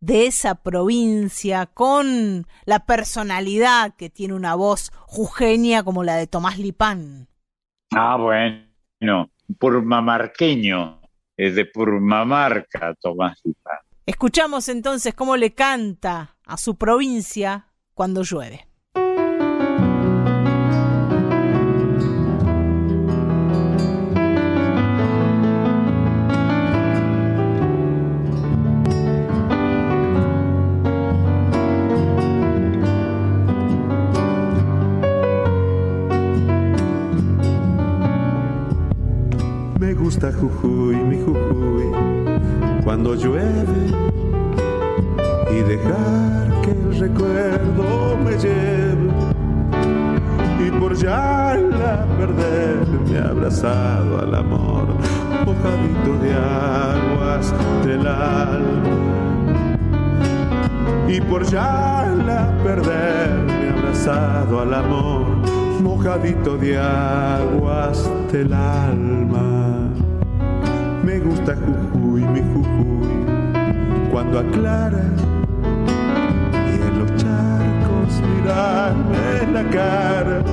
de 0.00 0.26
esa 0.26 0.54
provincia, 0.62 1.66
con 1.66 2.46
la 2.64 2.86
personalidad 2.86 3.94
que 3.96 4.10
tiene 4.10 4.34
una 4.34 4.54
voz 4.54 4.92
jujeña 5.06 5.82
como 5.82 6.04
la 6.04 6.16
de 6.16 6.26
Tomás 6.26 6.58
Lipán. 6.58 7.28
Ah, 7.92 8.16
bueno, 8.16 9.30
purmamarqueño, 9.58 11.00
es 11.36 11.54
de 11.56 11.66
Purmamarca, 11.66 12.94
Tomás 13.00 13.40
Lipán. 13.44 13.78
Escuchamos 14.06 14.68
entonces 14.68 15.14
cómo 15.14 15.36
le 15.36 15.54
canta 15.54 16.36
a 16.44 16.56
su 16.56 16.76
provincia 16.76 17.68
cuando 17.94 18.22
llueve. 18.22 18.69
Jujuy, 40.28 40.96
mi 40.96 41.16
Jujuy, 41.18 41.90
cuando 42.84 43.14
llueve 43.14 43.86
y 45.50 45.60
dejar 45.62 46.60
que 46.60 46.72
el 46.72 47.00
recuerdo 47.00 48.18
me 48.22 48.32
lleve 48.32 49.08
y 50.66 50.70
por 50.78 50.94
ya 50.94 51.56
la 51.56 52.04
perder 52.18 52.86
me 53.10 53.18
ha 53.18 53.28
abrazado 53.30 54.20
al 54.20 54.34
amor, 54.34 54.88
mojadito 55.46 56.22
de 56.22 56.34
aguas 56.34 57.54
del 57.86 58.06
alma. 58.06 59.76
Y 61.08 61.20
por 61.22 61.44
ya 61.44 62.14
la 62.26 62.54
perder 62.62 63.30
me 63.46 63.70
ha 63.70 63.72
abrazado 63.72 64.60
al 64.60 64.74
amor, 64.74 65.26
mojadito 65.82 66.58
de 66.58 66.78
aguas 66.78 68.10
del 68.30 68.52
alma. 68.52 69.59
Me 71.10 71.18
gusta 71.18 71.56
Jujuy, 71.56 72.22
mi 72.22 72.40
Jujuy, 72.40 73.08
cuando 74.12 74.38
aclara 74.38 75.02
y 76.54 76.80
en 76.80 76.98
los 77.00 77.10
charcos 77.16 78.22
mirarme 78.32 79.52
la 79.52 79.64
cara 79.70 80.44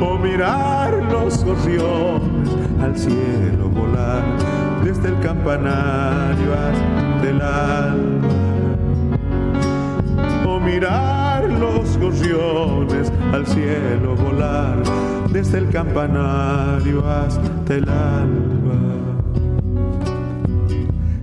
o 0.00 0.16
mirar 0.16 1.02
los 1.10 1.44
gorriones 1.44 2.50
al 2.80 2.96
cielo 2.96 3.68
volar 3.68 4.22
desde 4.84 5.08
el 5.08 5.18
campanario 5.18 6.52
hasta 6.52 7.28
el 7.28 7.42
alma 7.42 8.28
o 10.46 10.60
mirar 10.60 11.50
los 11.50 11.98
gorriones 11.98 13.12
al 13.32 13.44
cielo 13.44 14.14
volar 14.14 14.84
desde 15.32 15.58
el 15.58 15.68
campanario 15.70 17.04
hasta 17.04 17.74
el 17.74 17.88
alba 17.88 18.55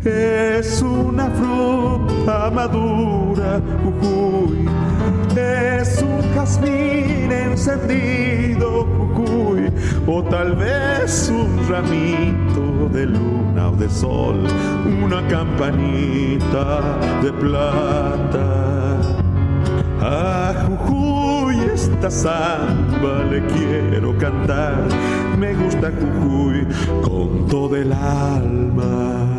es 0.05 0.81
una 0.81 1.29
fruta 1.29 2.49
madura, 2.51 3.61
Jujuy. 3.83 4.67
Es 5.35 6.01
un 6.01 6.21
jazmín 6.33 7.31
encendido, 7.31 8.85
Jujuy. 8.85 9.71
O 10.07 10.23
tal 10.23 10.55
vez 10.55 11.29
un 11.29 11.67
ramito 11.69 12.89
de 12.93 13.05
luna 13.05 13.69
o 13.69 13.75
de 13.75 13.89
sol, 13.89 14.45
una 15.03 15.25
campanita 15.27 16.99
de 17.21 17.31
plata. 17.31 18.99
A 20.01 20.53
Jujuy 20.67 21.59
esta 21.73 22.11
samba 22.11 23.23
le 23.31 23.45
quiero 23.47 24.17
cantar. 24.17 24.83
Me 25.37 25.53
gusta 25.53 25.91
Jujuy 25.91 26.67
con 27.01 27.47
todo 27.47 27.75
el 27.77 27.93
alma. 27.93 29.32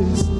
Las 0.00 0.31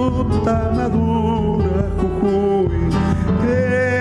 fruta 0.00 0.72
madura, 0.74 1.90
Jujuy. 2.00 2.68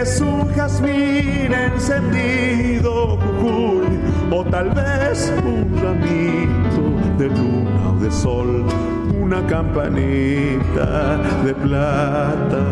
Es 0.01 0.21
un 0.21 0.47
jazmín 0.55 1.51
encendido, 1.53 3.17
Jujuy. 3.17 3.99
O 4.31 4.43
tal 4.45 4.69
vez 4.69 5.33
un 5.43 5.77
ramito 5.81 6.83
de 7.17 7.27
luna 7.27 7.89
o 7.91 8.03
de 8.03 8.11
sol, 8.11 8.65
una 9.19 9.45
campanita 9.47 11.17
de 11.43 11.53
plata. 11.53 12.63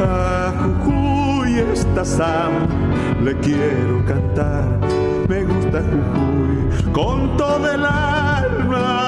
A 0.00 0.52
Jujuy 0.62 1.58
esta 1.72 2.04
samba 2.04 2.66
le 3.22 3.34
quiero 3.38 4.04
cantar. 4.06 4.78
Me 5.28 5.44
gusta 5.44 5.82
Jujuy 5.82 6.92
con 6.92 7.36
todo 7.36 7.70
el 7.70 7.84
alma. 7.84 9.05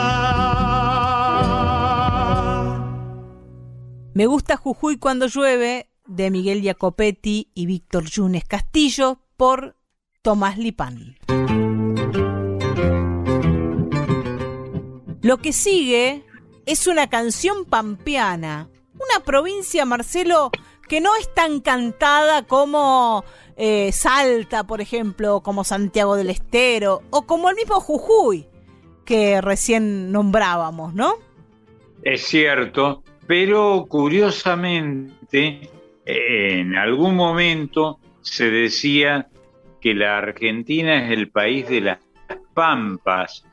Me 4.15 4.27
gusta 4.27 4.57
Jujuy 4.57 4.99
cuando 4.99 5.27
llueve 5.27 5.89
de 6.07 6.31
Miguel 6.31 6.63
Jacopetti 6.63 7.51
y 7.55 7.67
Víctor 7.67 8.05
Yunes 8.07 8.45
Castillo 8.45 9.21
por 9.37 9.77
Tomás 10.23 10.59
Lipán. 10.59 11.17
Lo 15.21 15.39
que 15.39 15.53
sigue 15.53 16.25
es 16.65 16.87
una 16.87 17.09
canción 17.11 17.65
pampeana, 17.67 18.71
una 18.95 19.25
provincia, 19.25 19.85
Marcelo, 19.85 20.51
que 20.89 21.01
no 21.01 21.15
es 21.17 21.33
tan 21.35 21.61
cantada 21.61 22.43
como 22.47 23.25
eh, 23.57 23.93
Salta, 23.93 24.65
por 24.65 24.81
ejemplo, 24.81 25.43
como 25.43 25.65
Santiago 25.65 26.17
del 26.17 26.31
Estero, 26.31 27.03
o 27.11 27.27
como 27.27 27.51
el 27.51 27.57
mismo 27.57 27.81
Jujuy, 27.81 28.49
que 29.05 29.41
recién 29.41 30.11
nombrábamos, 30.13 30.95
¿no? 30.95 31.15
Es 32.03 32.23
cierto, 32.27 33.03
pero 33.29 33.85
curiosamente, 33.87 35.69
en 36.07 36.75
algún 36.77 37.15
momento 37.15 38.01
se 38.23 38.51
decía 38.51 39.29
que 39.83 39.95
la 39.95 40.17
Argentina 40.17 41.05
es 41.05 41.13
el 41.13 41.31
país 41.31 41.69
de 41.69 41.83
las 41.83 41.99
pampas, 42.55 43.45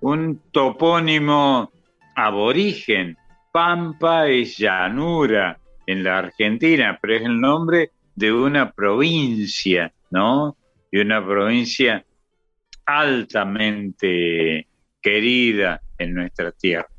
un 0.00 0.38
topónimo 0.52 1.72
aborigen. 2.14 3.16
Pampa 3.50 4.28
es 4.28 4.58
llanura 4.58 5.58
en 5.86 6.04
la 6.04 6.18
Argentina, 6.18 6.98
pero 7.00 7.16
es 7.16 7.22
el 7.22 7.40
nombre 7.40 7.92
de 8.14 8.34
una 8.34 8.70
provincia, 8.70 9.90
¿no? 10.10 10.58
De 10.90 11.00
una 11.00 11.24
provincia 11.24 12.04
altamente 12.84 14.66
querida 15.00 15.80
en 15.96 16.12
nuestra 16.12 16.52
tierra. 16.52 16.91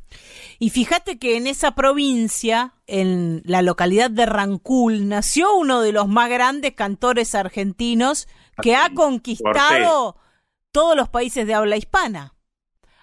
Y 0.60 0.70
fíjate 0.70 1.20
que 1.20 1.38
en 1.38 1.48
esa 1.48 1.76
provincia, 1.76 2.74
en 2.88 3.42
la 3.46 3.62
localidad 3.62 4.12
de 4.12 4.26
Rancul, 4.26 5.08
nació 5.08 5.56
uno 5.56 5.82
de 5.82 5.92
los 5.92 6.08
más 6.08 6.30
grandes 6.30 6.74
cantores 6.74 7.36
argentinos 7.36 8.28
que 8.62 8.76
ha 8.76 8.94
conquistado 8.94 10.18
todos 10.72 10.96
los 10.96 11.10
países 11.10 11.48
de 11.48 11.54
habla 11.54 11.78
hispana. 11.78 12.34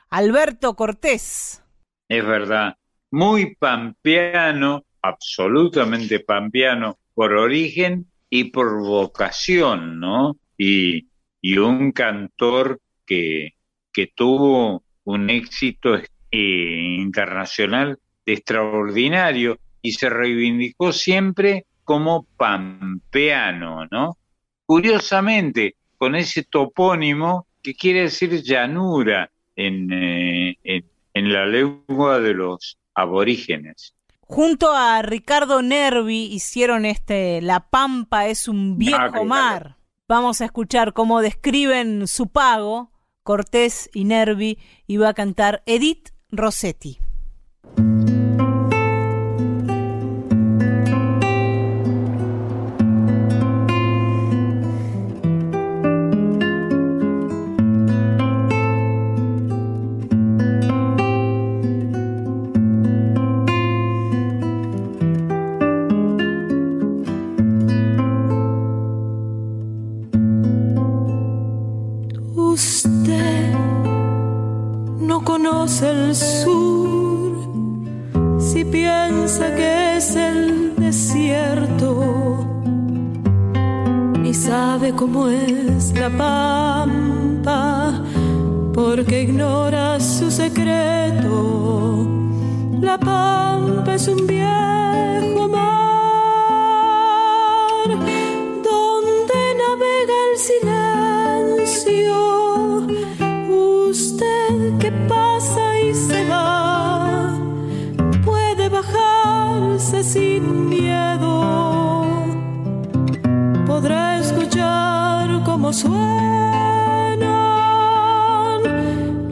Alberto 0.09 0.75
Cortés. 0.75 1.63
Es 2.09 2.27
verdad, 2.27 2.77
muy 3.11 3.55
pampeano, 3.55 4.85
absolutamente 5.03 6.21
pampeano 6.21 6.99
por 7.15 7.33
origen 7.35 8.11
y 8.29 8.45
por 8.45 8.81
vocación, 8.81 10.01
¿no? 10.01 10.37
Y, 10.57 11.09
y 11.41 11.59
un 11.59 11.93
cantor 11.93 12.81
que, 13.07 13.55
que 13.93 14.09
tuvo 14.09 14.85
un 15.05 15.31
éxito 15.31 15.95
eh, 16.33 16.97
internacional 16.99 17.99
de 18.25 18.35
extraordinario 18.35 19.59
y 19.83 19.93
se 19.93 20.09
reivindicó 20.09 20.93
siempre 20.93 21.67
como 21.83 22.25
pampeano, 22.37 23.87
¿no? 23.91 24.17
Curiosamente, 24.65 25.75
con 25.99 26.15
ese 26.15 26.45
topónimo 26.45 27.49
que 27.61 27.75
quiere 27.75 28.03
decir 28.03 28.43
llanura 28.43 29.29
en, 29.57 29.93
eh, 29.93 30.57
en, 30.63 30.85
en 31.15 31.33
la 31.33 31.47
lengua 31.47 32.21
de 32.21 32.35
los 32.35 32.79
aborígenes. 32.95 33.95
Junto 34.21 34.73
a 34.73 35.03
Ricardo 35.03 35.63
Nervi 35.63 36.27
hicieron 36.27 36.85
este 36.85 37.43
La 37.43 37.71
Pampa 37.71 38.29
es 38.29 38.47
un 38.47 38.79
viejo 38.79 39.01
ah, 39.01 39.25
mar. 39.25 39.77
Vamos 40.07 40.41
a 40.41 40.45
escuchar 40.45 40.93
cómo 40.93 41.23
describen 41.23 42.07
su 42.07 42.29
pago. 42.29 42.93
Cortés 43.25 43.91
y 43.93 44.05
Nervi 44.05 44.59
iba 44.87 45.09
a 45.09 45.15
cantar 45.15 45.65
Edith 45.67 46.11
Rossetti. 46.31 47.10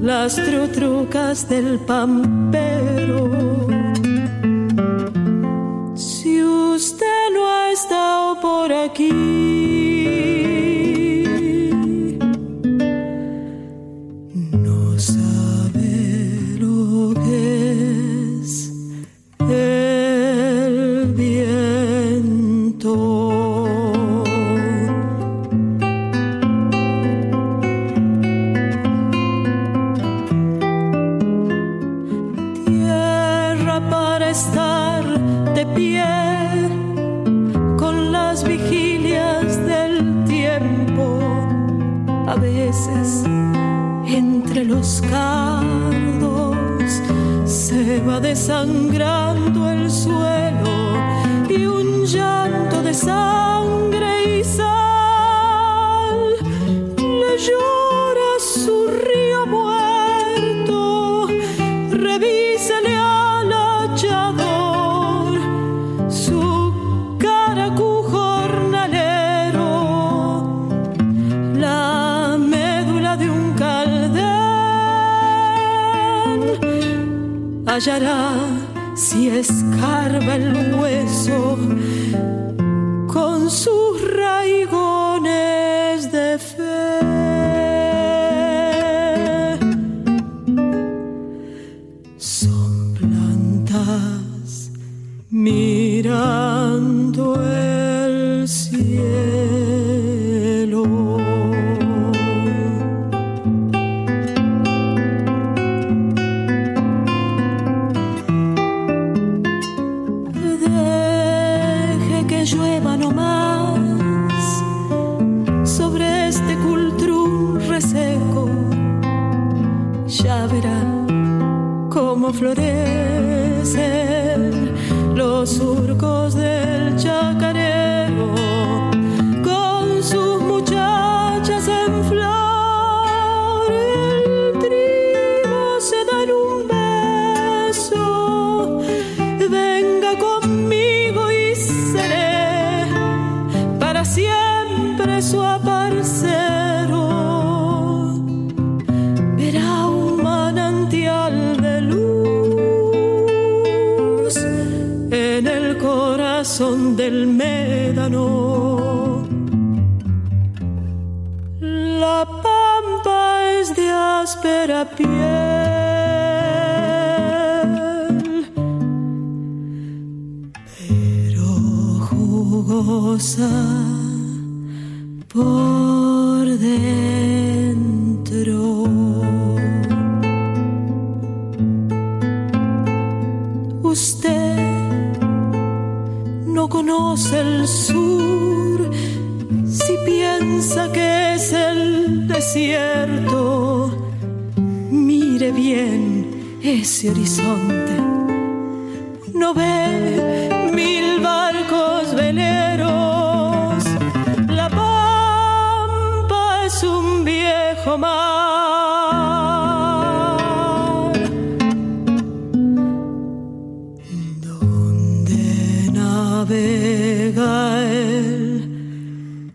las 0.08 0.36
trutrucas 0.36 1.46
del 1.50 1.78
pampero. 1.80 3.30
Si 5.94 6.42
usted 6.42 7.24
no 7.34 7.46
ha 7.46 7.70
estado 7.70 8.40
por 8.40 8.72
aquí, 8.72 9.87
desangrar. 48.28 49.17
hallará 77.78 78.34
si 78.96 79.28
escarba 79.28 80.34
el 80.34 80.74
hueso 80.74 81.56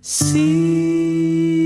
silencio. 0.03 1.63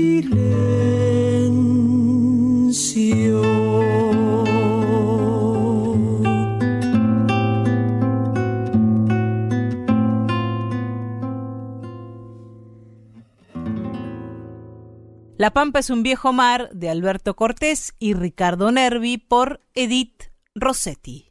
La 15.36 15.52
Pampa 15.52 15.80
es 15.80 15.90
un 15.90 16.02
viejo 16.02 16.32
mar 16.32 16.70
de 16.72 16.90
Alberto 16.90 17.34
Cortés 17.34 17.94
y 17.98 18.14
Ricardo 18.14 18.70
Nervi 18.70 19.18
por 19.18 19.60
Edith 19.74 20.30
Rossetti. 20.54 21.27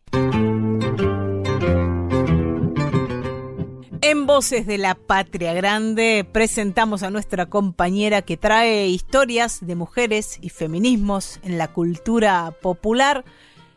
En 4.10 4.26
Voces 4.26 4.66
de 4.66 4.78
la 4.78 4.96
Patria 4.96 5.54
Grande 5.54 6.26
presentamos 6.32 7.04
a 7.04 7.10
nuestra 7.10 7.48
compañera 7.48 8.22
que 8.22 8.38
trae 8.38 8.88
historias 8.88 9.68
de 9.68 9.76
mujeres 9.76 10.40
y 10.42 10.48
feminismos 10.48 11.42
en 11.44 11.58
la 11.58 11.68
cultura 11.68 12.54
popular. 12.62 13.26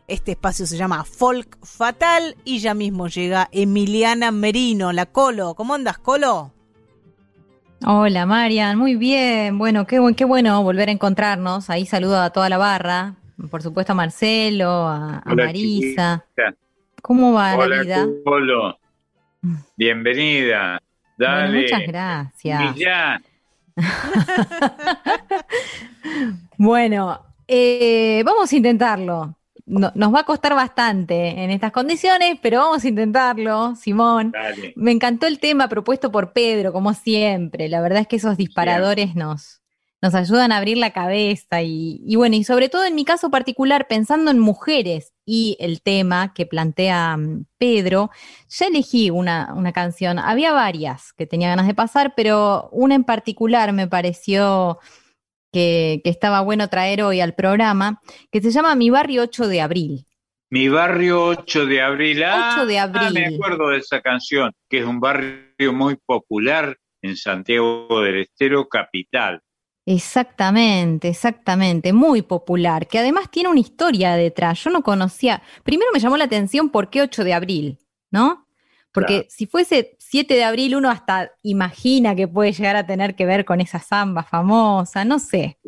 Este 0.06 0.30
espacio 0.30 0.66
se 0.66 0.76
llama 0.76 1.02
Folk 1.04 1.58
Fatal 1.64 2.36
y 2.44 2.60
ya 2.60 2.74
mismo 2.74 3.08
llega 3.08 3.48
Emiliana 3.50 4.30
Merino, 4.30 4.92
la 4.92 5.06
Colo. 5.06 5.54
¿Cómo 5.56 5.74
andas, 5.74 5.98
Colo? 5.98 6.52
Hola 7.84 8.24
Marian, 8.24 8.78
muy 8.78 8.94
bien. 8.94 9.58
Bueno, 9.58 9.84
qué, 9.84 9.98
qué 10.16 10.24
bueno 10.24 10.62
volver 10.62 10.90
a 10.90 10.92
encontrarnos. 10.92 11.70
Ahí 11.70 11.86
saludo 11.86 12.20
a 12.20 12.30
toda 12.30 12.48
la 12.48 12.56
barra. 12.56 13.16
Por 13.50 13.62
supuesto 13.62 13.94
a 13.94 13.96
Marcelo, 13.96 14.70
a, 14.70 15.16
a 15.16 15.22
Hola, 15.32 15.46
Marisa. 15.46 16.24
chiquita. 16.36 16.54
¿Cómo 17.02 17.32
va 17.32 17.56
Hola, 17.56 17.76
la 17.78 17.82
vida? 17.82 18.06
Colo. 18.24 18.79
Bienvenida. 19.76 20.80
Dale. 21.18 21.48
Bueno, 21.48 21.60
muchas 21.62 21.86
gracias. 21.86 23.22
Bueno, 26.58 27.20
eh, 27.48 28.22
vamos 28.24 28.52
a 28.52 28.56
intentarlo. 28.56 29.36
No- 29.66 29.92
nos 29.94 30.14
va 30.14 30.20
a 30.20 30.24
costar 30.24 30.54
bastante 30.54 31.42
en 31.42 31.50
estas 31.50 31.72
condiciones, 31.72 32.38
pero 32.42 32.58
vamos 32.58 32.84
a 32.84 32.88
intentarlo, 32.88 33.74
Simón. 33.76 34.32
Dale. 34.32 34.72
Me 34.76 34.90
encantó 34.90 35.26
el 35.26 35.38
tema 35.38 35.68
propuesto 35.68 36.10
por 36.10 36.32
Pedro, 36.32 36.72
como 36.72 36.92
siempre. 36.92 37.68
La 37.68 37.80
verdad 37.80 38.00
es 38.00 38.08
que 38.08 38.16
esos 38.16 38.36
disparadores 38.36 39.14
nos, 39.14 39.62
nos 40.02 40.14
ayudan 40.14 40.52
a 40.52 40.56
abrir 40.58 40.76
la 40.76 40.90
cabeza 40.90 41.62
y, 41.62 42.02
y 42.04 42.16
bueno, 42.16 42.36
y 42.36 42.44
sobre 42.44 42.68
todo 42.68 42.84
en 42.84 42.94
mi 42.94 43.04
caso 43.04 43.30
particular, 43.30 43.86
pensando 43.88 44.30
en 44.30 44.38
mujeres 44.38 45.12
y 45.32 45.56
el 45.60 45.80
tema 45.80 46.34
que 46.34 46.44
plantea 46.44 47.16
mm, 47.16 47.44
Pedro, 47.56 48.10
ya 48.48 48.66
elegí 48.66 49.10
una, 49.10 49.54
una 49.54 49.72
canción. 49.72 50.18
Había 50.18 50.52
varias 50.52 51.12
que 51.12 51.24
tenía 51.24 51.48
ganas 51.48 51.68
de 51.68 51.74
pasar, 51.74 52.14
pero 52.16 52.68
una 52.72 52.96
en 52.96 53.04
particular 53.04 53.72
me 53.72 53.86
pareció 53.86 54.80
que, 55.52 56.00
que 56.02 56.10
estaba 56.10 56.40
bueno 56.40 56.68
traer 56.68 57.04
hoy 57.04 57.20
al 57.20 57.36
programa, 57.36 58.02
que 58.32 58.40
se 58.40 58.50
llama 58.50 58.74
Mi 58.74 58.90
Barrio 58.90 59.22
8 59.22 59.46
de 59.46 59.60
Abril. 59.60 60.06
Mi 60.52 60.68
barrio 60.68 61.26
8 61.26 61.66
de 61.66 61.80
abril. 61.80 62.24
Ah, 62.24 62.56
8 62.56 62.66
de 62.66 62.78
abril. 62.80 63.12
me 63.12 63.36
acuerdo 63.36 63.68
de 63.68 63.78
esa 63.78 64.00
canción, 64.00 64.52
que 64.68 64.78
es 64.78 64.84
un 64.84 64.98
barrio 64.98 65.72
muy 65.72 65.94
popular 65.94 66.76
en 67.02 67.16
Santiago 67.16 68.00
del 68.02 68.22
Estero, 68.22 68.68
capital. 68.68 69.40
Exactamente, 69.92 71.08
exactamente, 71.08 71.92
muy 71.92 72.22
popular, 72.22 72.86
que 72.86 73.00
además 73.00 73.28
tiene 73.28 73.48
una 73.48 73.58
historia 73.58 74.14
detrás. 74.14 74.62
Yo 74.62 74.70
no 74.70 74.84
conocía, 74.84 75.42
primero 75.64 75.90
me 75.92 75.98
llamó 75.98 76.16
la 76.16 76.26
atención 76.26 76.70
por 76.70 76.90
qué 76.90 77.02
8 77.02 77.24
de 77.24 77.34
abril, 77.34 77.80
¿no? 78.12 78.46
Porque 78.92 79.14
Claro. 79.14 79.26
si 79.28 79.46
fuese 79.46 79.96
7 79.98 80.34
de 80.34 80.44
abril 80.44 80.76
uno 80.76 80.90
hasta 80.90 81.32
imagina 81.42 82.14
que 82.14 82.28
puede 82.28 82.52
llegar 82.52 82.76
a 82.76 82.86
tener 82.86 83.16
que 83.16 83.26
ver 83.26 83.44
con 83.44 83.60
esa 83.60 83.80
samba 83.80 84.22
famosa, 84.22 85.04
no 85.04 85.18
sé, 85.18 85.58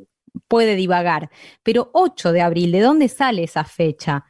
puede 0.47 0.77
divagar. 0.77 1.28
Pero 1.65 1.90
8 1.93 2.31
de 2.31 2.43
abril, 2.43 2.70
¿de 2.70 2.81
dónde 2.81 3.09
sale 3.09 3.43
esa 3.43 3.65
fecha? 3.65 4.24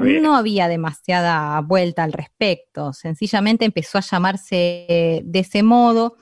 No 0.00 0.36
había 0.36 0.68
demasiada 0.68 1.60
vuelta 1.62 2.04
al 2.04 2.12
respecto, 2.12 2.92
sencillamente 2.92 3.64
empezó 3.64 3.98
a 3.98 4.02
llamarse 4.02 5.22
de 5.24 5.38
ese 5.40 5.64
modo 5.64 6.16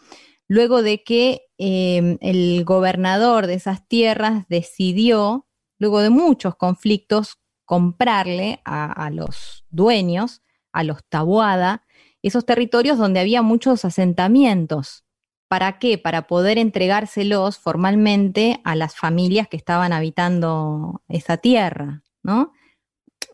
luego 0.49 0.83
de 0.83 1.03
que 1.03 1.44
eh, 1.59 2.19
el 2.21 2.65
gobernador 2.65 3.47
de 3.47 3.55
esas 3.55 3.87
tierras 3.87 4.45
decidió, 4.49 5.47
luego 5.79 6.01
de 6.01 6.11
muchos 6.11 6.57
conflictos, 6.57 7.39
comprarle 7.65 8.61
a, 8.65 8.93
a 8.93 9.11
los 9.11 9.65
dueños, 9.71 10.43
a 10.73 10.85
los 10.85 11.05
Tabuada, 11.09 11.85
esos 12.23 12.45
territorios 12.45 12.99
donde 12.99 13.21
había 13.21 13.43
muchos 13.43 13.85
asentamientos. 13.85 15.05
¿Para 15.49 15.79
qué? 15.79 15.99
Para 15.99 16.27
poder 16.27 16.59
entregárselos 16.59 17.59
formalmente 17.59 18.61
a 18.65 18.75
las 18.75 18.97
familias 18.97 19.49
que 19.49 19.57
estaban 19.57 19.93
habitando 19.93 21.03
esa 21.09 21.37
tierra, 21.37 22.03
¿no? 22.23 22.53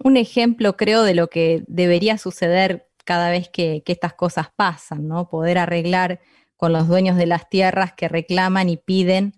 un 0.02 0.16
ejemplo, 0.16 0.76
creo, 0.76 1.02
de 1.02 1.14
lo 1.14 1.28
que 1.28 1.64
debería 1.66 2.18
suceder 2.18 2.88
cada 3.04 3.30
vez 3.30 3.48
que, 3.48 3.82
que 3.84 3.92
estas 3.92 4.14
cosas 4.14 4.48
pasan, 4.54 5.08
¿no? 5.08 5.28
Poder 5.28 5.58
arreglar 5.58 6.20
con 6.60 6.72
los 6.74 6.86
dueños 6.86 7.16
de 7.16 7.26
las 7.26 7.48
tierras 7.48 7.94
que 7.94 8.06
reclaman 8.06 8.68
y 8.68 8.76
piden 8.76 9.32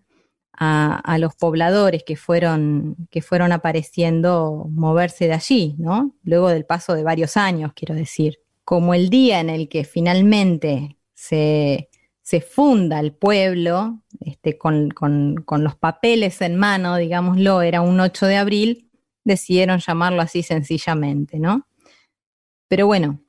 a, 0.52 0.96
a 0.96 1.18
los 1.18 1.34
pobladores 1.36 2.02
que 2.04 2.16
fueron, 2.16 2.96
que 3.10 3.22
fueron 3.22 3.52
apareciendo 3.52 4.66
moverse 4.70 5.26
de 5.28 5.34
allí, 5.34 5.76
¿no? 5.78 6.14
Luego 6.24 6.48
del 6.50 6.66
paso 6.66 6.94
de 6.94 7.04
varios 7.04 7.36
años, 7.36 7.72
quiero 7.74 7.94
decir. 7.94 8.40
Como 8.64 8.92
el 8.92 9.08
día 9.08 9.40
en 9.40 9.50
el 9.50 9.68
que 9.68 9.84
finalmente 9.84 10.98
se, 11.14 11.88
se 12.22 12.40
funda 12.40 13.00
el 13.00 13.12
pueblo, 13.12 14.02
este, 14.20 14.58
con, 14.58 14.90
con- 14.90 15.36
con 15.44 15.64
los 15.64 15.76
papeles 15.76 16.40
en 16.42 16.56
mano, 16.56 16.96
digámoslo, 16.96 17.62
era 17.62 17.80
un 17.80 17.98
8 18.00 18.26
de 18.26 18.36
abril, 18.36 18.90
decidieron 19.24 19.78
llamarlo 19.78 20.20
así 20.22 20.42
sencillamente, 20.42 21.38
¿no? 21.38 21.66
Pero 22.68 22.86
bueno, 22.86 23.20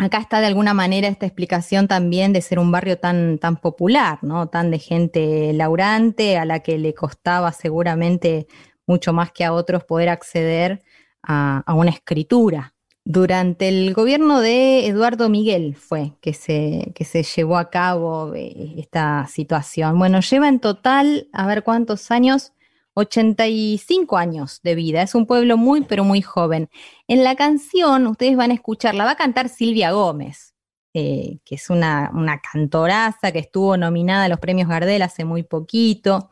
acá 0.00 0.18
está 0.18 0.40
de 0.40 0.46
alguna 0.46 0.72
manera 0.72 1.08
esta 1.08 1.26
explicación 1.26 1.86
también 1.86 2.32
de 2.32 2.40
ser 2.40 2.58
un 2.58 2.72
barrio 2.72 2.98
tan, 2.98 3.38
tan 3.38 3.56
popular, 3.56 4.18
¿no? 4.22 4.48
Tan 4.48 4.70
de 4.70 4.78
gente 4.78 5.52
laurante, 5.52 6.38
a 6.38 6.44
la 6.46 6.60
que 6.60 6.78
le 6.78 6.94
costaba 6.94 7.52
seguramente 7.52 8.46
mucho 8.86 9.12
más 9.12 9.30
que 9.30 9.44
a 9.44 9.52
otros 9.52 9.84
poder 9.84 10.08
acceder 10.08 10.82
a, 11.22 11.62
a 11.66 11.74
una 11.74 11.90
escritura. 11.90 12.74
Durante 13.04 13.68
el 13.68 13.92
gobierno 13.92 14.40
de 14.40 14.86
Eduardo 14.86 15.28
Miguel 15.28 15.74
fue 15.74 16.12
que 16.22 16.32
se, 16.32 16.92
que 16.94 17.04
se 17.04 17.22
llevó 17.22 17.58
a 17.58 17.68
cabo 17.68 18.34
eh, 18.34 18.74
esta 18.78 19.26
situación. 19.26 19.98
Bueno, 19.98 20.20
lleva 20.20 20.48
en 20.48 20.60
total, 20.60 21.28
a 21.32 21.46
ver 21.46 21.62
cuántos 21.62 22.10
años, 22.10 22.52
85 22.94 24.16
años 24.16 24.60
de 24.62 24.74
vida. 24.74 25.02
Es 25.02 25.14
un 25.14 25.26
pueblo 25.26 25.56
muy, 25.56 25.82
pero 25.82 26.04
muy 26.04 26.22
joven. 26.22 26.68
En 27.08 27.24
la 27.24 27.36
canción, 27.36 28.06
ustedes 28.06 28.36
van 28.36 28.50
a 28.50 28.54
escuchar, 28.54 28.94
la 28.94 29.04
va 29.04 29.12
a 29.12 29.16
cantar 29.16 29.48
Silvia 29.48 29.92
Gómez, 29.92 30.54
eh, 30.94 31.38
que 31.44 31.54
es 31.54 31.70
una, 31.70 32.10
una 32.14 32.40
cantoraza 32.40 33.32
que 33.32 33.38
estuvo 33.38 33.76
nominada 33.76 34.24
a 34.24 34.28
los 34.28 34.40
premios 34.40 34.68
Gardel 34.68 35.02
hace 35.02 35.24
muy 35.24 35.42
poquito, 35.42 36.30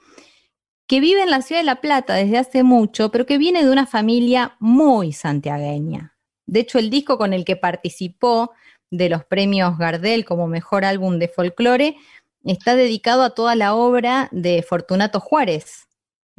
que 0.87 1.01
vive 1.01 1.23
en 1.23 1.31
la 1.31 1.43
ciudad 1.43 1.61
de 1.61 1.67
La 1.67 1.81
Plata 1.81 2.15
desde 2.15 2.39
hace 2.39 2.63
mucho, 2.63 3.11
pero 3.11 3.27
que 3.27 3.39
viene 3.39 3.65
de 3.65 3.71
una 3.71 3.87
familia 3.87 4.57
muy 4.59 5.13
santiagueña. 5.13 6.17
De 6.47 6.61
hecho, 6.61 6.79
el 6.79 6.89
disco 6.89 7.19
con 7.19 7.35
el 7.35 7.45
que 7.45 7.57
participó 7.57 8.53
de 8.91 9.11
los 9.11 9.25
premios 9.25 9.77
Gardel 9.77 10.25
como 10.25 10.47
mejor 10.47 10.87
álbum 10.87 11.19
de 11.19 11.29
folclore 11.29 11.97
está 12.45 12.75
dedicado 12.75 13.23
a 13.23 13.35
toda 13.35 13.55
la 13.55 13.75
obra 13.75 14.29
de 14.33 14.63
Fortunato 14.63 15.21
Juárez. 15.21 15.88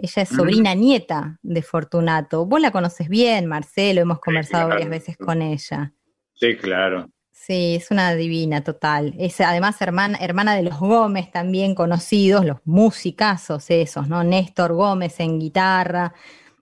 Ella 0.02 0.22
es 0.22 0.32
Mm. 0.32 0.36
sobrina 0.36 0.74
nieta 0.76 1.38
de 1.42 1.62
Fortunato. 1.62 2.46
Vos 2.46 2.62
la 2.62 2.72
conoces 2.72 3.10
bien, 3.10 3.46
Marcelo, 3.48 4.02
hemos 4.02 4.20
conversado 4.20 4.68
claro. 4.68 4.70
varias 4.70 4.90
veces 4.90 5.18
con 5.18 5.42
ella. 5.42 5.94
Sí, 6.36 6.56
claro. 6.56 7.10
Sí, 7.32 7.76
es 7.76 7.90
una 7.92 8.14
divina 8.16 8.64
total. 8.64 9.14
Es 9.18 9.40
además 9.42 9.82
hermana, 9.82 10.18
hermana 10.22 10.56
de 10.56 10.64
los 10.64 10.78
Gómez 10.80 11.32
también 11.32 11.74
conocidos, 11.76 12.46
los 12.46 12.58
musicazos 12.66 13.70
esos, 13.70 14.08
¿no? 14.08 14.24
Néstor 14.24 14.74
Gómez 14.74 15.20
en 15.20 15.40
guitarra 15.40 16.14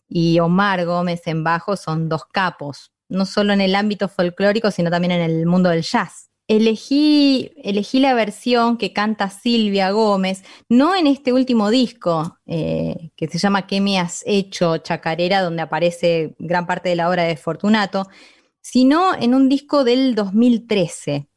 y 0.07 0.39
Omar 0.39 0.85
Gómez 0.85 1.25
en 1.27 1.43
bajo 1.43 1.75
son 1.75 2.09
dos 2.09 2.25
capos, 2.25 2.91
no 3.09 3.25
solo 3.25 3.53
en 3.53 3.61
el 3.61 3.75
ámbito 3.75 4.07
folclórico, 4.07 4.71
sino 4.71 4.89
también 4.89 5.11
en 5.11 5.21
el 5.21 5.45
mundo 5.45 5.69
del 5.69 5.81
jazz. 5.81 6.29
Elegí, 6.47 7.51
elegí 7.57 7.99
la 7.99 8.13
versión 8.13 8.77
que 8.77 8.93
canta 8.93 9.29
Silvia 9.29 9.91
Gómez, 9.91 10.43
no 10.69 10.95
en 10.95 11.05
este 11.05 11.33
último 11.33 11.69
disco, 11.69 12.37
eh, 12.45 13.11
que 13.17 13.27
se 13.27 13.37
llama 13.37 13.67
¿Qué 13.67 13.81
me 13.81 13.99
has 13.99 14.23
hecho? 14.25 14.77
Chacarera, 14.77 15.41
donde 15.41 15.61
aparece 15.61 16.35
gran 16.39 16.65
parte 16.65 16.87
de 16.87 16.95
la 16.95 17.09
obra 17.09 17.23
de 17.23 17.35
Fortunato, 17.35 18.07
sino 18.61 19.13
en 19.15 19.33
un 19.33 19.49
disco 19.49 19.83
del 19.83 20.15
2013. 20.15 21.27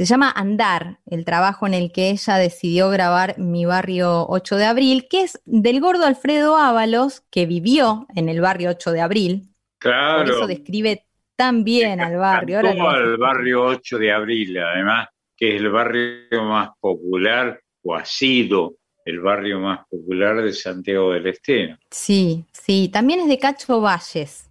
Se 0.00 0.04
llama 0.06 0.30
Andar, 0.30 1.00
el 1.04 1.26
trabajo 1.26 1.66
en 1.66 1.74
el 1.74 1.92
que 1.92 2.08
ella 2.08 2.36
decidió 2.36 2.88
grabar 2.88 3.38
Mi 3.38 3.66
barrio 3.66 4.26
8 4.26 4.56
de 4.56 4.64
abril, 4.64 5.08
que 5.10 5.24
es 5.24 5.38
del 5.44 5.80
gordo 5.80 6.06
Alfredo 6.06 6.56
Ábalos, 6.56 7.22
que 7.30 7.44
vivió 7.44 8.06
en 8.14 8.30
el 8.30 8.40
barrio 8.40 8.70
8 8.70 8.92
de 8.92 9.00
abril. 9.02 9.54
Claro. 9.78 10.24
Por 10.24 10.34
eso 10.34 10.46
describe 10.46 11.06
tan 11.40 11.64
bien 11.64 12.00
al 12.00 12.16
barrio. 12.18 12.58
Ahora 12.58 12.90
al 12.98 13.16
barrio 13.16 13.64
8 13.64 13.98
de 13.98 14.12
abril, 14.12 14.58
además, 14.58 15.08
que 15.34 15.54
es 15.56 15.62
el 15.62 15.70
barrio 15.70 16.44
más 16.44 16.68
popular, 16.78 17.58
o 17.82 17.94
ha 17.94 18.04
sido 18.04 18.74
el 19.06 19.20
barrio 19.20 19.58
más 19.58 19.80
popular 19.88 20.42
de 20.42 20.52
Santiago 20.52 21.12
del 21.12 21.26
Estero. 21.28 21.78
Sí, 21.90 22.44
sí, 22.52 22.90
también 22.92 23.20
es 23.20 23.28
de 23.28 23.38
Cacho 23.38 23.80
Valles. 23.80 24.50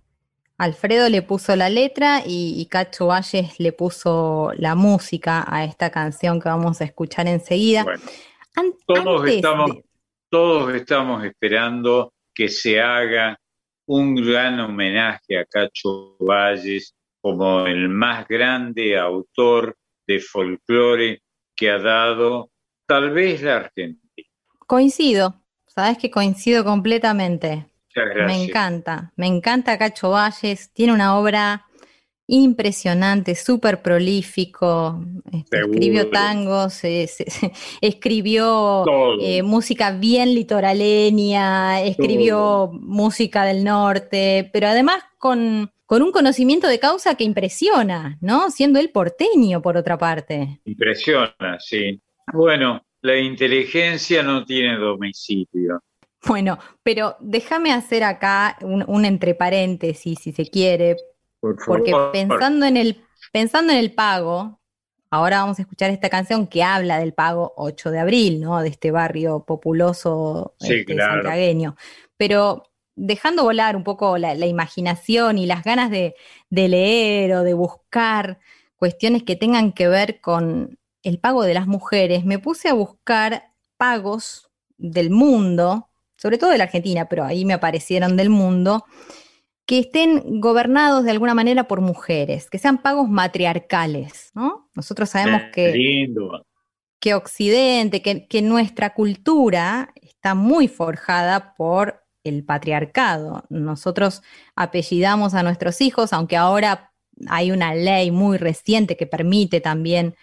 Alfredo 0.58 1.08
le 1.10 1.22
puso 1.22 1.56
la 1.56 1.70
letra 1.70 2.24
y, 2.26 2.56
y 2.60 2.66
Cacho 2.66 3.06
Valles 3.06 3.60
le 3.60 3.72
puso 3.72 4.52
la 4.58 4.74
música 4.74 5.46
a 5.48 5.64
esta 5.64 5.92
canción 5.92 6.42
que 6.42 6.50
vamos 6.50 6.82
a 6.82 6.86
escuchar 6.86 7.28
enseguida. 7.28 7.84
Bueno, 7.84 8.02
An- 8.56 8.74
todos 8.88 9.28
estamos, 9.28 9.76
de- 9.76 9.84
todos 10.30 10.74
estamos 10.74 11.24
esperando 11.24 12.12
que 12.34 12.50
se 12.50 12.82
haga 12.82 13.38
un 13.90 14.14
gran 14.14 14.60
homenaje 14.60 15.40
a 15.40 15.46
Cacho 15.46 16.16
Valles 16.20 16.94
como 17.22 17.66
el 17.66 17.90
más 17.90 18.28
grande 18.28 18.96
autor 19.00 19.76
de 20.06 20.20
folclore 20.20 21.24
que 21.56 21.72
ha 21.72 21.80
dado 21.80 22.52
tal 22.86 23.10
vez 23.10 23.42
la 23.42 23.58
Argentina. 23.58 24.00
Coincido, 24.60 25.42
sabes 25.66 25.98
que 25.98 26.12
coincido 26.12 26.64
completamente. 26.64 27.66
Muchas 27.96 28.28
Me 28.28 28.44
encanta, 28.44 29.12
me 29.16 29.26
encanta 29.26 29.80
Cacho 29.80 30.12
Valles, 30.12 30.72
tiene 30.72 30.94
una 30.94 31.18
obra 31.18 31.66
impresionante, 32.30 33.36
súper 33.36 33.82
prolífico, 33.82 35.04
este, 35.34 35.60
escribió 35.60 36.10
tangos, 36.10 36.82
escribió 37.82 38.86
eh, 39.20 39.42
música 39.44 39.92
bien 39.92 40.36
litoraleña, 40.36 41.82
escribió 41.82 42.70
música 42.72 43.46
del 43.46 43.64
norte, 43.64 44.50
pero 44.54 44.68
además 44.68 45.04
con, 45.18 45.72
con 45.86 46.04
un 46.04 46.12
conocimiento 46.12 46.68
de 46.68 46.80
causa 46.80 47.16
que 47.16 47.24
impresiona, 47.24 48.18
¿no? 48.22 48.52
Siendo 48.52 48.80
él 48.80 48.92
porteño, 48.92 49.62
por 49.62 49.76
otra 49.76 49.98
parte. 49.98 50.62
Impresiona, 50.66 51.58
sí. 51.60 52.00
Bueno, 52.32 52.84
la 53.02 53.18
inteligencia 53.18 54.22
no 54.22 54.46
tiene 54.46 54.78
domicilio. 54.78 55.82
Bueno, 56.28 56.60
pero 56.84 57.16
déjame 57.22 57.72
hacer 57.72 58.04
acá 58.04 58.58
un, 58.62 58.84
un 58.88 59.06
entre 59.06 59.34
paréntesis, 59.34 60.20
si 60.20 60.32
se 60.32 60.46
quiere, 60.46 60.98
Por 61.40 61.58
Porque 61.66 61.94
pensando 62.12 62.66
en 62.66 62.78
el, 62.78 63.02
pensando 63.32 63.74
en 63.74 63.80
el 63.80 63.94
pago, 63.94 64.60
ahora 65.10 65.42
vamos 65.42 65.60
a 65.60 65.62
escuchar 65.64 65.92
esta 65.92 66.10
canción 66.10 66.48
que 66.48 66.64
habla 66.64 67.00
del 67.00 67.14
pago 67.14 67.54
8 67.58 67.92
de 67.92 68.00
abril, 68.00 68.42
¿no? 68.42 68.60
De 68.62 68.70
este 68.70 68.92
barrio 68.92 69.44
populoso 69.46 70.56
Sí, 70.60 70.74
este, 70.76 70.96
claro. 70.96 71.24
santiagueño. 71.24 71.76
Pero 72.18 72.64
dejando 72.96 73.44
volar 73.44 73.76
un 73.76 73.84
poco 73.84 74.18
la, 74.18 74.36
la 74.36 74.46
imaginación 74.46 75.38
y 75.38 75.46
las 75.46 75.64
ganas 75.64 75.90
de, 75.90 76.16
de 76.50 76.68
leer 76.68 77.34
o 77.34 77.44
de 77.44 77.54
buscar 77.54 78.40
cuestiones 78.76 79.24
que 79.24 79.36
tengan 79.36 79.72
que 79.74 79.88
ver 79.88 80.20
con 80.22 80.78
el 81.04 81.20
pago 81.20 81.44
de 81.44 81.54
las 81.54 81.68
mujeres, 81.68 82.26
me 82.26 82.40
puse 82.40 82.68
a 82.70 82.74
buscar 82.74 83.52
pagos 83.78 84.50
del 84.78 85.10
mundo, 85.10 85.90
sobre 86.18 86.38
todo 86.38 86.50
de 86.50 86.58
la 86.58 86.66
Argentina, 86.66 87.08
pero 87.08 87.24
ahí 87.24 87.46
me 87.46 87.54
aparecieron 87.54 88.18
del 88.18 88.30
mundo, 88.30 88.86
que 89.70 89.78
estén 89.78 90.42
gobernados 90.42 91.04
de 91.04 91.12
alguna 91.12 91.36
manera 91.36 91.66
por 91.68 91.80
mujeres, 91.82 92.50
que 92.50 92.58
sean 92.58 92.80
pagos 92.82 93.08
matriarcales, 93.08 94.32
¿no? 94.34 94.68
Nosotros 94.74 95.10
sabemos 95.12 95.44
Eh, 95.44 95.52
que, 95.54 95.72
Lindo. 95.74 96.44
que 97.00 97.14
Occidente, 97.14 98.02
que, 98.02 98.28
que 98.28 98.42
nuestra 98.42 98.96
cultura 98.96 99.94
está 100.02 100.34
muy 100.34 100.68
forjada 100.68 101.54
por 101.56 102.02
el 102.24 102.44
patriarcado. 102.44 103.44
Nosotros 103.50 104.24
apellidamos 104.56 105.36
a 105.36 105.44
nuestros 105.44 105.82
hijos, 105.82 106.14
aunque 106.14 106.36
ahora 106.36 106.92
hay 107.28 107.52
una 107.52 107.76
ley 107.76 108.10
muy 108.10 108.38
reciente 108.40 108.98
que 108.98 109.06
permite 109.06 109.62
también 109.62 110.16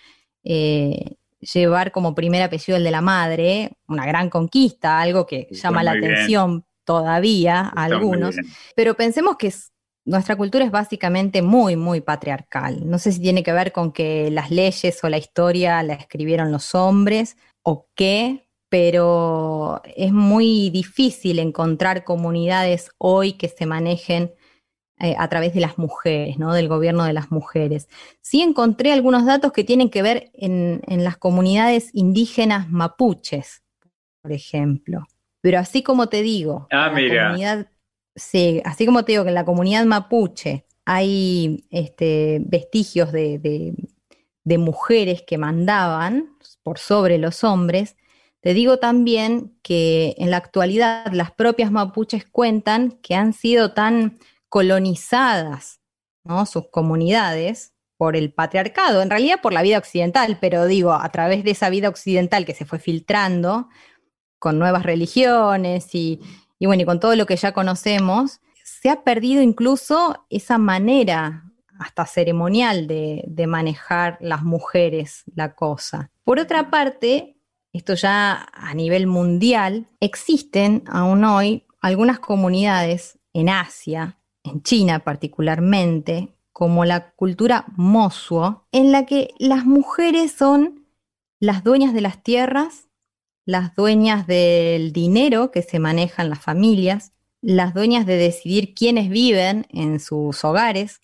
eh, 0.43 1.15
llevar 1.41 1.93
como 1.93 2.17
primer 2.17 2.43
apellido 2.43 2.79
el 2.79 2.85
de 2.85 2.91
la 2.91 3.01
madre, 3.01 3.77
una 3.87 4.07
gran 4.07 4.29
conquista, 4.29 5.01
algo 5.01 5.25
que 5.25 5.47
Está 5.51 5.69
llama 5.69 5.85
la 5.85 5.93
bien. 5.95 6.13
atención 6.13 6.66
todavía 6.87 7.61
a 7.77 7.85
algunos. 7.85 8.37
Pero 8.75 8.95
pensemos 8.97 9.37
que 9.37 9.49
es- 9.49 9.73
nuestra 10.07 10.37
cultura 10.37 10.65
es 10.65 10.71
básicamente 10.71 11.43
muy, 11.43 11.77
muy 11.77 12.01
patriarcal. 12.01 12.89
No 12.89 12.99
sé 12.99 13.13
si 13.13 13.21
tiene 13.21 13.43
que 13.43 13.53
ver 13.53 13.73
con 13.73 13.93
que 13.93 14.31
las 14.31 14.51
leyes 14.51 15.03
o 15.05 15.09
la 15.11 15.19
historia 15.19 15.83
la 15.83 15.95
escribieron 15.95 16.53
los 16.53 16.75
hombres 16.75 17.37
o 17.63 17.89
qué, 17.97 18.49
pero 18.71 19.83
es 19.97 20.13
muy 20.13 20.71
difícil 20.71 21.39
encontrar 21.41 22.05
comunidades 22.05 22.91
hoy 22.99 23.33
que 23.35 23.49
se 23.49 23.67
manejen 23.67 24.33
eh, 24.99 25.15
a 25.19 25.29
través 25.29 25.53
de 25.55 25.61
las 25.61 25.77
mujeres, 25.77 26.39
¿no? 26.39 26.55
Del 26.55 26.69
gobierno 26.69 27.05
de 27.05 27.13
las 27.13 27.31
mujeres. 27.31 27.89
Sí 28.23 28.41
encontré 28.43 28.93
algunos 28.93 29.27
datos 29.27 29.53
que 29.53 29.65
tienen 29.65 29.91
que 29.91 30.03
ver 30.03 30.31
en, 30.35 30.83
en 30.87 31.05
las 31.05 31.19
comunidades 31.19 31.91
indígenas 31.93 32.71
mapuches, 32.71 33.63
por 34.23 34.33
ejemplo. 34.33 35.07
Pero 35.47 35.59
así 35.61 35.83
como 35.83 36.09
te 36.09 36.23
digo, 36.23 36.69
Ah, 36.71 36.91
mira. 36.91 37.37
comunidad, 37.37 37.69
sí, 38.17 38.61
así 38.65 38.87
como 38.87 39.05
te 39.05 39.13
digo 39.13 39.25
que 39.25 39.29
en 39.31 39.35
la 39.35 39.45
comunidad 39.45 39.85
mapuche 39.87 40.67
hay 40.85 41.67
este, 41.71 42.41
vestigios 42.47 43.13
de, 43.13 43.39
de- 43.39 43.75
de 44.45 44.59
mujeres 44.59 45.23
que 45.23 45.39
mandaban 45.39 46.37
por 46.63 46.79
sobre 46.79 47.19
los 47.19 47.45
hombres, 47.45 47.97
te 48.41 48.55
digo 48.55 48.79
también 48.79 49.57
que 49.63 50.15
en 50.19 50.31
la 50.31 50.37
actualidad 50.39 51.13
las 51.13 51.33
propias 51.33 51.71
mapuches 51.73 52.25
cuentan 52.27 52.93
que 53.03 53.15
han 53.15 53.33
sido 53.33 53.73
tan 53.75 54.19
colonizadas, 54.49 55.81
¿no? 56.25 56.47
Sus 56.47 56.69
comunidades 56.71 57.73
por 57.97 58.17
el 58.17 58.33
patriarcado, 58.33 59.03
en 59.03 59.11
realidad 59.11 59.41
por 59.43 59.53
la 59.53 59.63
vida 59.63 59.79
occidental, 59.79 60.39
pero 60.41 60.67
digo, 60.67 60.93
a 60.93 61.09
través 61.11 61.45
de 61.45 61.53
esa 61.53 61.71
vida 61.71 61.89
occidental 61.89 62.45
que 62.45 62.55
se 62.55 62.67
fue 62.67 62.79
filtrando 62.79 63.69
con 64.39 64.59
nuevas 64.59 64.83
religiones 64.83 65.95
y, 65.95 66.21
y 66.59 66.67
bueno, 66.67 66.83
y 66.83 66.87
con 66.87 67.01
todo 67.01 67.17
lo 67.17 67.27
que 67.27 67.37
ya 67.37 67.53
conocemos, 67.53 68.41
se 68.65 68.91
ha 68.91 69.03
perdido 69.03 69.43
incluso 69.43 70.27
esa 70.31 70.59
manera 70.59 71.45
hasta 71.79 72.07
ceremonial 72.07 72.87
de, 72.87 73.25
de 73.27 73.47
manejar 73.47 74.19
las 74.21 74.43
mujeres 74.43 75.25
la 75.35 75.55
cosa. 75.55 76.11
Por 76.25 76.39
otra 76.39 76.71
parte, 76.71 77.37
esto 77.73 77.95
ya 77.95 78.49
a 78.53 78.75
nivel 78.75 79.07
mundial, 79.07 79.87
existen 80.01 80.83
aún 80.87 81.25
hoy 81.25 81.67
algunas 81.81 82.19
comunidades 82.19 83.19
en 83.33 83.49
Asia, 83.49 84.19
en 84.43 84.63
China 84.63 85.01
particularmente, 85.01 86.35
como 86.53 86.87
la 86.87 87.11
cultura 87.11 87.67
mosuo, 87.77 88.67
en 88.73 88.93
la 88.93 89.05
que 89.05 89.35
las 89.39 89.67
mujeres 89.67 90.33
son 90.33 90.87
las 91.39 91.63
dueñas 91.63 91.93
de 91.93 92.01
las 92.01 92.23
tierras, 92.23 92.86
las 93.47 93.77
dueñas 93.77 94.27
del 94.27 94.93
dinero 94.93 95.53
que 95.53 95.63
se 95.63 95.79
maneja 95.79 96.23
en 96.23 96.31
las 96.31 96.41
familias, 96.41 97.13
las 97.41 97.75
dueñas 97.75 98.05
de 98.05 98.17
decidir 98.17 98.75
quiénes 98.75 99.09
viven 99.09 99.67
en 99.71 100.01
sus 100.01 100.45
hogares. 100.45 101.01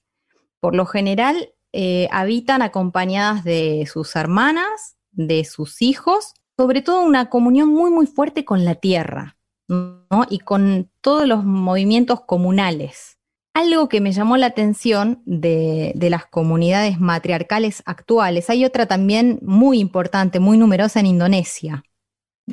Por 0.58 0.74
lo 0.74 0.84
general, 0.84 1.54
eh, 1.72 2.08
habitan 2.10 2.60
acompañadas 2.60 3.44
de 3.44 3.88
sus 3.90 4.16
hermanas, 4.16 4.96
de 5.12 5.44
sus 5.44 5.82
hijos, 5.82 6.34
sobre 6.56 6.82
todo 6.82 7.02
una 7.02 7.30
comunión 7.30 7.68
muy, 7.68 7.90
muy 7.90 8.06
fuerte 8.06 8.44
con 8.44 8.64
la 8.64 8.74
tierra, 8.74 9.36
¿no? 9.68 10.26
Y 10.28 10.40
con 10.40 10.90
todos 11.00 11.28
los 11.28 11.44
movimientos 11.44 12.22
comunales. 12.22 13.18
Algo 13.54 13.88
que 13.88 14.00
me 14.00 14.12
llamó 14.12 14.36
la 14.36 14.46
atención 14.46 15.22
de, 15.26 15.92
de 15.94 16.10
las 16.10 16.26
comunidades 16.26 16.98
matriarcales 16.98 17.82
actuales, 17.86 18.50
hay 18.50 18.64
otra 18.64 18.86
también 18.86 19.38
muy 19.42 19.78
importante, 19.78 20.40
muy 20.40 20.58
numerosa 20.58 21.00
en 21.00 21.06
Indonesia, 21.06 21.84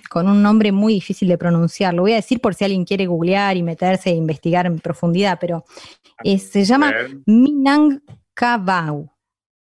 con 0.10 0.28
un 0.28 0.42
nombre 0.42 0.72
muy 0.72 0.94
difícil 0.94 1.28
de 1.28 1.38
pronunciar. 1.38 1.94
Lo 1.94 2.04
voy 2.04 2.14
a 2.14 2.18
decir 2.18 2.40
por 2.40 2.56
si 2.56 2.64
alguien 2.64 2.86
quiere 2.86 3.08
googlear 3.08 3.58
y 3.58 3.64
meterse 3.64 4.10
e 4.10 4.16
investigar 4.16 4.66
en 4.66 4.80
profundidad, 4.80 5.38
pero 5.40 5.66
eh, 6.24 6.40
se 6.40 6.64
llama 6.66 6.94
Minangkabau. 7.26 9.12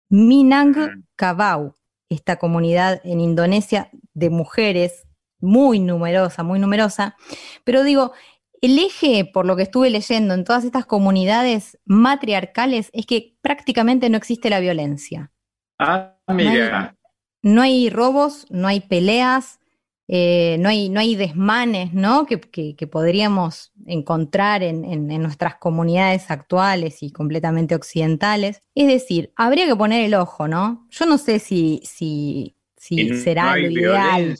Minangkabau, 0.09 1.75
esta 2.09 2.37
comunidad 2.37 3.01
en 3.05 3.21
Indonesia 3.21 3.91
de 4.15 4.31
mujeres 4.31 5.07
muy 5.41 5.81
numerosa, 5.81 6.43
muy 6.43 6.59
numerosa. 6.59 7.17
Pero 7.65 7.83
digo, 7.83 8.13
el 8.61 8.79
eje, 8.79 9.25
por 9.25 9.45
lo 9.45 9.57
que 9.57 9.65
estuve 9.65 9.91
leyendo 9.91 10.35
en 10.35 10.45
todas 10.45 10.65
estas 10.65 10.87
comunidades 10.87 11.79
matriarcales, 11.85 12.91
es 12.93 13.07
que 13.07 13.37
prácticamente 13.43 14.09
no 14.09 14.17
existe 14.17 14.51
la 14.51 14.61
violencia. 14.61 15.33
Ah, 15.79 16.17
mira. 16.29 16.97
No 17.43 17.61
hay 17.61 17.91
robos, 17.91 18.47
no 18.51 18.69
hay 18.69 18.81
peleas, 18.81 19.59
eh, 20.09 20.57
no, 20.59 20.69
hay, 20.69 20.89
no 20.89 21.01
hay 21.01 21.15
desmanes 21.15 21.95
¿no? 21.95 22.27
Que, 22.27 22.39
podríamos 22.87 23.73
encontrar 23.87 24.63
en, 24.63 25.07
nuestras 25.23 25.57
comunidades 25.57 26.31
actuales 26.31 27.03
y 27.03 27.13
completamente 27.13 27.75
occidentales. 27.75 28.63
Es 28.75 28.89
decir, 28.89 29.33
habría 29.37 29.67
que 29.67 29.77
poner 29.77 30.05
el 30.05 30.15
ojo, 30.15 30.49
¿no? 30.49 30.87
Yo 30.91 31.07
no 31.07 31.19
sé 31.19 31.39
si, 31.39 31.81
si, 31.85 32.57
si 32.77 33.17
será 33.21 33.57
lo 33.57 33.71
ideal. 33.71 34.37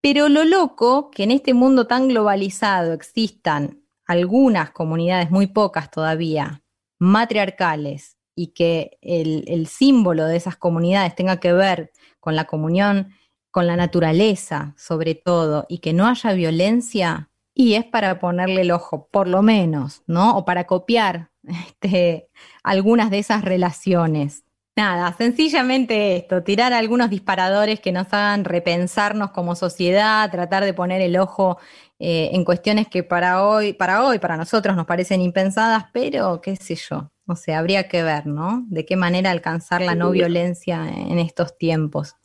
Pero 0.00 0.28
lo 0.28 0.44
loco 0.44 1.10
que 1.10 1.24
en 1.24 1.30
este 1.30 1.54
mundo 1.54 1.86
tan 1.86 2.08
globalizado 2.08 2.92
existan 2.92 3.82
algunas 4.06 4.70
comunidades, 4.70 5.30
muy 5.30 5.46
pocas 5.46 5.90
todavía, 5.90 6.62
matriarcales, 6.98 8.18
y 8.36 8.48
que 8.48 8.98
el, 9.00 9.44
el 9.46 9.66
símbolo 9.66 10.26
de 10.26 10.36
esas 10.36 10.56
comunidades 10.56 11.14
tenga 11.14 11.38
que 11.38 11.52
ver 11.52 11.92
con 12.20 12.36
la 12.36 12.44
comunión 12.44 13.14
con 13.54 13.68
la 13.68 13.76
naturaleza, 13.76 14.74
sobre 14.76 15.14
todo, 15.14 15.64
y 15.68 15.78
que 15.78 15.92
no 15.92 16.08
haya 16.08 16.32
violencia, 16.32 17.30
y 17.54 17.74
es 17.74 17.84
para 17.84 18.18
ponerle 18.18 18.62
el 18.62 18.72
ojo, 18.72 19.06
por 19.12 19.28
lo 19.28 19.42
menos, 19.42 20.02
¿no? 20.08 20.36
O 20.36 20.44
para 20.44 20.64
copiar 20.64 21.30
este, 21.44 22.28
algunas 22.64 23.10
de 23.10 23.20
esas 23.20 23.44
relaciones. 23.44 24.42
Nada, 24.74 25.14
sencillamente 25.16 26.16
esto, 26.16 26.42
tirar 26.42 26.72
algunos 26.72 27.10
disparadores 27.10 27.78
que 27.78 27.92
nos 27.92 28.12
hagan 28.12 28.44
repensarnos 28.44 29.30
como 29.30 29.54
sociedad, 29.54 30.32
tratar 30.32 30.64
de 30.64 30.74
poner 30.74 31.00
el 31.00 31.16
ojo 31.16 31.58
eh, 32.00 32.30
en 32.32 32.44
cuestiones 32.44 32.88
que 32.88 33.04
para 33.04 33.46
hoy, 33.46 33.72
para 33.72 34.04
hoy, 34.04 34.18
para 34.18 34.36
nosotros 34.36 34.74
nos 34.74 34.86
parecen 34.86 35.20
impensadas, 35.20 35.84
pero 35.92 36.40
qué 36.40 36.56
sé 36.56 36.74
yo, 36.74 37.12
o 37.28 37.36
sea, 37.36 37.60
habría 37.60 37.86
que 37.86 38.02
ver, 38.02 38.26
¿no? 38.26 38.64
De 38.66 38.84
qué 38.84 38.96
manera 38.96 39.30
alcanzar 39.30 39.80
la 39.80 39.94
no 39.94 40.10
violencia 40.10 40.88
en 40.88 41.20
estos 41.20 41.56
tiempos. 41.56 42.16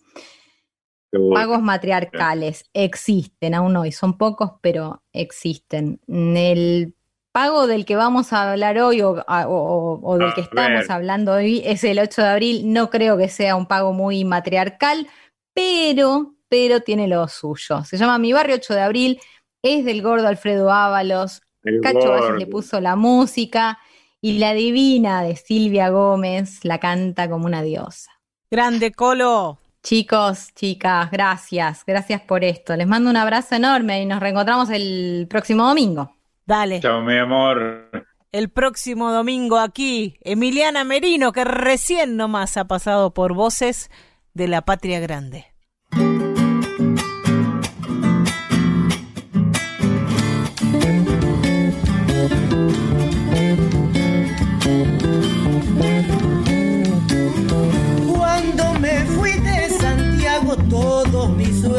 Pagos 1.11 1.61
matriarcales 1.61 2.65
existen 2.73 3.55
aún 3.55 3.75
hoy, 3.75 3.91
son 3.91 4.17
pocos, 4.17 4.53
pero 4.61 5.01
existen. 5.11 5.99
El 6.07 6.95
pago 7.31 7.67
del 7.67 7.85
que 7.85 7.95
vamos 7.95 8.31
a 8.31 8.51
hablar 8.51 8.77
hoy 8.79 9.01
o, 9.01 10.17
del 10.19 10.33
que 10.35 10.41
estamos 10.41 10.89
hablando 10.89 11.33
hoy 11.33 11.61
es 11.65 11.83
el 11.83 11.99
8 11.99 12.21
de 12.21 12.27
abril. 12.27 12.73
No 12.73 12.89
creo 12.89 13.17
que 13.17 13.27
sea 13.27 13.55
un 13.55 13.65
pago 13.65 13.91
muy 13.91 14.23
matriarcal, 14.23 15.07
pero, 15.53 16.35
pero 16.47 16.81
tiene 16.81 17.07
lo 17.07 17.27
suyo. 17.27 17.83
Se 17.85 17.97
llama 17.97 18.19
Mi 18.19 18.33
Barrio 18.33 18.55
8 18.55 18.75
de 18.75 18.81
abril, 18.81 19.21
es 19.63 19.85
del 19.85 20.01
gordo 20.01 20.27
Alfredo 20.27 20.71
Ábalos. 20.71 21.41
Cacho 21.81 22.11
Valles 22.11 22.39
le 22.39 22.47
puso 22.47 22.79
la 22.79 22.95
música 22.95 23.79
y 24.21 24.37
la 24.37 24.53
divina 24.53 25.23
de 25.23 25.35
Silvia 25.35 25.89
Gómez 25.89 26.63
la 26.63 26.79
canta 26.79 27.29
como 27.29 27.45
una 27.45 27.63
diosa. 27.63 28.11
Grande 28.51 28.91
Colo. 28.91 29.59
Chicos, 29.81 30.53
chicas, 30.55 31.09
gracias, 31.09 31.83
gracias 31.85 32.21
por 32.21 32.43
esto. 32.43 32.75
Les 32.75 32.85
mando 32.85 33.09
un 33.09 33.17
abrazo 33.17 33.55
enorme 33.55 34.01
y 34.01 34.05
nos 34.05 34.19
reencontramos 34.19 34.69
el 34.69 35.27
próximo 35.29 35.65
domingo. 35.65 36.15
Dale. 36.45 36.79
Chao, 36.81 37.01
mi 37.01 37.17
amor. 37.17 37.89
El 38.31 38.49
próximo 38.49 39.11
domingo 39.11 39.57
aquí, 39.57 40.17
Emiliana 40.21 40.83
Merino, 40.83 41.31
que 41.31 41.45
recién 41.45 42.17
nomás 42.17 42.57
ha 42.57 42.65
pasado 42.65 43.13
por 43.13 43.33
Voces 43.33 43.89
de 44.33 44.47
la 44.47 44.61
Patria 44.61 44.99
Grande. 44.99 45.48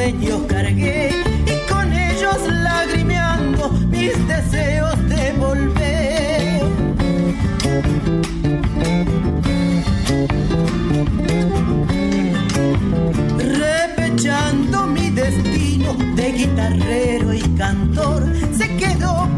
Sueños 0.01 0.40
cargué 0.48 1.10
y 1.44 1.70
con 1.70 1.93
ellos 1.93 2.39
lagrimeando 2.51 3.70
mis 3.90 4.16
deseos 4.27 4.97
de 5.10 5.32
volver. 5.32 6.62
Repechando 13.36 14.86
mi 14.86 15.10
destino 15.10 15.93
de 16.16 16.32
guitarrero 16.32 17.35
y 17.35 17.43
cantor, 17.59 18.22
se 18.56 18.74
quedó 18.77 19.28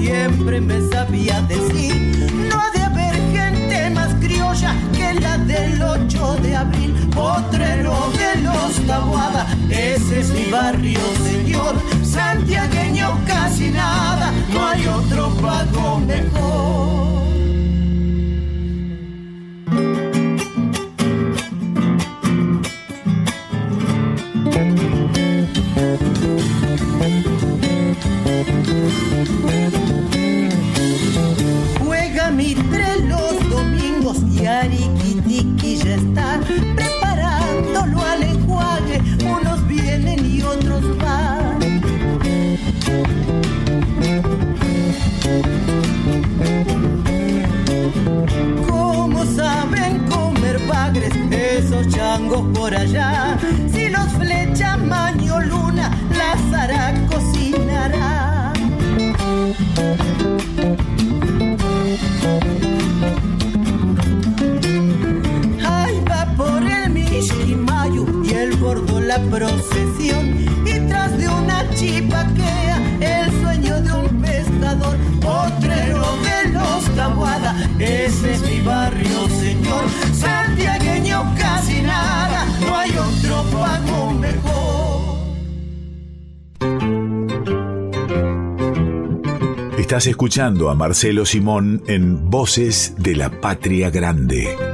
siempre 0.00 0.60
me 0.60 0.80
sabía 0.88 1.42
decir, 1.42 2.26
no 2.48 2.58
ha 2.58 2.70
de 2.70 2.82
haber 2.82 3.14
gente 3.32 3.90
más 3.90 4.14
criolla 4.14 4.74
que 4.96 5.20
la 5.20 5.36
del 5.38 5.82
8 5.82 6.36
de 6.42 6.56
abril, 6.56 6.94
potrero 7.14 8.10
de 8.16 8.40
los 8.40 8.86
Tabuada, 8.86 9.46
ese 9.68 10.20
es 10.20 10.30
mi 10.30 10.50
barrio, 10.50 11.00
señor, 11.22 11.74
santiagueño 12.02 13.18
casi 13.26 13.70
nada, 13.70 14.32
no 14.52 14.66
hay 14.68 14.86
otro 14.86 15.28
pago 15.36 16.00
mejor. 16.00 17.29
¿Cómo 48.68 49.24
saben 49.24 50.06
comer 50.08 50.58
bagres 50.66 51.12
esos 51.30 51.88
changos 51.88 52.42
por 52.54 52.74
allá? 52.74 53.38
Si 53.72 53.88
los 53.88 54.08
flecha 54.18 54.76
Maño 54.76 55.40
Luna, 55.40 55.90
las 56.16 56.52
hará 56.58 56.94
cocinará. 57.08 58.52
Ahí 65.66 66.02
va 66.10 66.26
por 66.36 66.62
el 66.62 66.90
Mishkimayu 66.90 68.22
y 68.24 68.30
el 68.34 68.56
gordo 68.58 69.00
la 69.00 69.18
procesión. 69.18 70.46
Y 70.66 70.80
tras 70.88 71.16
de 71.18 71.28
una 71.28 71.68
chipaquea, 71.74 72.69
el 72.69 72.69
Tabuada. 76.96 77.56
Ese 77.78 78.32
es 78.32 78.42
mi 78.42 78.60
barrio, 78.60 79.28
señor. 79.40 79.84
Santiagueño 80.12 81.34
casi 81.38 81.82
nada, 81.82 82.46
no 82.60 82.76
hay 82.76 82.90
otro 82.90 83.42
pago 83.50 84.12
mejor. 84.12 84.90
Estás 89.78 90.06
escuchando 90.06 90.70
a 90.70 90.74
Marcelo 90.74 91.26
Simón 91.26 91.82
en 91.88 92.30
Voces 92.30 92.94
de 92.98 93.16
la 93.16 93.40
Patria 93.40 93.90
Grande. 93.90 94.69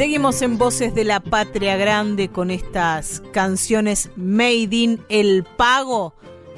Seguimos 0.00 0.40
en 0.40 0.56
Voces 0.56 0.94
de 0.94 1.04
la 1.04 1.20
Patria 1.20 1.76
Grande 1.76 2.30
con 2.30 2.50
estas 2.50 3.20
canciones 3.34 4.08
Made 4.16 4.74
in 4.74 5.04
El 5.10 5.44
Pago 5.44 6.14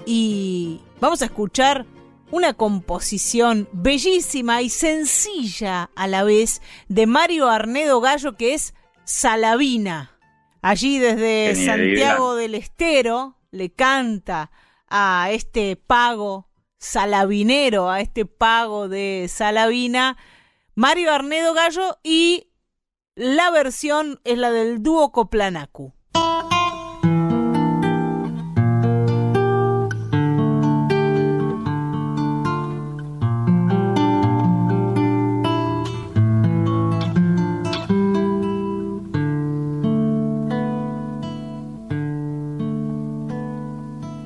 y 0.07 0.81
vamos 1.01 1.23
a 1.23 1.25
escuchar 1.25 1.85
una 2.31 2.55
composición 2.55 3.69
bellísima 3.73 4.63
y 4.63 4.69
sencilla 4.69 5.91
a 5.97 6.07
la 6.07 6.23
vez 6.23 6.63
de 6.87 7.09
Mario 7.09 7.49
Arnedo 7.49 8.01
Gallo 8.01 8.37
que 8.37 8.55
es 8.55 8.75
Salavina. 9.03 10.17
Allí 10.61 11.01
desde 11.01 11.67
Santiago 11.67 12.37
del 12.37 12.55
Estero 12.55 13.39
le 13.51 13.73
canta 13.73 14.53
a 14.87 15.31
este 15.33 15.75
pago 15.75 16.49
salavinero, 16.79 17.91
a 17.91 18.03
este 18.03 18.25
pago 18.25 18.89
de 18.89 19.27
Salavina, 19.29 20.17
Mario 20.77 21.13
Arnedo 21.13 21.55
Gallo 21.55 21.99
y 22.05 22.52
la 23.15 23.51
versión 23.51 24.21
es 24.25 24.39
la 24.39 24.51
del 24.51 24.83
dúo 24.83 25.13
Coplanacu. 25.13 25.93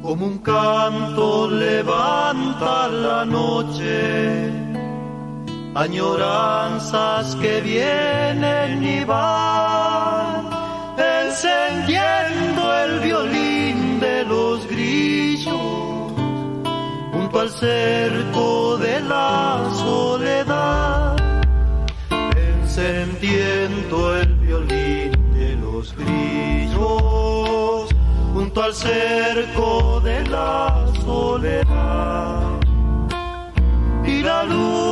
Como 0.00 0.26
un 0.26 0.38
canto 0.44 1.50
levanta 1.50 2.86
la 2.86 3.24
noche 3.24 4.65
añoranzas 5.76 7.36
que 7.36 7.60
vienen 7.60 8.82
y 8.82 9.04
van, 9.04 10.48
encendiendo 10.96 12.62
el 12.84 13.00
violín 13.00 14.00
de 14.00 14.24
los 14.24 14.66
grillos, 14.66 15.52
junto 17.12 17.40
al 17.40 17.50
cerco 17.50 18.78
de 18.78 19.00
la 19.02 19.70
soledad, 19.74 21.16
encendiendo 22.36 24.16
el 24.16 24.34
violín 24.36 25.12
de 25.34 25.56
los 25.56 25.94
grillos, 25.94 27.90
junto 28.32 28.62
al 28.62 28.74
cerco 28.74 30.00
de 30.00 30.24
la 30.24 30.86
soledad. 31.04 32.60
Y 34.06 34.22
la 34.22 34.44
luna 34.44 34.85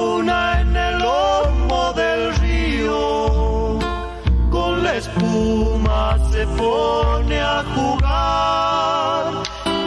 pone 6.64 7.38
a 7.40 7.62
jugar 7.74 9.24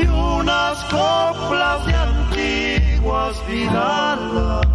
y 0.02 0.06
unas 0.08 0.78
coplas 0.96 1.86
de 1.88 1.94
antiguas 2.10 3.34
vidalas 3.48 4.68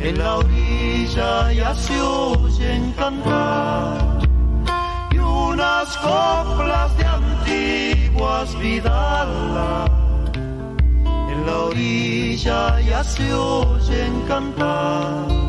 en 0.00 0.18
la 0.18 0.36
orilla 0.36 1.52
ya 1.52 1.74
se 1.74 2.00
oyen 2.00 2.92
cantar 2.92 4.20
y 5.10 5.18
unas 5.18 5.88
coplas 5.96 6.96
de 6.98 7.04
antiguas 7.20 8.48
vidalas 8.60 9.90
en 11.32 11.38
la 11.46 11.56
orilla 11.70 12.80
ya 12.80 13.02
se 13.02 13.34
oyen 13.34 14.12
cantar. 14.28 15.48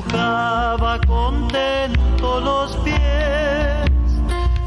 Mojaba 0.00 0.98
contento 1.06 2.40
los 2.40 2.76
pies. 2.78 3.90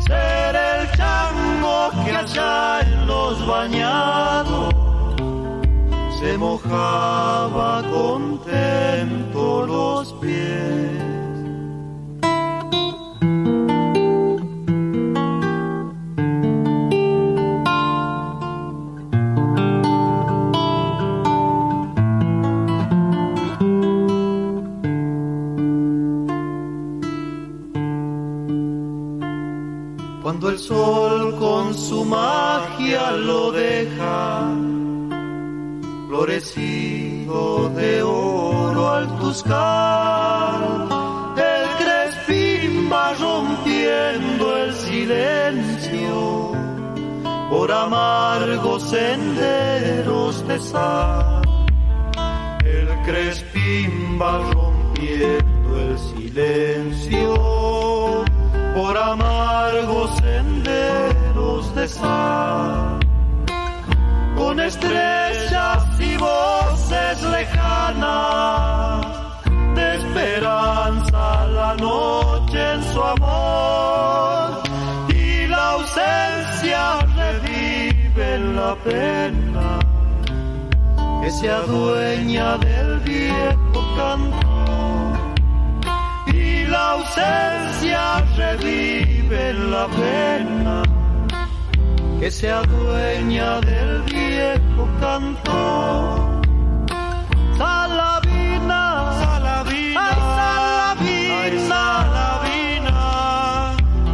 Ser 0.05 0.55
el 0.55 0.91
chango 0.97 1.89
que 2.05 2.11
allá 2.11 2.81
en 2.81 3.07
los 3.07 3.47
bañados 3.47 4.73
se 6.19 6.37
mojaba 6.37 7.81
contento 7.89 9.65
los 9.65 10.13
pies. 10.13 11.22
Sol 30.67 31.35
con 31.39 31.73
su 31.73 32.05
magia 32.05 33.11
lo 33.11 33.51
deja 33.51 34.49
florecido 36.07 37.69
de 37.75 38.01
oro 38.01 38.87
al 38.87 39.19
tuscar, 39.19 40.61
el 41.35 41.65
crespín 41.81 42.89
va 42.89 43.13
rompiendo 43.15 44.57
el 44.57 44.73
silencio 44.73 46.51
por 47.49 47.69
amargos 47.71 48.83
senderos 48.83 50.47
de 50.47 50.59
sal. 50.59 51.41
El 52.63 52.87
crespín 53.05 54.17
va 54.21 54.37
rompiendo 54.53 55.69
el 55.87 55.99
silencio 55.99 57.63
por 58.73 58.97
amargos 58.97 60.09
senderos 60.17 61.75
de 61.75 61.87
sal. 61.87 62.99
Con 64.35 64.59
estrellas 64.59 65.85
y 65.99 66.17
voces 66.17 67.21
lejanas 67.21 69.05
de 69.75 69.95
esperanza 69.97 71.47
la 71.47 71.75
noche 71.75 72.73
en 72.73 72.83
su 72.91 73.01
amor. 73.01 74.63
Y 75.09 75.47
la 75.47 75.71
ausencia 75.71 76.99
revive 77.15 78.35
en 78.35 78.55
la 78.55 78.75
pena 78.75 79.79
que 81.21 81.31
se 81.31 81.49
adueña 81.49 82.57
del 82.57 82.99
viejo 83.01 83.79
canto 83.95 84.52
la 86.83 86.91
ausencia 86.91 88.03
revive 88.35 89.53
la 89.71 89.85
pena. 90.01 90.83
Que 92.19 92.29
se 92.31 92.47
adueña 92.51 93.49
del 93.61 94.01
viejo 94.03 94.83
canto. 94.99 95.59
Salavina, 97.57 98.83
Salavina, 99.21 100.05
ay 101.41 101.53
Salavina, 101.69 103.01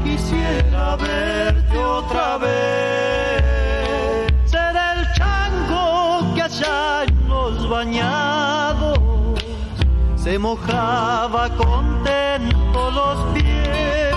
quisiera 0.03 0.95
verte 0.95 1.77
otra 1.77 2.37
vez. 2.43 3.41
Ser 4.53 4.75
el 4.91 4.99
chango 5.17 6.33
que 6.35 6.41
allá 6.49 7.03
en 7.07 7.15
los 7.29 7.69
bañados 7.69 8.28
se 10.29 10.37
mojaba 10.37 11.49
contento 11.57 12.91
los 12.91 13.33
pies. 13.33 14.15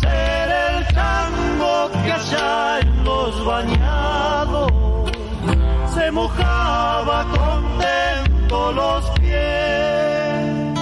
Ser 0.00 0.48
el 0.50 0.86
chango 0.88 1.92
que 1.92 2.12
allá 2.12 2.80
en 2.80 3.04
los 3.04 3.44
bañados 3.46 4.72
se 5.94 6.10
mojaba 6.10 7.24
contento 7.38 8.72
los 8.72 9.10
pies. 9.20 10.74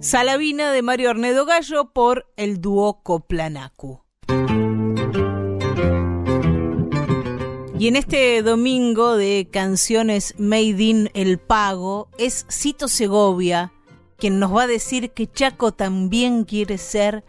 Salavina 0.00 0.70
de 0.70 0.82
Mario 0.82 1.10
Ornedo 1.10 1.44
Gallo 1.44 1.92
por 1.92 2.32
el 2.36 2.60
dúo 2.60 3.02
Coplanacu. 3.02 4.07
Y 7.78 7.86
en 7.86 7.94
este 7.94 8.42
domingo 8.42 9.16
de 9.16 9.48
canciones 9.52 10.34
Made 10.36 10.82
in 10.82 11.10
El 11.14 11.38
Pago 11.38 12.08
es 12.18 12.44
Cito 12.50 12.88
Segovia 12.88 13.72
quien 14.16 14.40
nos 14.40 14.54
va 14.54 14.64
a 14.64 14.66
decir 14.66 15.12
que 15.12 15.30
Chaco 15.30 15.72
también 15.72 16.44
quiere 16.44 16.76
ser 16.76 17.24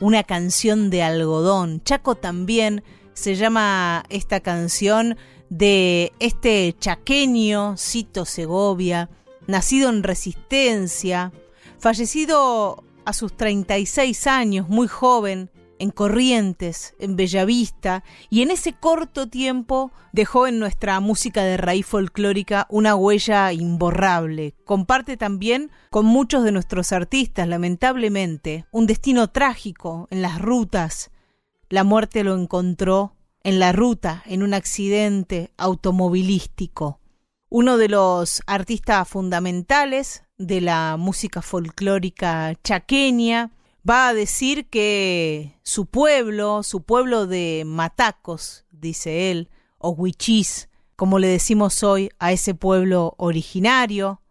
una 0.00 0.22
canción 0.22 0.90
de 0.90 1.02
algodón. 1.02 1.82
Chaco 1.84 2.16
también 2.16 2.84
se 3.14 3.34
llama 3.34 4.04
esta 4.10 4.40
canción 4.40 5.16
de 5.48 6.12
este 6.18 6.76
chaqueño 6.78 7.76
Cito 7.78 8.26
Segovia, 8.26 9.08
nacido 9.46 9.88
en 9.88 10.02
Resistencia, 10.02 11.32
fallecido 11.78 12.84
a 13.06 13.14
sus 13.14 13.34
36 13.34 14.26
años, 14.26 14.68
muy 14.68 14.86
joven, 14.86 15.50
en 15.84 15.90
Corrientes, 15.90 16.94
en 16.98 17.14
Bellavista, 17.14 18.04
y 18.30 18.40
en 18.40 18.50
ese 18.50 18.72
corto 18.72 19.28
tiempo 19.28 19.92
dejó 20.12 20.46
en 20.46 20.58
nuestra 20.58 20.98
música 20.98 21.44
de 21.44 21.58
raíz 21.58 21.84
folclórica 21.84 22.66
una 22.70 22.94
huella 22.94 23.52
imborrable. 23.52 24.54
Comparte 24.64 25.18
también 25.18 25.70
con 25.90 26.06
muchos 26.06 26.42
de 26.42 26.52
nuestros 26.52 26.90
artistas, 26.92 27.46
lamentablemente, 27.46 28.64
un 28.70 28.86
destino 28.86 29.28
trágico 29.28 30.08
en 30.10 30.22
las 30.22 30.40
rutas. 30.40 31.10
La 31.68 31.84
muerte 31.84 32.24
lo 32.24 32.34
encontró 32.34 33.14
en 33.42 33.58
la 33.58 33.72
ruta, 33.72 34.22
en 34.24 34.42
un 34.42 34.54
accidente 34.54 35.52
automovilístico. 35.58 37.00
Uno 37.50 37.76
de 37.76 37.90
los 37.90 38.42
artistas 38.46 39.06
fundamentales 39.06 40.22
de 40.38 40.62
la 40.62 40.96
música 40.98 41.42
folclórica 41.42 42.54
chaqueña, 42.64 43.52
va 43.88 44.08
a 44.08 44.14
decir 44.14 44.68
que 44.68 45.58
su 45.62 45.86
pueblo, 45.86 46.62
su 46.62 46.82
pueblo 46.82 47.26
de 47.26 47.64
matacos, 47.66 48.64
dice 48.70 49.30
él, 49.30 49.50
o 49.78 49.90
huichís, 49.90 50.68
como 50.96 51.18
le 51.18 51.28
decimos 51.28 51.82
hoy 51.82 52.10
a 52.18 52.32
ese 52.32 52.54
pueblo 52.54 53.14
originario, 53.18 54.22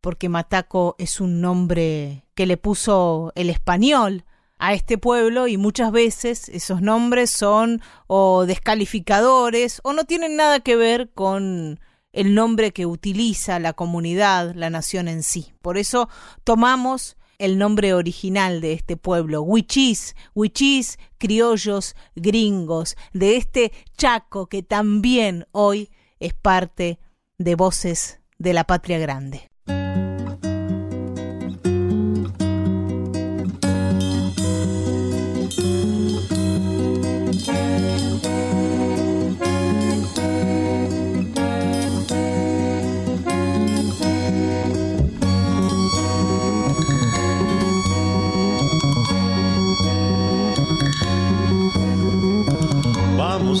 porque 0.00 0.28
mataco 0.28 0.94
es 0.98 1.20
un 1.20 1.40
nombre 1.40 2.24
que 2.34 2.46
le 2.46 2.56
puso 2.56 3.32
el 3.34 3.50
español 3.50 4.24
a 4.58 4.74
este 4.74 4.98
pueblo 4.98 5.48
y 5.48 5.56
muchas 5.56 5.92
veces 5.92 6.48
esos 6.48 6.82
nombres 6.82 7.30
son 7.30 7.80
o 8.06 8.44
descalificadores 8.46 9.80
o 9.82 9.92
no 9.92 10.04
tienen 10.04 10.36
nada 10.36 10.60
que 10.60 10.76
ver 10.76 11.10
con 11.12 11.80
el 12.12 12.34
nombre 12.34 12.72
que 12.72 12.86
utiliza 12.86 13.58
la 13.58 13.72
comunidad, 13.72 14.54
la 14.54 14.70
nación 14.70 15.08
en 15.08 15.22
sí. 15.22 15.52
Por 15.62 15.78
eso 15.78 16.08
tomamos 16.44 17.17
el 17.38 17.58
nombre 17.58 17.94
original 17.94 18.60
de 18.60 18.72
este 18.72 18.96
pueblo, 18.96 19.42
huichís, 19.42 20.14
huichís, 20.34 20.98
criollos, 21.18 21.94
gringos, 22.14 22.96
de 23.12 23.36
este 23.36 23.72
Chaco 23.96 24.48
que 24.48 24.62
también 24.62 25.46
hoy 25.52 25.90
es 26.20 26.34
parte 26.34 26.98
de 27.38 27.54
Voces 27.54 28.20
de 28.38 28.52
la 28.52 28.64
Patria 28.64 28.98
Grande. 28.98 29.48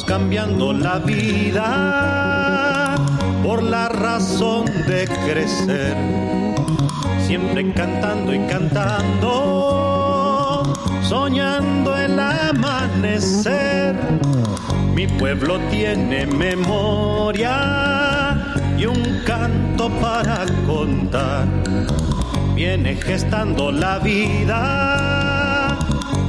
Cambiando 0.06 0.72
la 0.72 0.98
vida 0.98 1.74
por 3.42 3.62
la 3.62 3.88
razón 3.88 4.64
de 4.86 5.06
crecer, 5.26 5.96
siempre 7.26 7.72
cantando 7.72 8.32
y 8.32 8.38
cantando, 8.46 9.82
soñando 11.02 11.96
el 11.96 12.18
amanecer. 12.18 13.96
Mi 14.94 15.06
pueblo 15.06 15.58
tiene 15.70 16.26
memoria 16.26 17.56
y 18.78 18.86
un 18.86 19.20
canto 19.26 19.90
para 20.00 20.46
contar. 20.66 21.46
Viene 22.54 22.96
gestando 22.96 23.70
la 23.70 23.98
vida 23.98 25.78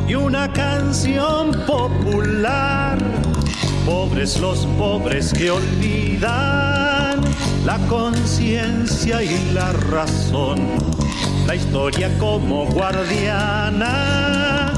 y 0.07 0.15
una 0.15 0.51
canción 0.51 1.51
popular. 1.65 3.18
Pobres 3.89 4.39
los 4.39 4.67
pobres 4.77 5.33
que 5.33 5.49
olvidan 5.49 7.21
la 7.65 7.79
conciencia 7.89 9.23
y 9.23 9.51
la 9.51 9.71
razón. 9.71 10.59
La 11.47 11.55
historia 11.55 12.15
como 12.19 12.67
guardiana 12.67 14.71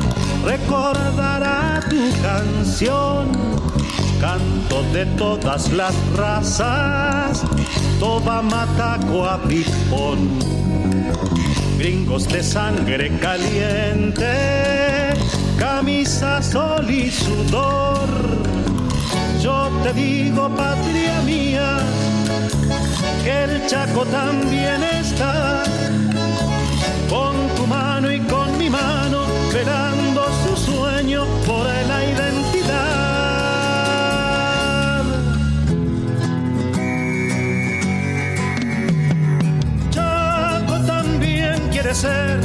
recordará 0.45 1.81
tu 1.89 2.09
canción. 2.21 3.33
Canto 4.21 4.81
de 4.93 5.05
todas 5.17 5.69
las 5.73 5.93
razas, 6.15 7.43
toda 7.99 8.41
mataco 8.41 9.25
a 9.25 9.43
pipón. 9.43 10.39
Gringos 11.77 12.29
de 12.29 12.41
sangre 12.41 13.11
caliente, 13.19 15.09
camisa, 15.59 16.41
sol 16.41 16.89
y 16.89 17.11
sudor. 17.11 18.50
Yo 19.41 19.69
te 19.81 19.91
digo, 19.93 20.49
patria 20.55 21.21
mía, 21.21 21.79
que 23.23 23.43
el 23.43 23.65
Chaco 23.65 24.05
también 24.05 24.83
está 24.83 25.63
con 27.09 27.35
tu 27.55 27.65
mano 27.65 28.11
y 28.11 28.19
con 28.19 28.55
mi 28.59 28.69
mano, 28.69 29.23
velando 29.51 30.27
su 30.43 30.55
sueño 30.71 31.25
por 31.47 31.65
la 31.65 32.03
identidad. 32.05 33.01
Chaco 39.89 40.79
también 40.85 41.67
quiere 41.71 41.95
ser 41.95 42.39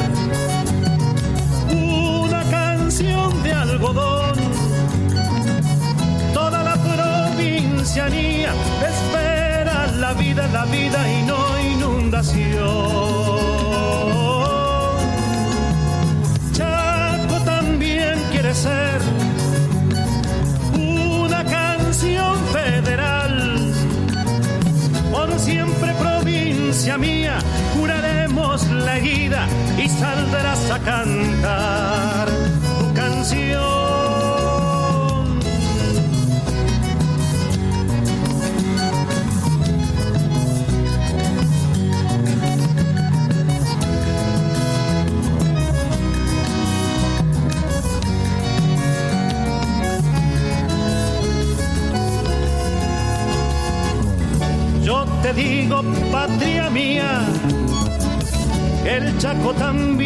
una 1.70 2.43
canción 2.51 3.43
de 3.43 3.52
algodón. 3.52 4.26
Espera 7.98 9.86
la 9.98 10.12
vida, 10.12 10.47
la 10.48 10.64
vida 10.66 10.98
y 11.09 11.23
no 11.23 11.60
inundación. 11.60 12.66
Chaco 16.52 17.40
también 17.44 18.23
quiere 18.31 18.55
ser 18.55 19.01
una 20.74 21.43
canción 21.44 22.36
federal. 22.52 23.73
Por 25.10 25.39
siempre 25.39 25.94
provincia 25.94 26.98
mía, 26.98 27.39
juraremos 27.78 28.68
la 28.68 28.98
guida 28.98 29.47
y 29.78 29.89
saldrás 29.89 30.70
a 30.70 30.78
cantar 30.81 31.76
Chaco 59.18 59.55
también 59.55 60.05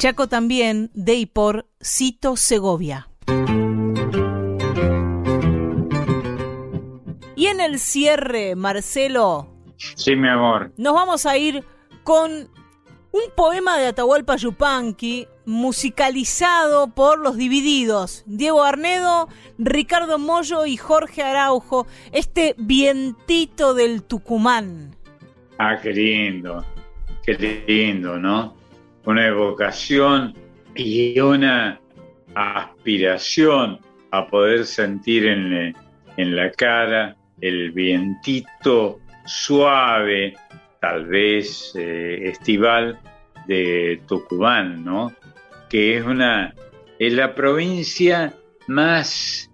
Chaco 0.00 0.28
también 0.28 0.90
de 0.94 1.16
y 1.16 1.26
por 1.26 1.66
Cito 1.84 2.34
Segovia. 2.36 3.10
Y 7.36 7.46
en 7.48 7.60
el 7.60 7.78
cierre, 7.78 8.54
Marcelo, 8.56 9.48
Sí, 9.76 10.16
mi 10.16 10.30
amor. 10.30 10.72
nos 10.78 10.94
vamos 10.94 11.26
a 11.26 11.36
ir 11.36 11.64
con 12.02 12.30
un 12.32 13.22
poema 13.36 13.76
de 13.76 13.88
Atahualpa 13.88 14.36
Yupanqui 14.36 15.28
musicalizado 15.44 16.94
por 16.94 17.18
los 17.18 17.36
divididos, 17.36 18.24
Diego 18.26 18.62
Arnedo, 18.62 19.28
Ricardo 19.58 20.18
Mollo 20.18 20.64
y 20.64 20.78
Jorge 20.78 21.22
Araujo, 21.22 21.86
este 22.12 22.54
vientito 22.56 23.74
del 23.74 24.02
Tucumán. 24.02 24.96
Ah, 25.58 25.78
qué 25.82 25.92
lindo, 25.92 26.64
qué 27.22 27.62
lindo, 27.68 28.16
¿no? 28.18 28.59
Una 29.04 29.26
evocación 29.26 30.34
y 30.74 31.18
una 31.20 31.80
aspiración 32.34 33.80
a 34.10 34.26
poder 34.26 34.64
sentir 34.64 35.26
en, 35.26 35.74
en 36.16 36.36
la 36.36 36.50
cara 36.52 37.16
el 37.40 37.72
vientito 37.72 39.00
suave, 39.24 40.34
tal 40.80 41.06
vez 41.06 41.72
eh, 41.76 42.20
estival 42.24 42.98
de 43.46 44.02
Tucumán, 44.06 44.84
¿no? 44.84 45.12
Que 45.68 45.98
es 45.98 46.04
una 46.04 46.54
es 46.98 47.14
la 47.14 47.34
provincia 47.34 48.34
más 48.66 49.50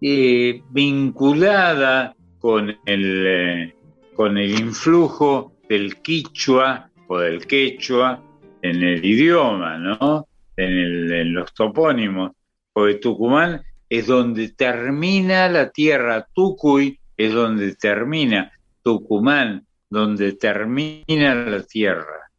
eh, 0.00 0.62
vinculada 0.70 2.16
con 2.38 2.70
el, 2.86 3.24
eh, 3.26 3.74
con 4.14 4.38
el 4.38 4.58
influjo 4.58 5.52
del 5.68 6.00
quichua 6.00 6.90
o 7.08 7.18
del 7.18 7.46
quechua 7.46 8.22
en 8.70 8.82
el 8.82 9.04
idioma, 9.04 9.78
¿no? 9.78 10.28
En, 10.56 11.32
los 11.32 11.52
topónimos. 11.54 12.32
Porque 12.72 12.94
Tucumán 12.94 13.62
es 13.88 14.06
donde 14.06 14.50
termina 14.50 15.48
la 15.48 15.70
tierra, 15.70 16.26
Tucuy 16.34 16.98
es 17.16 17.32
donde 17.32 17.74
termina, 17.76 18.52
Tucumán, 18.82 19.66
donde 19.88 20.32
termina 20.32 21.34
la 21.34 21.62
tierra. 21.62 22.30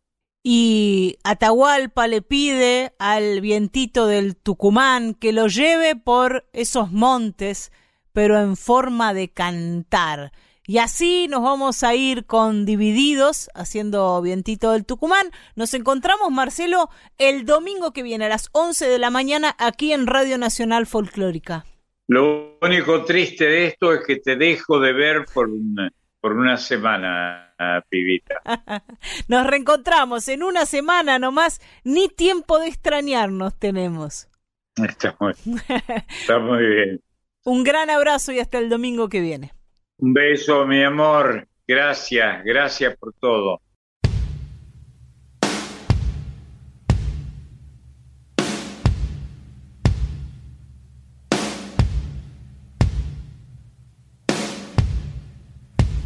Y 0.44 1.18
Atahualpa 1.24 2.08
le 2.08 2.22
pide 2.22 2.94
al 3.00 3.42
vientito 3.42 4.08
del 4.08 4.36
Tucumán 4.36 5.14
que 5.14 5.34
lo 5.34 5.48
lleve 5.48 5.96
por 5.96 6.48
esos 6.54 6.92
montes, 6.92 7.72
pero 8.14 8.40
en 8.40 8.56
forma 8.56 9.14
de 9.14 9.30
cantar. 9.30 10.32
Y 10.70 10.80
así 10.80 11.30
nos 11.30 11.44
vamos 11.44 11.82
a 11.84 11.96
ir 11.96 12.26
con 12.26 12.66
Divididos, 12.66 13.50
haciendo 13.56 14.22
vientito 14.22 14.74
del 14.74 14.86
Tucumán. 14.86 15.32
Nos 15.56 15.74
encontramos, 15.74 16.30
Marcelo, 16.30 16.90
el 17.18 17.46
domingo 17.46 17.94
que 17.94 18.04
viene 18.04 18.26
a 18.26 18.30
las 18.30 18.50
11 18.52 18.86
de 18.86 19.00
la 19.00 19.10
mañana 19.10 19.56
aquí 19.60 19.94
en 19.94 20.08
Radio 20.08 20.38
Nacional 20.38 20.86
Folclórica. 20.86 21.64
Lo 22.08 22.58
único 22.62 23.06
triste 23.06 23.46
de 23.46 23.68
esto 23.68 23.94
es 23.94 24.02
que 24.06 24.18
te 24.18 24.36
dejo 24.36 24.82
de 24.82 24.92
ver 24.92 25.26
por 25.34 25.48
una, 25.48 25.90
por 26.20 26.34
una 26.34 26.58
semana, 26.58 27.54
pibita. 27.88 28.36
Nos 29.30 29.48
reencontramos 29.48 30.28
en 30.28 30.44
una 30.44 30.66
semana 30.66 31.18
nomás, 31.18 31.62
ni 31.86 32.10
tiempo 32.10 32.60
de 32.60 32.68
extrañarnos 32.68 33.58
tenemos. 33.58 34.28
Está 34.76 35.16
muy, 35.18 35.34
está 36.10 36.40
muy 36.40 36.66
bien. 36.66 37.02
Un 37.46 37.64
gran 37.64 37.90
abrazo 37.90 38.34
y 38.34 38.40
hasta 38.40 38.58
el 38.58 38.68
domingo 38.68 39.08
que 39.08 39.22
viene. 39.22 39.57
Un 40.00 40.14
beso, 40.14 40.66
mi 40.68 40.84
amor. 40.84 41.48
Gracias, 41.68 42.44
gracias 42.44 42.96
por 42.98 43.14
todo. 43.14 43.60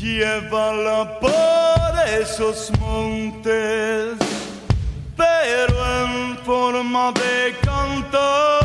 llévala 0.00 1.20
por 1.20 1.61
esos 2.20 2.70
montes, 2.78 4.18
pero 5.16 6.04
en 6.04 6.38
forma 6.44 7.12
de 7.12 7.54
cantar. 7.62 8.61